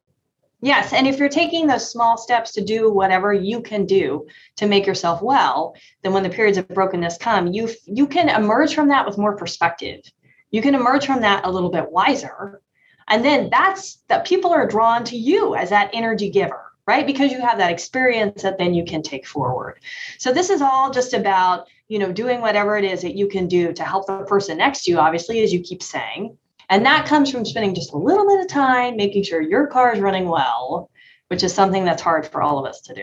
Yes. 0.63 0.93
And 0.93 1.07
if 1.07 1.19
you're 1.19 1.31
taking 1.31 1.67
those 1.67 1.91
small 1.91 2.19
steps 2.19 2.53
to 2.53 2.61
do 2.61 2.93
whatever 2.93 3.33
you 3.33 3.63
can 3.63 3.87
do 3.87 4.27
to 4.57 4.67
make 4.67 4.87
yourself 4.87 5.23
well, 5.23 5.75
then 6.03 6.13
when 6.13 6.23
the 6.23 6.29
periods 6.29 6.59
of 6.59 6.69
brokenness 6.69 7.17
come, 7.17 7.49
you 7.49 7.71
you 7.87 8.07
can 8.07 8.29
emerge 8.29 8.75
from 8.75 8.89
that 8.89 9.07
with 9.07 9.17
more 9.17 9.37
perspective. 9.37 10.01
You 10.51 10.61
can 10.61 10.75
emerge 10.75 11.07
from 11.07 11.23
that 11.23 11.47
a 11.47 11.51
little 11.51 11.71
bit 11.71 11.91
wiser. 11.91 12.61
And 13.09 13.25
then 13.25 13.49
that's 13.51 14.03
that 14.09 14.27
people 14.27 14.51
are 14.51 14.67
drawn 14.67 15.03
to 15.05 15.17
you 15.17 15.55
as 15.55 15.71
that 15.71 15.91
energy 15.95 16.29
giver, 16.29 16.73
right? 16.87 17.07
Because 17.07 17.33
you 17.33 17.41
have 17.41 17.59
that 17.59 17.73
experience 17.73 18.43
that 18.43 18.59
then 18.59 18.75
you 18.75 18.85
can 18.85 19.03
take 19.03 19.27
forward. 19.27 19.81
So 20.19 20.33
this 20.33 20.51
is 20.51 20.61
all 20.61 20.91
just 20.91 21.15
about, 21.15 21.69
you 21.89 21.99
know, 21.99 22.13
doing 22.13 22.41
whatever 22.41 22.77
it 22.77 22.85
is 22.85 23.01
that 23.03 23.17
you 23.17 23.29
can 23.29 23.49
do 23.49 23.73
to 23.73 23.83
help 23.83 24.07
the 24.07 24.25
person 24.25 24.59
next 24.59 24.85
to 24.85 24.91
you, 24.91 24.99
obviously, 24.99 25.43
as 25.43 25.53
you 25.53 25.61
keep 25.61 25.83
saying 25.83 26.37
and 26.71 26.87
that 26.87 27.07
comes 27.07 27.31
from 27.31 27.45
spending 27.45 27.75
just 27.75 27.93
a 27.93 27.99
little 27.99 28.27
bit 28.27 28.41
of 28.41 28.49
time 28.49 28.97
making 28.97 29.25
sure 29.25 29.41
your 29.41 29.67
car 29.67 29.93
is 29.93 30.01
running 30.01 30.29
well, 30.29 30.89
which 31.29 31.43
is 31.43 31.53
something 31.53 31.85
that's 31.85 32.01
hard 32.01 32.27
for 32.27 32.41
all 32.41 32.59
of 32.59 32.65
us 32.65 32.81
to 32.83 32.95
do. 32.95 33.03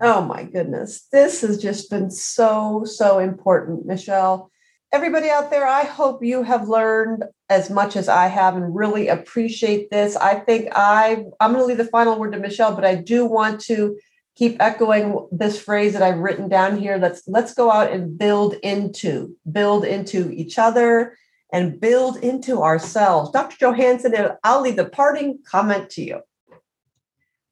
Oh 0.00 0.22
my 0.22 0.44
goodness. 0.44 1.08
This 1.10 1.40
has 1.40 1.60
just 1.60 1.90
been 1.90 2.10
so, 2.12 2.84
so 2.84 3.18
important, 3.18 3.84
Michelle. 3.84 4.52
Everybody 4.92 5.28
out 5.28 5.50
there, 5.50 5.66
I 5.66 5.82
hope 5.82 6.22
you 6.22 6.44
have 6.44 6.68
learned 6.68 7.24
as 7.50 7.68
much 7.68 7.96
as 7.96 8.08
I 8.08 8.28
have 8.28 8.56
and 8.56 8.74
really 8.74 9.08
appreciate 9.08 9.90
this. 9.90 10.14
I 10.14 10.36
think 10.36 10.68
I 10.74 11.24
I'm 11.40 11.52
going 11.52 11.62
to 11.62 11.66
leave 11.66 11.76
the 11.76 11.84
final 11.84 12.18
word 12.18 12.32
to 12.32 12.38
Michelle, 12.38 12.74
but 12.74 12.84
I 12.84 12.94
do 12.94 13.26
want 13.26 13.60
to 13.62 13.98
keep 14.36 14.56
echoing 14.60 15.26
this 15.32 15.60
phrase 15.60 15.92
that 15.94 16.02
I've 16.02 16.18
written 16.18 16.48
down 16.48 16.78
here. 16.78 16.96
Let's 16.96 17.26
let's 17.26 17.52
go 17.52 17.70
out 17.70 17.90
and 17.92 18.16
build 18.16 18.54
into, 18.62 19.36
build 19.50 19.84
into 19.84 20.30
each 20.30 20.58
other 20.58 21.16
and 21.52 21.80
build 21.80 22.16
into 22.18 22.62
ourselves. 22.62 23.30
Dr. 23.30 23.56
Johansen, 23.56 24.36
I'll 24.44 24.60
leave 24.60 24.76
the 24.76 24.88
parting 24.88 25.38
comment 25.46 25.90
to 25.90 26.02
you. 26.02 26.20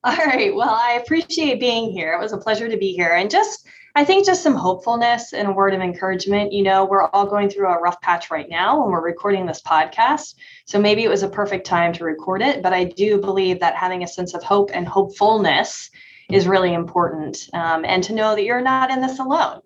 All 0.04 0.16
right. 0.16 0.54
Well, 0.54 0.70
I 0.70 1.00
appreciate 1.02 1.58
being 1.58 1.90
here. 1.90 2.12
It 2.12 2.20
was 2.20 2.32
a 2.32 2.38
pleasure 2.38 2.68
to 2.68 2.76
be 2.76 2.92
here. 2.92 3.14
And 3.14 3.28
just, 3.28 3.66
I 3.96 4.04
think, 4.04 4.24
just 4.24 4.42
some 4.42 4.54
hopefulness 4.54 5.32
and 5.32 5.48
a 5.48 5.52
word 5.52 5.74
of 5.74 5.80
encouragement. 5.80 6.52
You 6.52 6.62
know, 6.62 6.84
we're 6.84 7.08
all 7.08 7.26
going 7.26 7.50
through 7.50 7.66
a 7.66 7.80
rough 7.80 8.00
patch 8.02 8.30
right 8.30 8.48
now 8.48 8.80
when 8.80 8.92
we're 8.92 9.04
recording 9.04 9.46
this 9.46 9.62
podcast. 9.62 10.36
So 10.66 10.78
maybe 10.78 11.02
it 11.02 11.08
was 11.08 11.24
a 11.24 11.28
perfect 11.28 11.66
time 11.66 11.92
to 11.94 12.04
record 12.04 12.40
it. 12.40 12.62
But 12.62 12.72
I 12.72 12.84
do 12.84 13.20
believe 13.20 13.58
that 13.58 13.74
having 13.74 14.04
a 14.04 14.08
sense 14.08 14.32
of 14.32 14.44
hope 14.44 14.70
and 14.72 14.86
hopefulness 14.86 15.90
is 16.30 16.46
really 16.46 16.72
important. 16.72 17.48
Um, 17.52 17.84
and 17.84 18.00
to 18.04 18.14
know 18.14 18.36
that 18.36 18.44
you're 18.44 18.60
not 18.60 18.92
in 18.92 19.00
this 19.00 19.18
alone. 19.18 19.60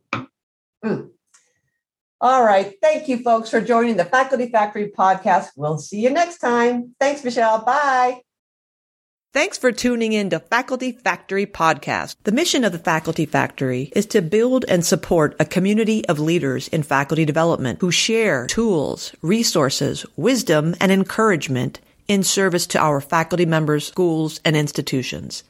Mm. 0.82 1.09
All 2.20 2.44
right. 2.44 2.74
Thank 2.82 3.08
you, 3.08 3.22
folks, 3.22 3.48
for 3.48 3.60
joining 3.62 3.96
the 3.96 4.04
Faculty 4.04 4.48
Factory 4.50 4.92
podcast. 4.96 5.50
We'll 5.56 5.78
see 5.78 6.00
you 6.00 6.10
next 6.10 6.38
time. 6.38 6.94
Thanks, 7.00 7.24
Michelle. 7.24 7.64
Bye. 7.64 8.20
Thanks 9.32 9.56
for 9.56 9.70
tuning 9.70 10.12
in 10.12 10.28
to 10.30 10.40
Faculty 10.40 10.90
Factory 10.90 11.46
Podcast. 11.46 12.16
The 12.24 12.32
mission 12.32 12.64
of 12.64 12.72
the 12.72 12.80
Faculty 12.80 13.26
Factory 13.26 13.92
is 13.94 14.04
to 14.06 14.22
build 14.22 14.64
and 14.68 14.84
support 14.84 15.36
a 15.38 15.44
community 15.44 16.04
of 16.08 16.18
leaders 16.18 16.66
in 16.68 16.82
faculty 16.82 17.24
development 17.24 17.80
who 17.80 17.92
share 17.92 18.48
tools, 18.48 19.14
resources, 19.22 20.04
wisdom, 20.16 20.74
and 20.80 20.90
encouragement 20.90 21.80
in 22.08 22.24
service 22.24 22.66
to 22.66 22.80
our 22.80 23.00
faculty 23.00 23.46
members, 23.46 23.86
schools, 23.86 24.40
and 24.44 24.56
institutions. 24.56 25.44